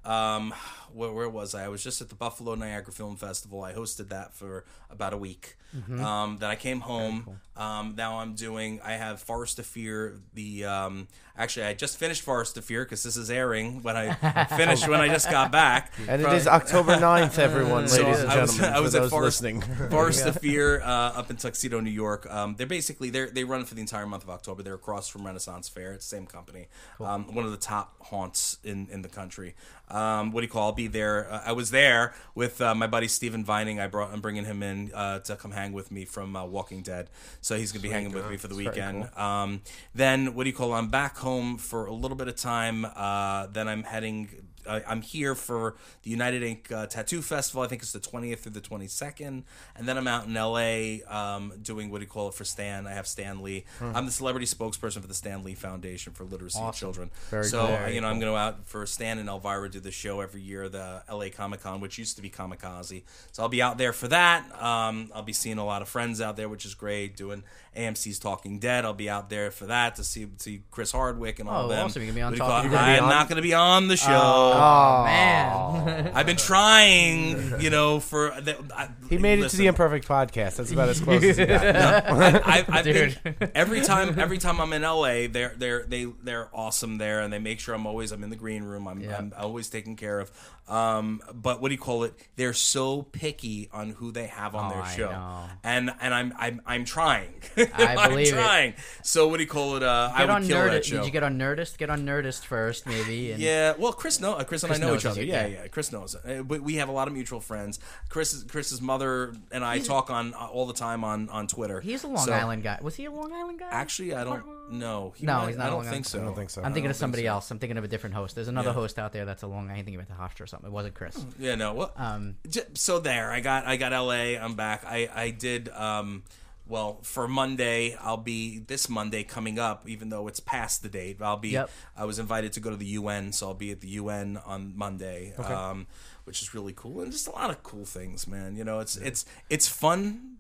Um, 0.06 0.54
where, 0.94 1.12
where 1.12 1.30
was 1.30 1.54
I? 1.56 1.66
I 1.66 1.68
was 1.68 1.84
just 1.84 2.02
at 2.02 2.10
the 2.10 2.16
Buffalo 2.16 2.56
Niagara 2.56 2.94
Film 2.94 3.16
Festival. 3.18 3.64
I 3.64 3.74
hosted 3.74 4.10
that 4.10 4.34
for 4.34 4.64
about 4.90 5.14
a 5.14 5.18
week. 5.18 5.58
Um, 6.00 6.38
then 6.40 6.50
I 6.50 6.56
came 6.56 6.80
home. 6.80 7.38
Um, 7.58 7.96
now 7.98 8.20
I'm 8.20 8.34
doing. 8.34 8.80
I 8.82 8.94
have 8.94 9.22
Forest 9.22 9.60
of 9.60 9.66
Fear. 9.66 10.22
The 10.34 10.64
um, 10.64 11.10
actually, 11.38 11.66
I 11.66 11.74
just 11.74 11.98
finished 11.98 12.22
Forest 12.22 12.56
of 12.58 12.64
Fear 12.64 12.86
because 12.86 13.04
this 13.04 13.18
is 13.18 13.30
airing 13.30 13.84
when 13.84 13.98
I 13.98 14.14
finished 14.58 14.88
when 14.88 15.02
I 15.02 15.10
just 15.10 15.30
got 15.30 15.52
back. 15.52 15.92
And 16.08 16.22
it 16.22 16.32
is 16.32 16.48
October 16.48 16.94
9th, 16.96 17.38
everyone, 17.40 17.90
so 17.90 18.04
ladies 18.04 18.22
and 18.22 18.32
I 18.32 18.40
was- 18.42 18.52
gentlemen, 18.56 18.74
I 18.78 18.80
was 18.80 18.96
at 18.96 19.02
those 19.02 19.10
Forest, 19.12 19.42
listening. 19.44 19.62
Forest 19.90 20.26
of 20.26 20.38
Fear 20.40 20.80
uh, 20.82 20.86
up 20.86 21.30
in 21.30 21.36
Tuxedo, 21.36 21.82
New 21.82 21.90
York. 21.92 22.26
Um, 22.34 22.56
they're 22.56 22.68
basically 22.68 23.10
they 23.10 23.26
they 23.26 23.44
run 23.44 23.66
for 23.66 23.76
the 23.76 23.82
entire 23.82 24.06
month 24.06 24.24
of 24.24 24.30
October. 24.30 24.64
They're 24.64 24.76
across 24.76 25.10
from 25.10 25.26
Renaissance 25.26 25.68
Fair. 25.68 25.92
It's 25.92 26.10
the 26.10 26.16
same 26.16 26.26
company. 26.26 26.68
Um, 27.02 27.36
one 27.36 27.44
of 27.44 27.52
the 27.52 27.58
top 27.58 27.96
haunts 28.02 28.60
in 28.64 28.88
in 28.90 29.02
the 29.02 29.10
country. 29.10 29.56
Um, 29.90 30.32
what 30.32 30.42
do 30.42 30.46
you 30.46 30.52
call? 30.52 30.68
I'll 30.68 30.72
be 30.72 30.88
there. 30.88 31.32
Uh, 31.32 31.42
I 31.46 31.52
was 31.52 31.72
there 31.72 32.14
with 32.34 32.60
uh, 32.62 32.74
my 32.76 32.88
buddy 32.88 33.08
Stephen 33.08 33.44
Vining. 33.46 33.80
I 33.80 33.88
brought 33.88 34.12
I'm 34.12 34.22
bringing 34.22 34.46
him 34.46 34.64
in 34.64 34.92
uh, 34.94 35.20
to 35.20 35.36
come 35.36 35.52
hang 35.52 35.74
with 35.74 35.92
me 35.92 36.06
from 36.06 36.36
uh, 36.36 36.46
Walking 36.46 36.82
Dead. 36.82 37.10
So 37.42 37.58
he's 37.58 37.72
gonna 37.72 37.84
be 37.84 37.90
hanging 37.90 38.12
with 38.12 38.30
me 38.30 38.38
for 38.38 38.48
the 38.48 38.56
weekend. 38.56 39.10
Um, 39.18 39.62
then 39.94 40.34
what 40.34 40.44
do 40.44 40.50
you 40.50 40.56
call? 40.56 40.74
I'm 40.74 40.90
back 40.90 41.18
home 41.18 41.58
for 41.58 41.86
a 41.86 41.94
little 41.94 42.18
bit 42.18 42.28
of 42.28 42.36
time. 42.36 42.86
Uh, 42.96 43.48
then 43.48 43.68
I'm 43.68 43.84
heading. 43.84 44.30
I- 44.68 44.84
I'm 44.88 45.02
here 45.02 45.36
for 45.36 45.76
the 46.04 46.10
United 46.10 46.44
Ink 46.44 46.72
uh, 46.72 46.86
Tattoo 46.88 47.22
Festival. 47.22 47.62
I 47.64 47.68
think 47.68 47.82
it's 47.82 47.92
the 47.92 48.00
20th 48.00 48.40
through 48.40 48.52
the 48.54 48.62
22nd, 48.62 49.44
and 49.76 49.88
then 49.88 49.98
I'm 49.98 50.08
out 50.08 50.26
in 50.26 50.34
LA 50.34 50.98
um, 51.14 51.54
doing 51.62 51.90
what 51.90 52.00
do 52.00 52.06
you 52.06 52.10
call 52.10 52.28
it 52.30 52.34
for 52.34 52.44
Stan. 52.46 52.88
I 52.88 52.92
have 52.94 53.08
Stan 53.08 53.42
Lee. 53.42 53.66
I'm 53.82 54.06
the 54.06 54.12
celebrity 54.12 54.46
spokesperson 54.48 55.02
for 55.02 55.08
the 55.08 55.14
Stan 55.14 55.44
Lee 55.44 55.54
Foundation 55.56 56.14
for 56.14 56.24
Literacy 56.24 56.60
of 56.60 56.76
Children. 56.76 57.12
Very 57.30 57.46
so 57.46 57.66
cool. 57.68 57.76
uh, 57.76 57.88
you 57.88 58.02
know, 58.02 58.08
I'm 58.08 58.16
going 58.20 58.32
to 58.32 58.34
go 58.34 58.36
out 58.36 58.66
for 58.68 58.86
Stan 58.86 59.18
and 59.20 59.30
Elvira 59.30 59.70
do 59.70 59.80
the 59.80 59.92
show 59.92 60.22
every 60.22 60.42
year, 60.42 60.70
the 60.70 61.04
LA 61.12 61.28
Comic 61.36 61.62
Con, 61.62 61.82
which 61.82 61.98
used 61.98 62.16
to 62.18 62.22
be 62.22 62.30
Comikaze. 62.30 63.04
So 63.32 63.44
I'll 63.44 63.50
be 63.50 63.62
out 63.62 63.78
there 63.78 63.94
for 63.94 64.08
that. 64.10 64.44
Um, 64.62 65.10
I'll 65.14 65.22
be 65.24 65.34
seeing 65.34 65.58
a 65.58 65.66
lot 65.66 65.82
of 65.82 65.90
friends 65.90 66.22
out 66.22 66.38
there, 66.38 66.50
which 66.50 66.66
is 66.66 66.74
great. 66.74 67.16
Doing 67.16 67.44
AMC's 67.76 68.20
Talking 68.20 68.60
Dead. 68.60 68.86
I'll 68.86 68.94
be 68.94 69.10
out 69.10 69.30
there 69.30 69.52
for 69.52 69.66
that 69.68 69.96
to 69.96 70.04
see 70.04 70.28
see 70.38 70.62
Chris 70.72 70.92
Hardwick 70.92 71.40
and 71.40 71.50
all 71.50 71.62
Oh, 71.62 71.64
of 71.66 71.70
them. 71.70 71.86
awesome. 71.86 72.02
You're 72.02 72.12
gonna 72.12 72.16
be 72.16 72.22
on 72.22 72.32
What 72.34 72.38
Talking 72.38 72.50
call 72.50 72.60
it? 72.60 72.64
Dead. 72.64 72.72
You're 72.72 72.80
gonna 72.80 72.92
be 72.94 72.98
I'm 73.00 73.04
on- 73.04 73.10
not 73.10 73.30
going 73.30 73.36
to 73.38 73.42
be 73.42 73.54
on 73.54 73.88
the 73.88 73.98
show. 73.98 74.08
Oh 74.12 74.55
man, 74.60 76.12
I've 76.14 76.26
been 76.26 76.38
trying, 76.38 77.62
you 77.62 77.70
know, 77.70 78.00
for 78.00 78.30
the, 78.42 78.58
I, 78.76 78.90
He 79.10 79.18
made 79.18 79.40
it 79.40 79.50
to 79.50 79.58
the 79.58 79.68
imperfect 79.68 80.08
podcast. 80.08 80.58
That's 80.58 80.72
about 80.72 80.90
as 80.90 81.00
close 81.00 81.24
as 81.24 81.38
he 81.38 81.46
got. 81.46 81.64
I, 81.66 82.66
I've 82.68 82.84
Dude. 82.86 83.20
been, 83.24 83.52
every 83.56 83.82
time 83.82 84.20
every 84.20 84.38
time 84.38 84.60
I'm 84.60 84.74
in 84.74 84.82
LA, 84.82 85.28
they're 85.28 85.54
they're 85.58 85.84
they 85.86 86.06
they're 86.24 86.50
awesome 86.54 86.98
there, 86.98 87.22
and 87.22 87.32
they 87.32 87.40
make 87.40 87.60
sure 87.60 87.76
I'm 87.76 87.86
always 87.86 88.12
I'm 88.12 88.24
in 88.24 88.30
the 88.30 88.36
green 88.36 88.64
room. 88.64 88.88
I'm, 88.88 89.00
Yeah. 89.02 89.18
I'm 89.18 89.34
always 89.38 89.70
taken 89.70 89.96
care 89.96 90.20
of. 90.20 90.32
Um, 90.68 91.22
but 91.32 91.62
what 91.62 91.70
do 91.70 91.76
you 91.76 91.80
call 91.82 92.06
it? 92.06 92.16
They're 92.38 92.54
so 92.54 93.04
picky 93.04 93.70
on 93.72 93.92
who 93.92 94.12
they 94.12 94.26
have 94.28 94.56
on 94.56 94.66
Oh, 94.72 94.74
their 94.74 94.82
I 94.84 94.96
show, 94.96 95.48
and 95.64 95.92
and 96.02 96.14
I'm 96.14 96.34
I'm 96.38 96.62
I'm 96.66 96.86
trying. 96.86 97.34
I 97.58 97.96
I'm 97.98 98.10
believe 98.10 98.30
it. 98.30 98.32
trying. 98.32 98.74
So 99.04 99.28
what 99.28 99.38
do 99.38 99.44
you 99.44 99.50
call 99.50 99.76
it? 99.76 99.84
Uh, 99.84 100.12
I 100.14 100.22
would 100.22 100.30
on 100.32 100.48
kill 100.48 100.58
that 100.58 100.72
Nerdist. 100.82 100.86
show. 100.86 100.98
Did 100.98 101.06
you 101.06 101.12
get 101.12 101.22
on 101.24 101.38
Nerdist? 101.38 101.78
Get 101.78 101.92
on 101.92 102.04
Nerdist 102.06 102.46
first, 102.46 102.88
maybe. 102.88 103.32
And 103.32 103.40
Yeah, 103.42 103.74
well, 103.78 103.94
Chris, 103.94 104.20
no, 104.20 104.36
Chris 104.48 104.64
and 104.64 104.70
Chris 104.72 104.82
I 104.82 104.86
know 104.86 104.96
each 104.96 105.06
other. 105.06 105.22
you, 105.22 105.32
Yeah, 105.32 105.46
yeah. 105.48 105.62
yeah, 105.64 105.68
Chris 105.68 105.92
knows. 105.92 106.16
Uh, 106.16 106.42
But 106.44 106.62
we 106.62 106.76
have 106.76 106.90
a 106.90 106.92
lot 106.92 107.08
of 107.08 107.14
mutual 107.14 107.40
friends. 107.42 107.80
Chris, 108.10 108.44
Chris's 108.44 108.82
mother 108.82 109.34
and 109.52 109.64
I 109.64 109.80
talk 109.80 110.10
on 110.10 110.34
uh, 110.34 110.48
all 110.48 110.66
the 110.66 110.74
time 110.74 111.04
on 111.04 111.30
on 111.30 111.48
Twitter. 111.48 111.82
He's 111.82 112.04
a 112.04 112.08
Long 112.08 112.26
So, 112.26 112.34
Island 112.34 112.64
guy. 112.64 112.78
Was 112.82 112.96
he 112.96 113.06
a 113.06 113.12
Long 113.12 113.32
Island 113.34 113.60
guy? 113.60 113.68
Actually, 113.70 114.14
I 114.16 114.24
don't 114.24 114.44
know. 114.72 115.14
He 115.16 115.26
No, 115.26 115.40
might- 115.40 115.48
he's 115.50 115.58
not 115.58 115.66
I 115.66 115.70
don't 115.70 115.76
Long 115.76 115.84
think 115.84 115.94
Island. 115.94 116.06
so. 116.08 116.20
I 116.22 116.24
don't 116.26 116.36
think 116.36 116.50
so. 116.50 116.62
I'm 116.64 116.74
thinking 116.74 116.90
of 116.90 116.96
somebody 116.96 117.24
so. 117.24 117.30
else. 117.30 117.52
I'm 117.52 117.60
thinking 117.60 117.78
of 117.78 117.84
a 117.84 117.88
different 117.88 118.16
host. 118.16 118.36
There's 118.36 118.48
another 118.48 118.70
Yeah. 118.70 118.74
host 118.74 118.98
out 118.98 119.12
there 119.14 119.26
that's 119.26 119.44
a 119.44 119.48
Long. 119.48 119.66
Island, 119.66 119.80
I 119.80 119.84
think 119.84 119.98
about 120.00 120.08
the 120.08 120.16
Hofstra 120.16 120.44
or 120.44 120.48
something. 120.48 120.68
It 120.70 120.74
wasn't 120.74 120.96
Chris. 120.96 121.24
Yeah, 121.40 121.56
no. 121.56 121.74
Well, 121.74 121.92
Um, 121.98 122.38
j- 122.50 122.62
so 122.74 123.00
there, 123.00 123.32
I 123.32 123.40
got 123.42 123.66
I 123.66 123.78
got 123.78 123.94
L.A. 123.94 124.38
I'm 124.38 124.56
back. 124.56 124.84
I 124.86 125.10
I 125.14 125.30
did. 125.32 125.70
Um, 125.70 126.24
well, 126.68 127.00
for 127.04 127.28
Monday, 127.28 127.96
I'll 128.02 128.18
be 128.18 128.60
this 128.60 128.90
Monday 128.90 129.24
coming 129.24 129.60
up, 129.60 129.88
even 129.88 130.10
though 130.10 130.28
it's 130.28 130.40
past 130.40 130.82
the 130.82 130.90
date. 130.90 131.18
I'll 131.22 131.38
be. 131.38 131.50
Yep. 131.50 131.70
I 131.96 132.06
was 132.06 132.20
invited 132.20 132.54
to 132.54 132.60
go 132.60 132.70
to 132.72 132.76
the 132.76 132.86
UN, 132.88 133.32
so 133.32 133.48
I'll 133.48 133.54
be 133.54 133.72
at 133.72 133.82
the 133.82 133.90
UN 133.90 134.38
on 134.46 134.74
Monday, 134.76 135.34
um, 135.38 135.88
which 136.24 136.42
is 136.42 136.54
really 136.54 136.74
cool, 136.76 137.02
and 137.02 137.12
just 137.12 137.28
a 137.28 137.32
lot 137.32 137.50
of 137.50 137.62
cool 137.64 137.86
things, 137.86 138.28
man. 138.28 138.56
You 138.56 138.64
know, 138.64 138.80
it's 138.80 138.96
it's 138.98 139.26
it's 139.50 139.68
fun 139.68 140.38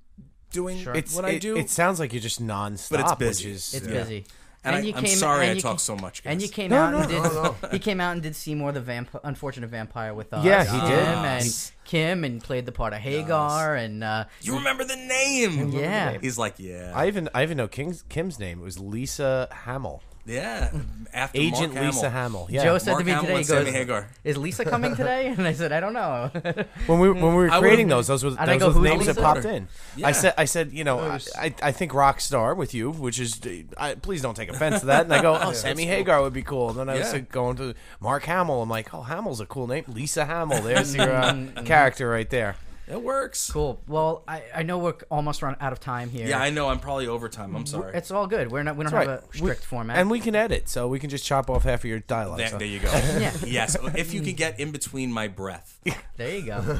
doing 0.51 0.77
It's, 0.95 1.13
what 1.15 1.25
I 1.25 1.31
it, 1.31 1.41
do. 1.41 1.57
It 1.57 1.69
sounds 1.69 1.99
like 1.99 2.13
you're 2.13 2.21
just 2.21 2.41
nonstop. 2.41 2.91
But 2.91 2.99
it's 3.01 3.15
busy. 3.15 3.49
Which 3.49 3.55
is, 3.55 3.73
It's 3.73 3.87
Yeah. 3.87 3.93
busy. 4.03 4.25
And 4.65 4.75
I- 4.75 4.79
you 4.79 4.93
I'm 4.95 5.05
sorry 5.07 5.45
and 5.45 5.51
I 5.51 5.53
you 5.55 5.61
talk 5.61 5.79
so 5.79 5.95
much, 5.95 6.21
And 6.25 6.41
you 6.41 6.47
came 6.49 6.71
No, 6.71 6.77
out 6.81 6.91
no, 6.91 6.99
and 6.99 7.07
did. 7.09 7.21
no, 7.23 7.55
He 7.71 7.79
came 7.87 8.01
out 8.01 8.13
and 8.13 8.21
did 8.21 8.35
Seymour 8.35 8.71
the 8.71 8.81
vamp- 8.81 9.19
unfortunate 9.23 9.69
vampire 9.69 10.13
with 10.13 10.33
us. 10.33 10.43
Yeah, 10.43 10.63
he 10.63 10.79
Kim 10.79 10.89
did. 10.89 10.97
And 10.99 11.71
Kim 11.85 12.23
and 12.23 12.43
played 12.43 12.65
the 12.65 12.71
part 12.71 12.93
of 12.93 12.99
Hagar 12.99 13.75
and 13.75 14.03
uh, 14.03 14.25
you 14.41 14.55
remember 14.55 14.83
the 14.83 14.95
name? 14.95 15.69
Yeah. 15.71 16.17
He's 16.19 16.37
like, 16.37 16.55
yeah, 16.57 16.91
I 16.95 17.07
even 17.07 17.29
I 17.35 17.43
even 17.43 17.57
know 17.57 17.67
King's, 17.67 18.03
Kim's 18.09 18.39
name. 18.39 18.59
It 18.59 18.63
was 18.63 18.79
Lisa 18.79 19.47
Hamill, 19.51 20.01
yeah. 20.25 20.71
After 21.13 21.39
Agent 21.39 21.73
Mark 21.73 21.85
Lisa 21.85 22.09
Hamill. 22.09 22.45
Hamill. 22.45 22.47
Yeah. 22.49 22.63
Joe 22.63 22.77
said 22.77 22.91
Mark 22.91 22.99
to 23.01 23.05
me 23.05 23.11
Hamill 23.11 23.21
today, 23.25 23.33
he 23.33 23.37
and 23.37 23.45
Sammy 23.45 23.65
goes, 23.65 23.73
Hagar. 23.73 24.07
"Is 24.25 24.37
Lisa 24.37 24.65
coming 24.65 24.95
today?" 24.97 25.27
And 25.27 25.47
I 25.47 25.53
said, 25.53 25.71
"I 25.71 25.79
don't 25.79 25.93
know." 25.93 26.29
when 26.87 26.99
we 26.99 27.09
when 27.11 27.21
we 27.21 27.35
were 27.35 27.49
I 27.51 27.59
creating 27.59 27.87
would've- 27.87 28.07
those, 28.07 28.07
those 28.07 28.23
were, 28.25 28.31
And 28.41 28.51
I 28.51 28.57
those 28.57 28.59
go, 28.59 28.67
were 28.67 28.73
the 28.73 28.79
"Who's 28.79 28.89
names 28.89 29.05
that 29.05 29.15
Lisa?" 29.15 29.21
popped 29.21 29.45
in. 29.45 29.67
Yeah. 29.95 30.07
I 30.07 30.11
said 30.11 30.33
I 30.37 30.45
said 30.45 30.73
you 30.73 30.83
know 30.83 30.99
I, 30.99 31.19
I 31.39 31.53
I 31.63 31.71
think 31.71 31.93
Rockstar 31.93 32.55
with 32.57 32.73
you, 32.73 32.91
which 32.91 33.19
is 33.19 33.39
I, 33.77 33.95
please 33.95 34.21
don't 34.21 34.35
take 34.35 34.49
offense 34.49 34.81
to 34.81 34.87
that. 34.87 35.05
And 35.05 35.13
I 35.13 35.21
go, 35.21 35.39
oh, 35.41 35.53
Sammy 35.53 35.85
Hagar 35.85 36.21
would 36.21 36.33
be 36.33 36.43
cool. 36.43 36.69
And 36.71 36.79
then 36.79 36.89
I 36.89 36.97
was 36.97 37.07
Yeah. 37.07 37.13
like, 37.13 37.31
going 37.31 37.55
to 37.57 37.73
Mark 38.01 38.23
Hamill. 38.23 38.61
I'm 38.61 38.69
like, 38.69 38.93
oh, 38.93 39.03
Hamill's 39.03 39.39
a 39.39 39.45
cool 39.45 39.67
name. 39.67 39.85
Lisa 39.87 40.25
Hamill. 40.25 40.61
There's 40.63 40.93
your 40.95 41.13
uh, 41.13 41.45
character 41.63 42.09
right 42.09 42.29
there. 42.29 42.57
It 42.87 43.01
works. 43.01 43.49
cool. 43.51 43.81
Well, 43.87 44.23
I, 44.27 44.43
I 44.53 44.63
know 44.63 44.77
we're 44.77 44.93
almost 45.09 45.41
run 45.41 45.55
out 45.59 45.71
of 45.73 45.79
time 45.79 46.09
here. 46.09 46.27
Yeah, 46.27 46.39
I 46.39 46.49
know. 46.51 46.69
I'm 46.69 46.79
probably 46.79 47.07
overtime. 47.07 47.55
I'm 47.55 47.65
sorry. 47.65 47.95
It's 47.95 48.11
all 48.11 48.27
good. 48.27 48.51
We're 48.51 48.63
not. 48.63 48.75
We 48.75 48.83
don't 48.83 48.93
That's 48.93 49.07
have 49.07 49.21
right. 49.23 49.29
a 49.33 49.37
strict 49.37 49.61
We- 49.61 49.65
format. 49.65 49.97
And 49.97 50.09
we 50.09 50.19
can 50.19 50.35
edit, 50.35 50.69
so 50.69 50.87
we 50.87 50.99
can 50.99 51.09
just 51.09 51.25
chop 51.25 51.49
off 51.49 51.63
half 51.63 51.79
of 51.81 51.85
your 51.89 51.99
dialogue. 51.99 52.37
There, 52.37 52.49
so- 52.49 52.57
there 52.59 52.67
you 52.67 52.79
go. 52.79 52.91
Yeah. 53.19 53.31
Yes, 53.45 53.75
if 53.95 54.13
you 54.13 54.21
can 54.21 54.33
get 54.35 54.59
in 54.59 54.71
between 54.71 55.11
my 55.11 55.27
breath. 55.27 55.79
There 56.17 56.33
you 56.37 56.45
go. 56.45 56.79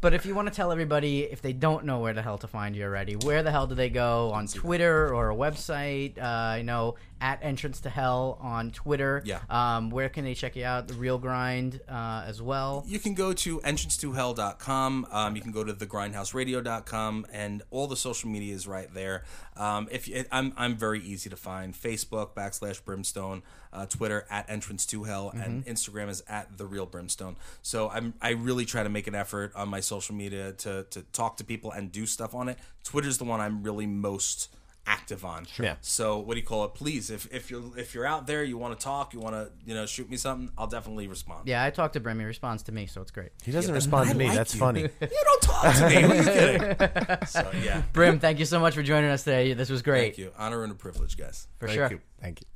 but 0.00 0.14
if 0.14 0.26
you 0.26 0.34
want 0.34 0.48
to 0.48 0.54
tell 0.54 0.72
everybody, 0.72 1.20
if 1.22 1.40
they 1.40 1.52
don't 1.52 1.84
know 1.84 2.00
where 2.00 2.12
the 2.12 2.22
hell 2.22 2.38
to 2.38 2.48
find 2.48 2.74
you 2.74 2.82
already, 2.82 3.14
where 3.14 3.44
the 3.44 3.52
hell 3.52 3.68
do 3.68 3.76
they 3.76 3.88
go 3.88 4.32
on 4.32 4.48
Twitter 4.48 5.14
or 5.14 5.30
a 5.30 5.34
website? 5.36 6.18
Uh, 6.20 6.24
I 6.24 6.62
know 6.62 6.96
at 7.24 7.38
Entrance 7.42 7.80
to 7.80 7.88
Hell 7.88 8.36
on 8.42 8.70
Twitter. 8.70 9.22
Yeah. 9.24 9.40
Um, 9.48 9.88
where 9.88 10.10
can 10.10 10.24
they 10.24 10.34
check 10.34 10.56
you 10.56 10.66
out? 10.66 10.88
The 10.88 10.94
Real 10.94 11.16
Grind 11.16 11.80
uh, 11.88 12.22
as 12.26 12.42
well. 12.42 12.84
You 12.86 12.98
can 12.98 13.14
go 13.14 13.32
to 13.32 13.60
entrancetohell.com. 13.60 15.06
Um, 15.10 15.34
you 15.34 15.40
can 15.40 15.50
go 15.50 15.64
to 15.64 15.72
thegrindhouseradio.com, 15.72 17.26
and 17.32 17.62
all 17.70 17.86
the 17.86 17.96
social 17.96 18.28
media 18.28 18.54
is 18.54 18.66
right 18.66 18.92
there. 18.92 19.24
Um, 19.56 19.88
if 19.90 20.06
you, 20.06 20.26
I'm, 20.30 20.52
I'm 20.58 20.76
very 20.76 21.00
easy 21.00 21.30
to 21.30 21.36
find. 21.36 21.72
Facebook 21.72 22.34
backslash 22.34 22.84
Brimstone, 22.84 23.42
uh, 23.72 23.86
Twitter 23.86 24.26
at 24.28 24.50
Entrance 24.50 24.84
to 24.86 25.04
Hell, 25.04 25.32
and 25.34 25.64
Instagram 25.64 26.10
is 26.10 26.22
at 26.28 26.58
the 26.58 26.66
Real 26.66 26.84
Brimstone. 26.84 27.36
So 27.62 27.88
I'm 27.88 28.12
I 28.20 28.30
really 28.30 28.66
try 28.66 28.82
to 28.82 28.90
make 28.90 29.06
an 29.06 29.14
effort 29.14 29.52
on 29.54 29.70
my 29.70 29.80
social 29.80 30.14
media 30.14 30.52
to 30.52 30.84
to 30.90 31.02
talk 31.12 31.38
to 31.38 31.44
people 31.44 31.72
and 31.72 31.90
do 31.90 32.04
stuff 32.04 32.34
on 32.34 32.50
it. 32.50 32.58
Twitter's 32.84 33.16
the 33.16 33.24
one 33.24 33.40
I'm 33.40 33.62
really 33.62 33.86
most 33.86 34.50
active 34.86 35.24
on. 35.24 35.46
Yeah. 35.58 35.76
So 35.80 36.18
what 36.18 36.34
do 36.34 36.40
you 36.40 36.46
call 36.46 36.64
it? 36.64 36.74
Please, 36.74 37.10
if, 37.10 37.32
if 37.32 37.50
you're 37.50 37.62
if 37.78 37.94
you're 37.94 38.06
out 38.06 38.26
there, 38.26 38.44
you 38.44 38.58
want 38.58 38.78
to 38.78 38.84
talk, 38.84 39.14
you 39.14 39.20
want 39.20 39.34
to 39.34 39.50
you 39.66 39.74
know 39.74 39.86
shoot 39.86 40.08
me 40.10 40.16
something, 40.16 40.50
I'll 40.58 40.66
definitely 40.66 41.06
respond. 41.08 41.46
Yeah, 41.48 41.64
I 41.64 41.70
talked 41.70 41.94
to 41.94 42.00
Brim. 42.00 42.18
He 42.18 42.24
responds 42.26 42.62
to 42.64 42.72
me, 42.72 42.86
so 42.86 43.00
it's 43.00 43.10
great. 43.10 43.30
He 43.44 43.50
doesn't 43.52 43.70
Yeah, 43.70 43.74
respond 43.76 44.10
to 44.10 44.16
me. 44.16 44.26
like 44.26 44.36
That's 44.36 44.54
you. 44.54 44.60
funny. 44.60 44.80
You 45.00 45.22
don't 45.24 45.42
talk 45.42 45.74
to 45.76 45.88
me. 45.88 45.94
Who 46.02 46.10
are 46.10 46.14
you 46.16 46.22
kidding? 46.24 47.26
so 47.26 47.50
yeah. 47.62 47.82
Brim, 47.92 48.18
thank 48.18 48.38
you 48.38 48.44
so 48.44 48.60
much 48.60 48.74
for 48.74 48.82
joining 48.82 49.10
us 49.10 49.24
today. 49.24 49.52
This 49.54 49.70
was 49.70 49.82
great. 49.82 50.02
Thank 50.02 50.18
you. 50.18 50.32
Honor 50.38 50.62
and 50.64 50.72
a 50.72 50.74
privilege, 50.74 51.16
guys. 51.16 51.48
For 51.58 51.66
Thank 51.68 51.76
sure. 51.78 51.90
you. 51.90 52.00
Thank 52.20 52.40
you. 52.40 52.46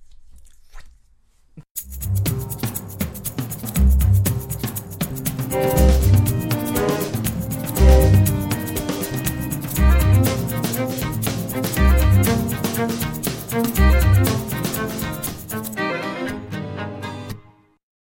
Thank 5.50 6.12